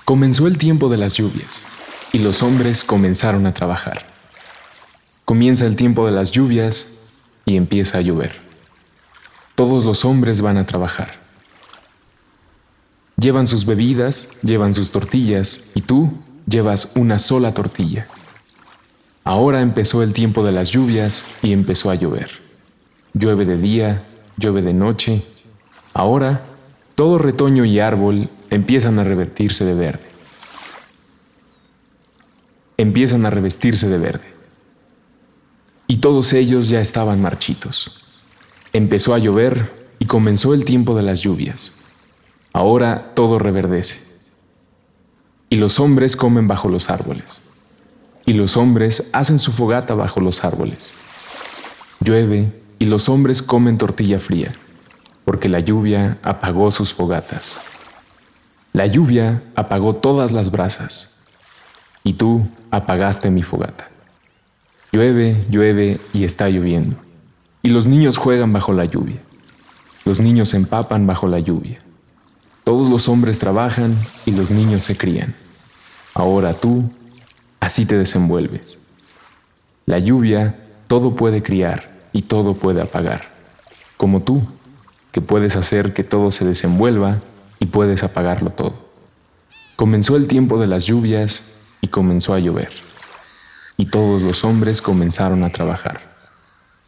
Comenzó 0.04 0.48
el 0.48 0.58
tiempo 0.58 0.89
de 0.89 0.98
las 0.98 1.16
lluvias 1.16 1.64
y 2.12 2.20
los 2.20 2.44
hombres 2.44 2.84
comenzaron 2.84 3.46
a 3.46 3.54
trabajar. 3.54 4.06
Comienza 5.24 5.66
el 5.66 5.78
tiempo 5.78 6.06
de 6.06 6.12
las 6.12 6.32
lluvias 6.32 6.98
y 7.46 7.56
empieza 7.56 8.00
a 8.00 8.02
llover. 8.02 8.36
Todos 9.56 9.86
los 9.86 10.04
hombres 10.04 10.42
van 10.42 10.58
a 10.58 10.66
trabajar. 10.66 11.22
Llevan 13.16 13.48
sus 13.48 13.66
bebidas, 13.66 14.38
llevan 14.42 14.74
sus 14.74 14.92
tortillas 14.92 15.72
y 15.74 15.82
tú 15.84 16.12
llevas 16.52 16.91
una 16.95 17.18
sola 17.18 17.56
tortilla. 17.56 18.08
Ahora 19.24 19.62
empezó 19.62 20.04
el 20.04 20.14
tiempo 20.14 20.43
de 20.43 20.52
las 20.52 20.70
lluvias 20.70 21.26
y 21.41 21.54
empezó 21.54 21.89
a 21.89 21.95
llover. 21.95 22.30
Llueve 23.14 23.45
de 23.45 23.58
día, 23.58 24.04
llueve 24.38 24.62
de 24.62 24.74
noche. 24.74 25.24
Ahora 25.93 26.45
todo 26.95 27.18
retoño 27.18 27.66
y 27.66 27.80
árbol 27.80 28.30
empiezan 28.49 28.99
a 28.99 29.04
revertirse 29.04 29.66
de 29.66 29.74
verde. 29.74 30.06
Empiezan 32.78 33.26
a 33.26 33.30
revestirse 33.30 33.88
de 33.88 33.97
verde. 33.97 34.26
Y 35.88 35.97
todos 35.97 36.34
ellos 36.34 36.70
ya 36.70 36.82
estaban 36.82 37.22
marchitos. 37.22 38.04
Empezó 38.74 39.14
a 39.14 39.20
llover 39.20 39.74
y 39.99 40.06
comenzó 40.06 40.54
el 40.54 40.66
tiempo 40.66 40.95
de 40.95 41.04
las 41.04 41.22
lluvias. 41.22 41.74
Ahora 42.54 43.14
todo 43.14 43.39
reverdece. 43.39 44.11
Y 45.52 45.58
los 45.58 45.80
hombres 45.80 46.16
comen 46.16 46.47
bajo 46.47 46.68
los 46.68 46.89
árboles. 46.89 47.43
Y 48.26 48.34
los 48.34 48.58
hombres 48.58 49.12
hacen 49.14 49.38
su 49.38 49.52
fogata 49.52 49.93
bajo 49.93 50.20
los 50.20 50.43
árboles. 50.43 50.95
Llueve 51.99 52.52
y 52.80 52.86
los 52.86 53.08
hombres 53.08 53.43
comen 53.43 53.78
tortilla 53.78 54.20
fría 54.20 54.56
porque 55.26 55.49
la 55.49 55.60
lluvia 55.60 56.18
apagó 56.24 56.72
sus 56.72 56.93
fogatas. 56.93 57.60
La 58.74 58.86
lluvia 58.86 59.43
apagó 59.56 59.95
todas 59.95 60.32
las 60.32 60.52
brasas, 60.52 61.20
y 62.04 62.14
tú 62.14 62.47
apagaste 62.72 63.30
mi 63.30 63.43
fogata. 63.43 63.89
Llueve, 64.91 65.45
llueve 65.49 65.99
y 66.14 66.24
está 66.24 66.49
lloviendo, 66.49 66.97
y 67.62 67.70
los 67.70 67.88
niños 67.88 68.18
juegan 68.18 68.52
bajo 68.52 68.74
la 68.74 68.86
lluvia. 68.86 69.22
Los 70.04 70.20
niños 70.20 70.54
empapan 70.54 71.06
bajo 71.06 71.28
la 71.28 71.39
lluvia. 71.39 71.80
Todos 72.64 72.89
los 72.89 73.09
hombres 73.09 73.39
trabajan 73.39 74.07
y 74.26 74.32
los 74.32 74.51
niños 74.51 74.84
se 74.84 74.97
crían. 74.97 75.36
Ahora 76.14 76.53
tú, 76.53 76.91
así 77.59 77.86
te 77.86 77.97
desenvuelves. 77.97 78.80
La 79.86 79.99
lluvia 79.99 80.55
todo 80.88 81.16
puede 81.16 81.41
criar 81.41 81.91
y 82.14 82.24
todo 82.24 82.53
puede 82.55 82.82
apagar, 82.82 83.30
como 83.97 84.22
tú 84.22 84.43
que 85.12 85.22
puedes 85.22 85.55
hacer 85.55 85.93
que 85.93 86.03
todo 86.03 86.32
se 86.32 86.45
desenvuelva 86.45 87.22
y 87.59 87.66
puedes 87.66 88.03
apagarlo 88.03 88.51
todo. 88.51 88.76
Comenzó 89.76 90.16
el 90.16 90.28
tiempo 90.28 90.59
de 90.59 90.68
las 90.68 90.86
lluvias 90.86 91.53
y 91.82 91.88
comenzó 91.88 92.34
a 92.34 92.39
llover. 92.39 92.70
Y 93.78 93.88
todos 93.88 94.22
los 94.22 94.43
hombres 94.43 94.82
comenzaron 94.82 95.43
a 95.43 95.49
trabajar. 95.49 96.01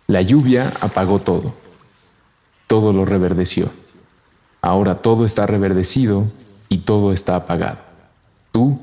La 0.08 0.22
lluvia 0.22 0.74
apagó 0.80 1.20
todo. 1.20 1.56
Todo 2.68 2.94
lo 2.94 3.06
reverdeció. 3.06 3.72
Ahora 4.64 5.02
todo 5.02 5.26
está 5.26 5.46
reverdecido 5.46 6.24
y 6.70 6.80
todo 6.80 7.12
está 7.12 7.36
apagado. 7.36 7.78
Tú 8.52 8.80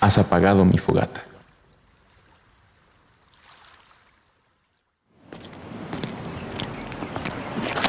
has 0.00 0.16
apagado 0.16 0.64
mi 0.64 0.78
fogata. 0.78 1.24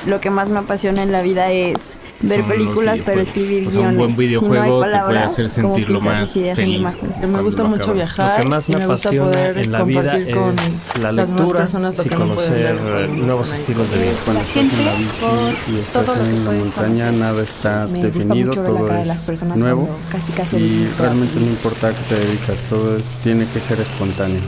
lo 0.06 0.20
que 0.20 0.30
más 0.30 0.50
me 0.50 0.60
apasiona 0.60 1.04
en 1.04 1.12
la 1.12 1.22
vida 1.22 1.52
es 1.52 1.96
ver 2.22 2.44
películas, 2.44 3.02
pero 3.06 3.22
escribir 3.22 3.70
guiones. 3.70 3.92
Un 3.92 3.98
buen 3.98 4.16
videojuego 4.16 4.86
te 4.86 5.00
puede 5.00 5.20
hacer 5.20 5.50
sentirlo 5.50 6.02
más 6.02 6.34
feliz. 6.34 7.00
Me 7.28 7.42
gusta 7.42 7.64
mucho 7.64 7.94
viajar. 7.94 8.40
Lo 8.40 8.44
que 8.44 8.50
más 8.50 8.70
me, 8.70 8.84
apasiona 8.84 9.50
en 9.50 9.72
la 9.72 9.84
vida 9.84 10.18
es 10.18 10.90
la 11.00 11.12
lectura 11.12 11.68
y 12.06 12.10
conocer 12.10 13.10
nuevos 13.10 13.52
estilos 13.52 13.90
de 13.92 13.98
vida. 14.00 14.12
Cuando 14.26 14.42
estás 14.42 14.74
en 14.74 14.86
la 14.86 14.94
bici 14.94 15.72
y 15.72 15.80
estás 15.80 16.20
en 16.20 16.46
la 16.46 16.52
montaña, 16.52 17.12
nada 17.12 17.44
está 17.44 17.88
definido, 17.88 18.52
todo 18.52 18.88
es 18.90 19.44
nuevo 19.44 19.90
casi, 20.12 20.32
casi 20.32 20.58
y 20.58 20.94
realmente 20.98 21.40
no 21.40 21.48
importa 21.48 21.90
a 21.90 21.92
qué 21.92 22.02
te 22.10 22.16
dedicas, 22.16 22.58
todo 22.70 22.98
tiene 23.24 23.48
que 23.48 23.60
ser 23.60 23.80
espontáneo. 23.80 24.42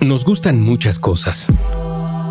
Nos 0.00 0.24
gustan 0.24 0.60
muchas 0.60 0.98
cosas 0.98 1.46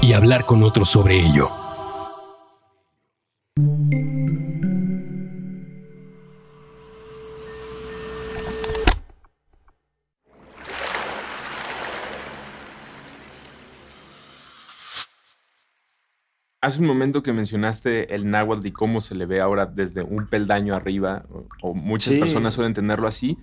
y 0.00 0.12
hablar 0.12 0.44
con 0.44 0.62
otros 0.62 0.88
sobre 0.88 1.18
ello. 1.18 1.50
Hace 16.60 16.80
un 16.80 16.86
momento 16.86 17.22
que 17.22 17.32
mencionaste 17.32 18.14
el 18.14 18.30
náhuatl 18.30 18.66
y 18.66 18.72
cómo 18.72 19.00
se 19.00 19.14
le 19.14 19.26
ve 19.26 19.40
ahora 19.40 19.66
desde 19.66 20.02
un 20.02 20.26
peldaño 20.26 20.74
arriba, 20.74 21.24
o, 21.62 21.72
muchas 21.72 22.14
personas 22.16 22.54
suelen 22.54 22.74
tenerlo 22.74 23.08
así. 23.08 23.38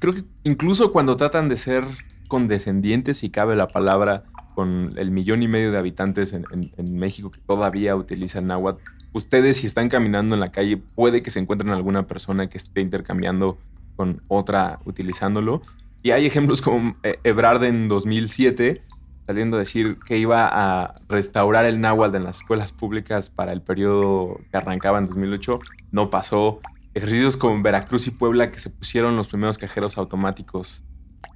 Creo 0.00 0.14
que 0.14 0.24
incluso 0.42 0.90
cuando 0.90 1.16
tratan 1.16 1.48
de 1.48 1.56
ser 1.56 1.84
condescendientes, 2.26 3.18
si 3.18 3.30
cabe 3.30 3.54
la 3.54 3.68
palabra, 3.68 4.22
con 4.54 4.94
el 4.96 5.10
millón 5.10 5.42
y 5.42 5.48
medio 5.48 5.70
de 5.70 5.78
habitantes 5.78 6.32
en, 6.32 6.44
México 6.90 7.30
que 7.30 7.40
todavía 7.40 7.96
utilizan 7.96 8.46
náhuatl, 8.46 8.82
ustedes 9.12 9.58
si 9.58 9.66
están 9.66 9.88
caminando 9.88 10.34
en 10.34 10.40
la 10.40 10.52
calle 10.52 10.76
puede 10.76 11.22
que 11.22 11.30
se 11.30 11.40
encuentren 11.40 11.70
alguna 11.70 12.06
persona 12.06 12.48
que 12.48 12.58
esté 12.58 12.80
intercambiando 12.80 13.58
con 13.96 14.22
otra 14.28 14.80
utilizándolo. 14.84 15.62
Y 16.02 16.10
hay 16.10 16.26
ejemplos 16.26 16.60
como 16.60 16.94
eh, 17.02 17.18
Ebrard 17.24 17.64
en 17.64 17.88
2007 17.88 18.82
saliendo 19.26 19.56
a 19.56 19.60
decir 19.60 19.98
que 20.06 20.18
iba 20.18 20.48
a 20.48 20.94
restaurar 21.08 21.64
el 21.64 21.80
náhuatl 21.80 22.16
en 22.16 22.24
las 22.24 22.38
escuelas 22.38 22.72
públicas 22.72 23.30
para 23.30 23.52
el 23.52 23.62
periodo 23.62 24.40
que 24.50 24.56
arrancaba 24.56 24.98
en 24.98 25.06
2008. 25.06 25.58
No 25.92 26.10
pasó. 26.10 26.60
ejercicios 26.92 27.36
como 27.36 27.54
en 27.54 27.62
Veracruz 27.62 28.06
y 28.06 28.10
Puebla 28.10 28.50
que 28.50 28.60
se 28.60 28.70
pusieron 28.70 29.16
los 29.16 29.28
primeros 29.28 29.58
cajeros 29.58 29.98
automáticos 29.98 30.84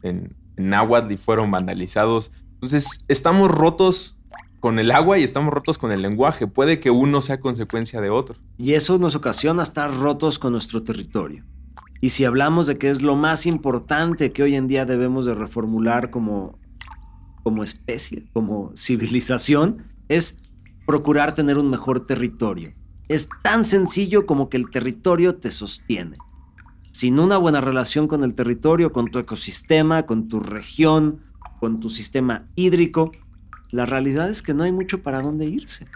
en, 0.02 0.36
en 0.56 0.72
y 1.10 1.16
fueron 1.16 1.50
vandalizados. 1.50 2.30
Entonces, 2.59 3.04
estamos 3.06 3.50
rotos 3.50 4.16
con 4.59 4.80
el 4.80 4.90
agua 4.90 5.18
y 5.18 5.22
estamos 5.22 5.54
rotos 5.54 5.78
con 5.78 5.92
el 5.92 6.02
lenguaje. 6.02 6.48
Puede 6.48 6.80
que 6.80 6.90
uno 6.90 7.22
sea 7.22 7.38
consecuencia 7.38 8.00
de 8.00 8.11
otro. 8.11 8.36
Y 8.56 8.72
eso 8.72 8.98
nos 8.98 9.14
ocasiona 9.14 9.62
estar 9.62 9.94
rotos 9.94 10.40
con 10.40 10.52
nuestro 10.52 10.82
territorio. 10.82 11.44
Y 12.00 12.09
si 12.09 12.24
hablamos 12.24 12.66
de 12.66 12.78
que 12.78 12.90
es 12.90 13.02
lo 13.02 13.16
más 13.16 13.46
importante 13.46 14.32
que 14.32 14.42
hoy 14.42 14.56
en 14.56 14.68
día 14.68 14.84
debemos 14.84 15.26
de 15.26 15.34
reformular 15.34 16.11
como, 16.11 16.59
como 17.44 17.62
especie, 17.62 18.26
como 18.32 18.72
civilización, 18.76 19.84
es 20.09 20.38
procurar 20.86 21.34
tener 21.34 21.59
un 21.59 21.70
mejor 21.70 22.06
territorio. 22.06 22.70
Es 23.09 23.28
tan 23.42 23.64
sencillo 23.64 24.26
como 24.26 24.48
que 24.48 24.56
el 24.56 24.70
territorio 24.70 25.36
te 25.36 25.50
sostiene. 25.50 26.16
Sin 26.90 27.20
una 27.20 27.36
buena 27.36 27.61
relación 27.61 28.09
con 28.09 28.24
el 28.24 28.34
territorio, 28.34 28.92
con 28.92 29.11
tu 29.11 29.18
ecosistema, 29.18 30.04
con 30.04 30.26
tu 30.26 30.40
región, 30.40 31.20
con 31.61 31.80
tu 31.80 31.88
sistema 31.88 32.44
hídrico, 32.54 33.12
la 33.70 33.86
realidad 33.86 34.30
es 34.30 34.42
que 34.42 34.54
no 34.54 34.64
hay 34.64 34.72
mucho 34.72 35.02
para 35.02 35.20
dónde 35.20 35.46
irse. 35.46 35.86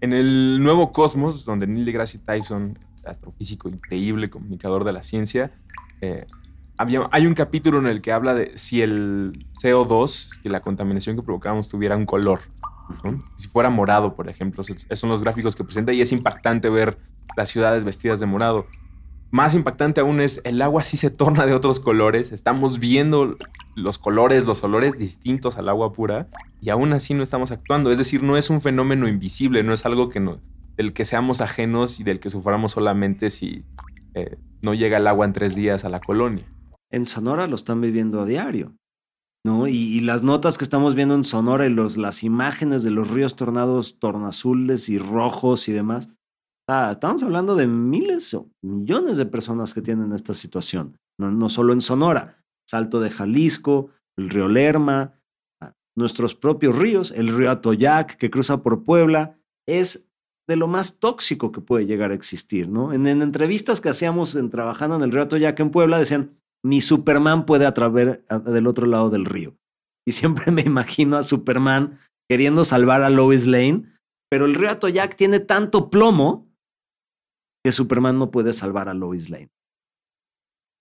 En 0.00 0.12
el 0.12 0.62
nuevo 0.62 0.92
cosmos, 0.92 1.44
donde 1.44 1.66
Neil 1.66 1.84
deGrasse 1.84 2.18
Tyson, 2.18 2.78
astrofísico 3.06 3.68
increíble, 3.68 4.30
comunicador 4.30 4.84
de 4.84 4.92
la 4.92 5.02
ciencia, 5.02 5.52
eh, 6.00 6.24
hay 6.78 7.26
un 7.26 7.34
capítulo 7.34 7.78
en 7.78 7.86
el 7.86 8.02
que 8.02 8.12
habla 8.12 8.34
de 8.34 8.52
si 8.56 8.82
el 8.82 9.32
CO2, 9.62 10.28
y 10.44 10.48
la 10.50 10.60
contaminación 10.60 11.16
que 11.16 11.22
provocamos 11.22 11.68
tuviera 11.68 11.96
un 11.96 12.04
color. 12.04 12.40
Si 13.38 13.48
fuera 13.48 13.70
morado, 13.70 14.14
por 14.14 14.28
ejemplo. 14.28 14.62
Esos 14.62 14.98
son 14.98 15.10
los 15.10 15.22
gráficos 15.22 15.56
que 15.56 15.64
presenta 15.64 15.92
y 15.92 16.02
es 16.02 16.12
impactante 16.12 16.68
ver 16.68 16.98
las 17.36 17.48
ciudades 17.48 17.82
vestidas 17.82 18.20
de 18.20 18.26
morado. 18.26 18.66
Más 19.30 19.54
impactante 19.54 20.00
aún 20.00 20.20
es 20.20 20.40
el 20.44 20.62
agua 20.62 20.82
sí 20.82 20.96
se 20.96 21.10
torna 21.10 21.46
de 21.46 21.54
otros 21.54 21.80
colores. 21.80 22.32
Estamos 22.32 22.78
viendo 22.78 23.36
los 23.74 23.98
colores, 23.98 24.46
los 24.46 24.62
olores 24.62 24.98
distintos 24.98 25.58
al 25.58 25.68
agua 25.68 25.92
pura 25.92 26.28
y 26.60 26.70
aún 26.70 26.92
así 26.92 27.12
no 27.12 27.22
estamos 27.22 27.50
actuando. 27.50 27.90
Es 27.90 27.98
decir, 27.98 28.22
no 28.22 28.36
es 28.36 28.50
un 28.50 28.60
fenómeno 28.60 29.08
invisible, 29.08 29.62
no 29.62 29.74
es 29.74 29.84
algo 29.84 30.08
que 30.08 30.24
del 30.76 30.92
que 30.92 31.04
seamos 31.04 31.40
ajenos 31.40 32.00
y 32.00 32.04
del 32.04 32.20
que 32.20 32.30
suframos 32.30 32.72
solamente 32.72 33.30
si 33.30 33.64
eh, 34.14 34.38
no 34.62 34.74
llega 34.74 34.98
el 34.98 35.06
agua 35.06 35.26
en 35.26 35.32
tres 35.32 35.54
días 35.54 35.84
a 35.84 35.88
la 35.88 36.00
colonia. 36.00 36.46
En 36.90 37.06
Sonora 37.06 37.46
lo 37.46 37.56
están 37.56 37.80
viviendo 37.80 38.20
a 38.20 38.26
diario. 38.26 38.76
¿no? 39.44 39.68
Y, 39.68 40.00
las 40.00 40.22
notas 40.22 40.58
que 40.58 40.64
estamos 40.64 40.94
viendo 40.94 41.14
en 41.14 41.22
Sonora 41.22 41.66
y 41.66 41.70
los, 41.70 41.96
las 41.96 42.24
imágenes 42.24 42.82
de 42.82 42.90
los 42.90 43.10
ríos 43.10 43.36
tornados 43.36 43.98
tornazules 44.00 44.88
y 44.88 44.98
rojos 44.98 45.68
y 45.68 45.72
demás, 45.72 46.10
estamos 46.68 47.22
hablando 47.22 47.54
de 47.54 47.66
miles 47.66 48.34
o 48.34 48.50
millones 48.62 49.16
de 49.16 49.26
personas 49.26 49.72
que 49.72 49.82
tienen 49.82 50.12
esta 50.12 50.34
situación, 50.34 50.96
no, 51.18 51.48
solo 51.48 51.72
en 51.72 51.80
Sonora, 51.80 52.42
Salto 52.68 53.00
de 53.00 53.10
Jalisco, 53.10 53.90
el 54.18 54.30
río 54.30 54.48
Lerma, 54.48 55.14
ah, 55.62 55.72
nuestros 55.96 56.34
propios 56.34 56.76
ríos, 56.76 57.12
el 57.12 57.34
río 57.34 57.50
Atoyac 57.50 58.16
que 58.16 58.30
cruza 58.30 58.62
por 58.62 58.82
Puebla, 58.82 59.38
es 59.68 60.10
de 60.48 60.56
lo 60.56 60.66
más 60.66 60.98
tóxico 60.98 61.52
que 61.52 61.60
puede 61.60 61.86
llegar 61.86 62.10
a 62.10 62.14
existir, 62.14 62.68
¿no? 62.68 62.92
En, 62.92 63.06
en 63.06 63.22
entrevistas 63.22 63.80
que 63.80 63.88
hacíamos 63.88 64.34
en, 64.34 64.50
trabajando 64.50 64.96
en 64.96 65.02
el 65.02 65.12
río 65.12 65.22
Atoyac 65.22 65.58
en 65.60 65.70
Puebla 65.70 65.98
decían, 65.98 66.36
ni 66.64 66.80
Superman 66.80 67.46
puede 67.46 67.66
atraver 67.66 68.24
del 68.44 68.66
otro 68.66 68.86
lado 68.86 69.10
del 69.10 69.24
río. 69.24 69.56
Y 70.06 70.12
siempre 70.12 70.50
me 70.52 70.62
imagino 70.62 71.16
a 71.16 71.22
Superman 71.22 71.98
queriendo 72.28 72.64
salvar 72.64 73.02
a 73.02 73.10
Lois 73.10 73.46
Lane, 73.46 73.84
pero 74.28 74.46
el 74.46 74.56
río 74.56 74.70
Atoyac 74.70 75.14
tiene 75.14 75.38
tanto 75.38 75.90
plomo 75.90 76.45
que 77.66 77.72
Superman 77.72 78.16
no 78.16 78.30
puede 78.30 78.52
salvar 78.52 78.88
a 78.88 78.94
Lois 78.94 79.28
Lane. 79.28 79.50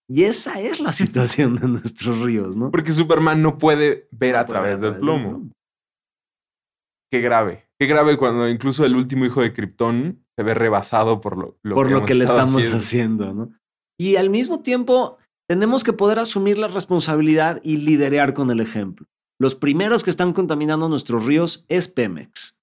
Y 0.08 0.26
esa 0.26 0.62
es 0.62 0.80
la 0.80 0.94
situación 1.02 1.56
de 1.56 1.68
nuestros 1.68 2.22
ríos, 2.22 2.56
¿no? 2.56 2.70
Porque 2.70 2.92
Superman 2.92 3.42
no 3.42 3.58
puede 3.58 4.08
ver 4.12 4.36
a, 4.36 4.46
través, 4.46 4.80
del, 4.80 5.00
plomo. 5.00 5.50
Qué 7.12 7.22
grave. 7.22 7.66
Qué 7.80 7.88
grave 7.88 8.20
cuando 8.20 8.48
incluso 8.48 8.86
el 8.86 8.96
último 8.96 9.26
hijo 9.26 9.42
de 9.42 9.52
Krypton 9.52 10.24
se 10.38 10.44
ve 10.44 10.54
rebasado 10.54 11.22
por 11.22 11.40
lo, 11.40 11.58
por 11.74 11.90
lo 11.90 12.06
que 12.06 12.14
le 12.14 12.26
estamos 12.26 12.72
haciendo, 12.72 13.34
¿no? 13.34 13.52
Y 14.00 14.18
al 14.18 14.30
mismo 14.30 14.60
tiempo, 14.60 15.18
tenemos 15.50 15.84
que 15.84 15.94
poder 15.94 16.20
asumir 16.20 16.60
la 16.60 16.68
responsabilidad 16.68 17.62
y 17.64 17.78
liderear 17.78 18.36
con 18.36 18.52
el 18.52 18.60
ejemplo. 18.60 19.08
Los 19.40 19.56
primeros 19.56 20.04
que 20.04 20.12
están 20.12 20.34
contaminando 20.34 20.88
nuestros 20.88 21.26
ríos 21.26 21.66
es 21.68 21.88
Pemex 21.88 22.60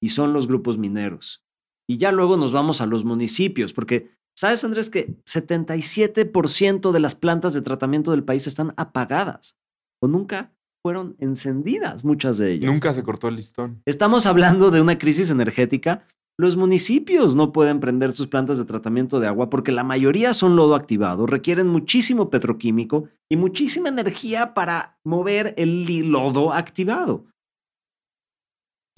y 0.00 0.10
son 0.10 0.32
los 0.32 0.46
grupos 0.46 0.78
mineros. 0.78 1.44
Y 1.88 1.98
ya 1.98 2.12
luego 2.12 2.36
nos 2.36 2.52
vamos 2.52 2.80
a 2.80 2.86
los 2.86 3.04
municipios, 3.04 3.72
porque 3.72 4.10
sabes 4.36 4.64
Andrés 4.64 4.90
que 4.90 5.16
77% 5.28 6.92
de 6.92 7.00
las 7.00 7.14
plantas 7.14 7.54
de 7.54 7.62
tratamiento 7.62 8.10
del 8.10 8.24
país 8.24 8.46
están 8.46 8.74
apagadas 8.76 9.56
o 10.02 10.08
nunca 10.08 10.52
fueron 10.82 11.16
encendidas, 11.18 12.04
muchas 12.04 12.38
de 12.38 12.52
ellas. 12.52 12.72
Nunca 12.72 12.92
se 12.92 13.02
cortó 13.02 13.28
el 13.28 13.36
listón. 13.36 13.82
Estamos 13.86 14.26
hablando 14.26 14.70
de 14.70 14.80
una 14.80 14.98
crisis 14.98 15.30
energética 15.30 16.06
los 16.36 16.56
municipios 16.56 17.36
no 17.36 17.52
pueden 17.52 17.78
prender 17.78 18.12
sus 18.12 18.26
plantas 18.26 18.58
de 18.58 18.64
tratamiento 18.64 19.20
de 19.20 19.28
agua 19.28 19.50
porque 19.50 19.70
la 19.70 19.84
mayoría 19.84 20.34
son 20.34 20.56
lodo 20.56 20.74
activado, 20.74 21.26
requieren 21.26 21.68
muchísimo 21.68 22.28
petroquímico 22.28 23.08
y 23.30 23.36
muchísima 23.36 23.88
energía 23.88 24.52
para 24.52 24.98
mover 25.04 25.54
el 25.56 25.84
lodo 26.10 26.52
activado. 26.52 27.26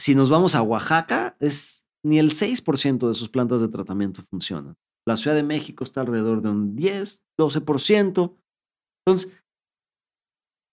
Si 0.01 0.14
nos 0.14 0.30
vamos 0.30 0.55
a 0.55 0.62
Oaxaca, 0.62 1.37
es 1.39 1.86
ni 2.07 2.21
el 2.21 2.31
6% 2.31 3.09
de 3.09 3.15
sus 3.15 3.29
plantas 3.29 3.61
de 3.61 3.69
tratamiento 3.69 4.23
funcionan. 4.23 4.77
La 5.07 5.17
Ciudad 5.17 5.37
de 5.37 5.43
México 5.43 5.83
está 5.83 6.03
alrededor 6.03 6.41
de 6.41 6.51
un 6.51 6.77
10, 6.77 7.25
12%. 7.39 8.37
Entonces, 9.05 9.33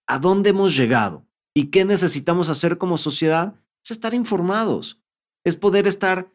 ¿a 0.07 0.19
dónde 0.19 0.51
hemos 0.51 0.77
llegado? 0.77 1.25
¿Y 1.55 1.71
qué 1.71 1.85
necesitamos 1.85 2.49
hacer 2.49 2.77
como 2.77 2.97
sociedad? 2.97 3.55
Es 3.83 3.91
estar 3.91 4.13
informados, 4.13 5.01
es 5.43 5.55
poder 5.55 5.87
estar 5.87 6.31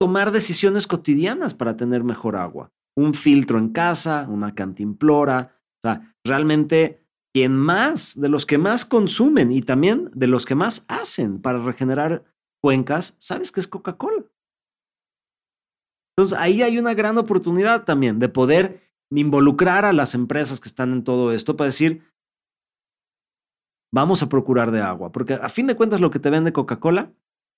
tomar 0.00 0.32
decisiones 0.32 0.86
cotidianas 0.86 1.54
para 1.54 1.76
tener 1.76 2.02
mejor 2.02 2.36
agua. 2.36 2.72
Un 2.96 3.14
filtro 3.14 3.58
en 3.58 3.68
casa, 3.68 4.26
una 4.28 4.54
cantimplora. 4.54 5.60
O 5.78 5.88
sea, 5.88 6.16
realmente 6.24 7.06
quien 7.32 7.56
más, 7.56 8.18
de 8.18 8.28
los 8.28 8.46
que 8.46 8.58
más 8.58 8.84
consumen 8.84 9.52
y 9.52 9.60
también 9.60 10.10
de 10.14 10.26
los 10.26 10.46
que 10.46 10.54
más 10.54 10.84
hacen 10.88 11.40
para 11.40 11.58
regenerar 11.58 12.24
cuencas, 12.62 13.16
sabes 13.20 13.52
que 13.52 13.60
es 13.60 13.68
Coca-Cola. 13.68 14.24
Entonces 16.16 16.38
ahí 16.38 16.62
hay 16.62 16.78
una 16.78 16.94
gran 16.94 17.18
oportunidad 17.18 17.84
también 17.84 18.18
de 18.18 18.28
poder 18.28 18.80
involucrar 19.12 19.84
a 19.84 19.92
las 19.92 20.14
empresas 20.14 20.60
que 20.60 20.68
están 20.68 20.92
en 20.92 21.04
todo 21.04 21.32
esto 21.32 21.56
para 21.56 21.66
decir, 21.66 22.02
vamos 23.92 24.22
a 24.22 24.28
procurar 24.28 24.70
de 24.70 24.80
agua, 24.80 25.12
porque 25.12 25.34
a 25.34 25.48
fin 25.48 25.66
de 25.66 25.76
cuentas 25.76 26.00
lo 26.00 26.10
que 26.10 26.18
te 26.18 26.30
vende 26.30 26.52
Coca-Cola 26.52 27.12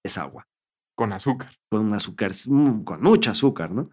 es 0.04 0.18
agua. 0.18 0.48
Con 0.96 1.12
azúcar. 1.12 1.52
Con 1.70 1.92
azúcar, 1.94 2.32
mm, 2.48 2.82
con 2.82 3.02
mucho 3.02 3.30
azúcar, 3.30 3.70
¿no? 3.70 3.90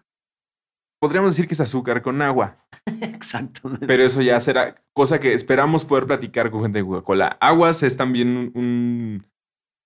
Podríamos 0.99 1.36
decir 1.36 1.47
que 1.47 1.53
es 1.53 1.62
azúcar 1.62 2.01
con 2.01 2.22
agua. 2.22 2.58
Exactamente. 3.01 3.86
Pero 3.86 4.03
eso 4.03 4.22
ya 4.22 4.39
será 4.39 4.84
cosa 4.93 5.20
que 5.20 5.34
esperamos 5.34 5.86
poder 5.86 6.08
platicar 6.08 6.49
con 6.49 6.64
gente 6.64 6.80
de 6.80 6.86
Coca-Cola. 6.86 7.38
Aguas 7.39 7.84
es 7.84 7.95
también 7.95 8.51
un, 8.56 9.26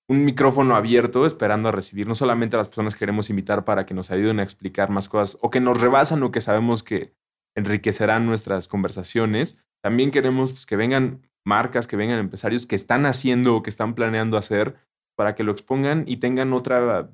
un 0.09 0.25
micrófono 0.25 0.75
abierto 0.75 1.27
esperando 1.27 1.69
a 1.69 1.71
recibir 1.71 2.07
no 2.07 2.15
solamente 2.15 2.55
a 2.55 2.57
las 2.57 2.67
personas 2.67 2.95
que 2.95 2.99
queremos 2.99 3.29
invitar 3.29 3.63
para 3.63 3.85
que 3.85 3.93
nos 3.93 4.09
ayuden 4.09 4.39
a 4.39 4.43
explicar 4.43 4.89
más 4.89 5.07
cosas 5.07 5.37
o 5.41 5.51
que 5.51 5.61
nos 5.61 5.79
rebasan 5.79 6.23
o 6.23 6.31
que 6.31 6.41
sabemos 6.41 6.81
que 6.81 7.13
enriquecerán 7.55 8.25
nuestras 8.25 8.67
conversaciones. 8.67 9.63
También 9.83 10.09
queremos 10.09 10.51
pues, 10.51 10.65
que 10.65 10.75
vengan 10.75 11.27
marcas, 11.45 11.85
que 11.85 11.95
vengan 11.95 12.17
empresarios 12.17 12.65
que 12.65 12.75
están 12.75 13.05
haciendo 13.05 13.55
o 13.55 13.61
que 13.61 13.69
están 13.69 13.93
planeando 13.93 14.37
hacer 14.37 14.77
para 15.15 15.35
que 15.35 15.43
lo 15.43 15.51
expongan 15.51 16.05
y 16.07 16.17
tengan 16.17 16.53
otra, 16.53 17.11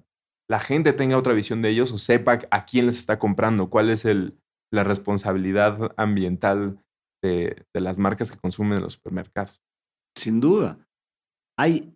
la 0.49 0.59
gente 0.61 0.93
tenga 0.93 1.17
otra 1.17 1.33
visión 1.33 1.61
de 1.61 1.69
ellos 1.69 1.91
o 1.91 1.97
sepa 1.97 2.39
a 2.49 2.65
quién 2.65 2.85
les 2.85 2.97
está 2.97 3.19
comprando, 3.19 3.69
cuál 3.69 3.89
es 3.89 4.05
el, 4.05 4.39
la 4.71 4.85
responsabilidad 4.85 5.93
ambiental 5.97 6.79
de, 7.21 7.65
de 7.73 7.81
las 7.81 7.99
marcas 7.99 8.31
que 8.31 8.37
consumen 8.37 8.77
en 8.77 8.83
los 8.83 8.93
supermercados. 8.93 9.61
Sin 10.17 10.39
duda. 10.39 10.79
Hay 11.57 11.93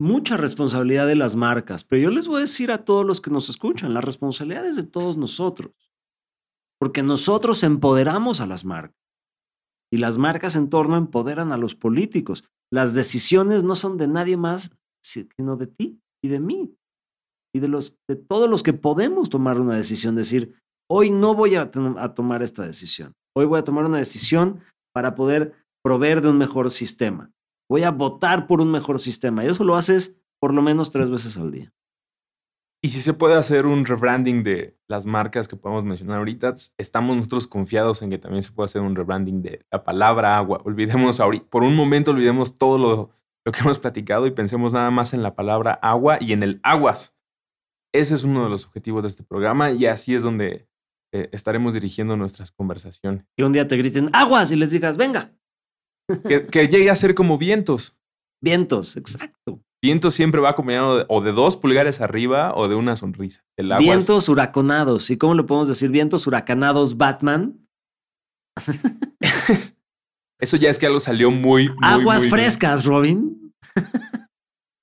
mucha 0.00 0.36
responsabilidad 0.36 1.06
de 1.06 1.14
las 1.14 1.36
marcas, 1.36 1.84
pero 1.84 2.02
yo 2.02 2.10
les 2.10 2.26
voy 2.26 2.38
a 2.38 2.40
decir 2.40 2.72
a 2.72 2.84
todos 2.84 3.04
los 3.04 3.20
que 3.20 3.30
nos 3.30 3.50
escuchan, 3.50 3.94
la 3.94 4.00
responsabilidad 4.00 4.66
es 4.66 4.76
de 4.76 4.82
todos 4.82 5.16
nosotros, 5.16 5.72
porque 6.80 7.02
nosotros 7.02 7.62
empoderamos 7.62 8.40
a 8.40 8.46
las 8.46 8.64
marcas 8.64 8.96
y 9.92 9.98
las 9.98 10.16
marcas 10.16 10.56
en 10.56 10.70
torno 10.70 10.96
empoderan 10.96 11.52
a 11.52 11.58
los 11.58 11.74
políticos. 11.74 12.44
Las 12.72 12.94
decisiones 12.94 13.62
no 13.64 13.74
son 13.74 13.98
de 13.98 14.08
nadie 14.08 14.36
más 14.36 14.72
sino 15.02 15.56
de 15.56 15.66
ti 15.66 16.00
y 16.22 16.28
de 16.28 16.40
mí 16.40 16.74
y 17.54 17.60
de, 17.60 17.68
los, 17.68 17.96
de 18.08 18.16
todos 18.16 18.48
los 18.48 18.62
que 18.62 18.72
podemos 18.72 19.28
tomar 19.28 19.60
una 19.60 19.74
decisión, 19.76 20.14
decir, 20.14 20.54
hoy 20.88 21.10
no 21.10 21.34
voy 21.34 21.56
a, 21.56 21.70
a 21.98 22.14
tomar 22.14 22.42
esta 22.42 22.64
decisión, 22.64 23.14
hoy 23.36 23.46
voy 23.46 23.58
a 23.58 23.64
tomar 23.64 23.84
una 23.84 23.98
decisión 23.98 24.60
para 24.94 25.14
poder 25.14 25.54
proveer 25.82 26.20
de 26.20 26.28
un 26.28 26.38
mejor 26.38 26.70
sistema, 26.70 27.32
voy 27.70 27.84
a 27.84 27.92
votar 27.92 28.48
por 28.48 28.60
un 28.60 28.70
mejor 28.70 28.98
sistema 28.98 29.44
y 29.44 29.46
eso 29.46 29.62
lo 29.62 29.76
haces 29.76 30.20
por 30.40 30.52
lo 30.52 30.60
menos 30.60 30.90
tres 30.90 31.08
veces 31.08 31.38
al 31.38 31.52
día. 31.52 31.72
Y 32.82 32.88
si 32.88 33.00
se 33.00 33.12
puede 33.14 33.36
hacer 33.36 33.66
un 33.66 33.84
rebranding 33.84 34.42
de 34.42 34.76
las 34.88 35.06
marcas 35.06 35.46
que 35.46 35.54
podemos 35.54 35.84
mencionar 35.84 36.18
ahorita, 36.18 36.54
estamos 36.78 37.16
nosotros 37.16 37.46
confiados 37.46 38.02
en 38.02 38.10
que 38.10 38.18
también 38.18 38.42
se 38.42 38.50
puede 38.50 38.64
hacer 38.64 38.82
un 38.82 38.96
rebranding 38.96 39.42
de 39.42 39.64
la 39.70 39.84
palabra 39.84 40.36
agua. 40.36 40.60
Olvidemos 40.64 41.20
ahorita, 41.20 41.46
por 41.48 41.62
un 41.62 41.76
momento 41.76 42.10
olvidemos 42.10 42.58
todo 42.58 42.76
lo, 42.78 43.10
lo 43.44 43.52
que 43.52 43.60
hemos 43.60 43.78
platicado 43.78 44.26
y 44.26 44.32
pensemos 44.32 44.72
nada 44.72 44.90
más 44.90 45.14
en 45.14 45.22
la 45.22 45.36
palabra 45.36 45.74
agua 45.74 46.18
y 46.20 46.32
en 46.32 46.42
el 46.42 46.58
aguas. 46.64 47.14
Ese 47.94 48.14
es 48.14 48.24
uno 48.24 48.44
de 48.44 48.50
los 48.50 48.66
objetivos 48.66 49.02
de 49.04 49.10
este 49.10 49.22
programa 49.22 49.70
y 49.70 49.86
así 49.86 50.14
es 50.14 50.22
donde 50.22 50.66
eh, 51.12 51.28
estaremos 51.32 51.74
dirigiendo 51.74 52.16
nuestras 52.16 52.50
conversaciones. 52.50 53.26
Que 53.36 53.44
un 53.44 53.52
día 53.52 53.68
te 53.68 53.76
griten 53.76 54.10
aguas 54.12 54.50
y 54.50 54.56
les 54.56 54.72
digas, 54.72 54.96
venga. 54.96 55.34
Que, 56.28 56.42
que 56.42 56.68
llegue 56.68 56.90
a 56.90 56.96
ser 56.96 57.14
como 57.14 57.38
vientos. 57.38 57.96
Vientos, 58.42 58.96
exacto. 58.96 59.60
Viento 59.82 60.10
siempre 60.10 60.40
va 60.40 60.50
acompañado 60.50 61.06
o 61.08 61.22
de 61.22 61.32
dos 61.32 61.56
pulgares 61.56 62.00
arriba 62.02 62.54
o 62.54 62.68
de 62.68 62.74
una 62.74 62.96
sonrisa. 62.96 63.42
Vientos 63.78 64.28
huraconados. 64.28 65.10
¿Y 65.10 65.16
cómo 65.16 65.34
le 65.34 65.42
podemos 65.44 65.68
decir? 65.68 65.90
Vientos 65.90 66.26
huracanados 66.26 66.98
Batman. 66.98 67.66
Eso 70.38 70.56
ya 70.56 70.68
es 70.70 70.78
que 70.78 70.86
algo 70.86 71.00
salió 71.00 71.30
muy. 71.30 71.70
Aguas 71.82 72.28
frescas, 72.28 72.84
Robin. 72.84 73.54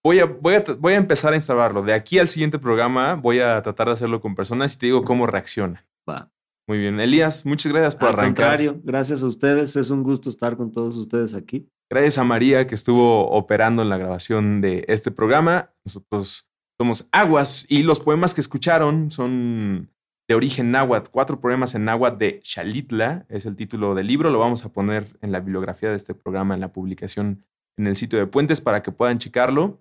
Voy 0.04 0.20
a, 0.20 0.26
voy, 0.26 0.56
a, 0.56 0.64
voy 0.80 0.94
a 0.94 0.98
empezar 0.98 1.34
a 1.34 1.36
instalarlo. 1.36 1.82
De 1.82 1.94
aquí 1.94 2.18
al 2.18 2.28
siguiente 2.28 2.58
programa 2.58 3.16
voy 3.16 3.40
a 3.40 3.62
tratar 3.62 3.88
de 3.88 3.94
hacerlo 3.94 4.22
con 4.22 4.36
personas 4.36 4.74
y 4.74 4.78
te 4.78 4.86
digo 4.86 5.04
cómo 5.04 5.28
reacciona. 5.28 5.86
Va. 6.10 6.32
Muy 6.68 6.80
bien. 6.80 7.00
Elías, 7.00 7.46
muchas 7.46 7.72
gracias 7.72 7.96
por 7.96 8.10
arrancar. 8.10 8.26
Al 8.26 8.28
contrario, 8.28 8.82
gracias 8.84 9.24
a 9.24 9.28
ustedes. 9.28 9.76
Es 9.78 9.90
un 9.90 10.04
gusto 10.04 10.30
estar 10.30 10.58
con 10.58 10.72
todos 10.72 10.98
ustedes 10.98 11.36
aquí. 11.36 11.70
Gracias 11.90 12.18
a 12.18 12.26
María 12.26 12.68
que 12.68 12.76
estuvo 12.76 13.30
operando 13.30 13.82
en 13.82 13.90
la 13.90 13.98
grabación 13.98 14.60
de 14.60 14.84
este 14.90 15.10
programa. 15.10 15.72
Nosotros 15.86 16.46
somos 16.80 17.08
Aguas 17.14 17.66
y 17.70 17.84
los 17.84 18.02
poemas 18.02 18.34
que 18.34 18.42
escucharon 18.42 19.12
son 19.12 19.90
de 20.28 20.36
origen 20.36 20.72
náhuatl. 20.72 21.10
Cuatro 21.10 21.40
poemas 21.40 21.74
en 21.74 21.86
náhuatl 21.86 22.18
de 22.18 22.42
Xalitla 22.44 23.26
es 23.30 23.46
el 23.46 23.56
título 23.56 23.96
del 23.96 24.08
libro. 24.08 24.30
Lo 24.30 24.40
vamos 24.40 24.66
a 24.66 24.70
poner 24.74 25.18
en 25.22 25.32
la 25.32 25.40
bibliografía 25.40 25.90
de 25.90 25.96
este 25.96 26.14
programa, 26.14 26.54
en 26.54 26.60
la 26.60 26.74
publicación 26.74 27.46
en 27.78 27.88
el 27.88 27.96
sitio 27.96 28.20
de 28.20 28.28
Puentes 28.28 28.60
para 28.60 28.84
que 28.84 28.92
puedan 28.92 29.20
checarlo. 29.20 29.80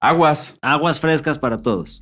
Aguas. 0.00 0.58
Aguas 0.62 1.00
frescas 1.00 1.38
para 1.38 1.58
todos. 1.58 2.00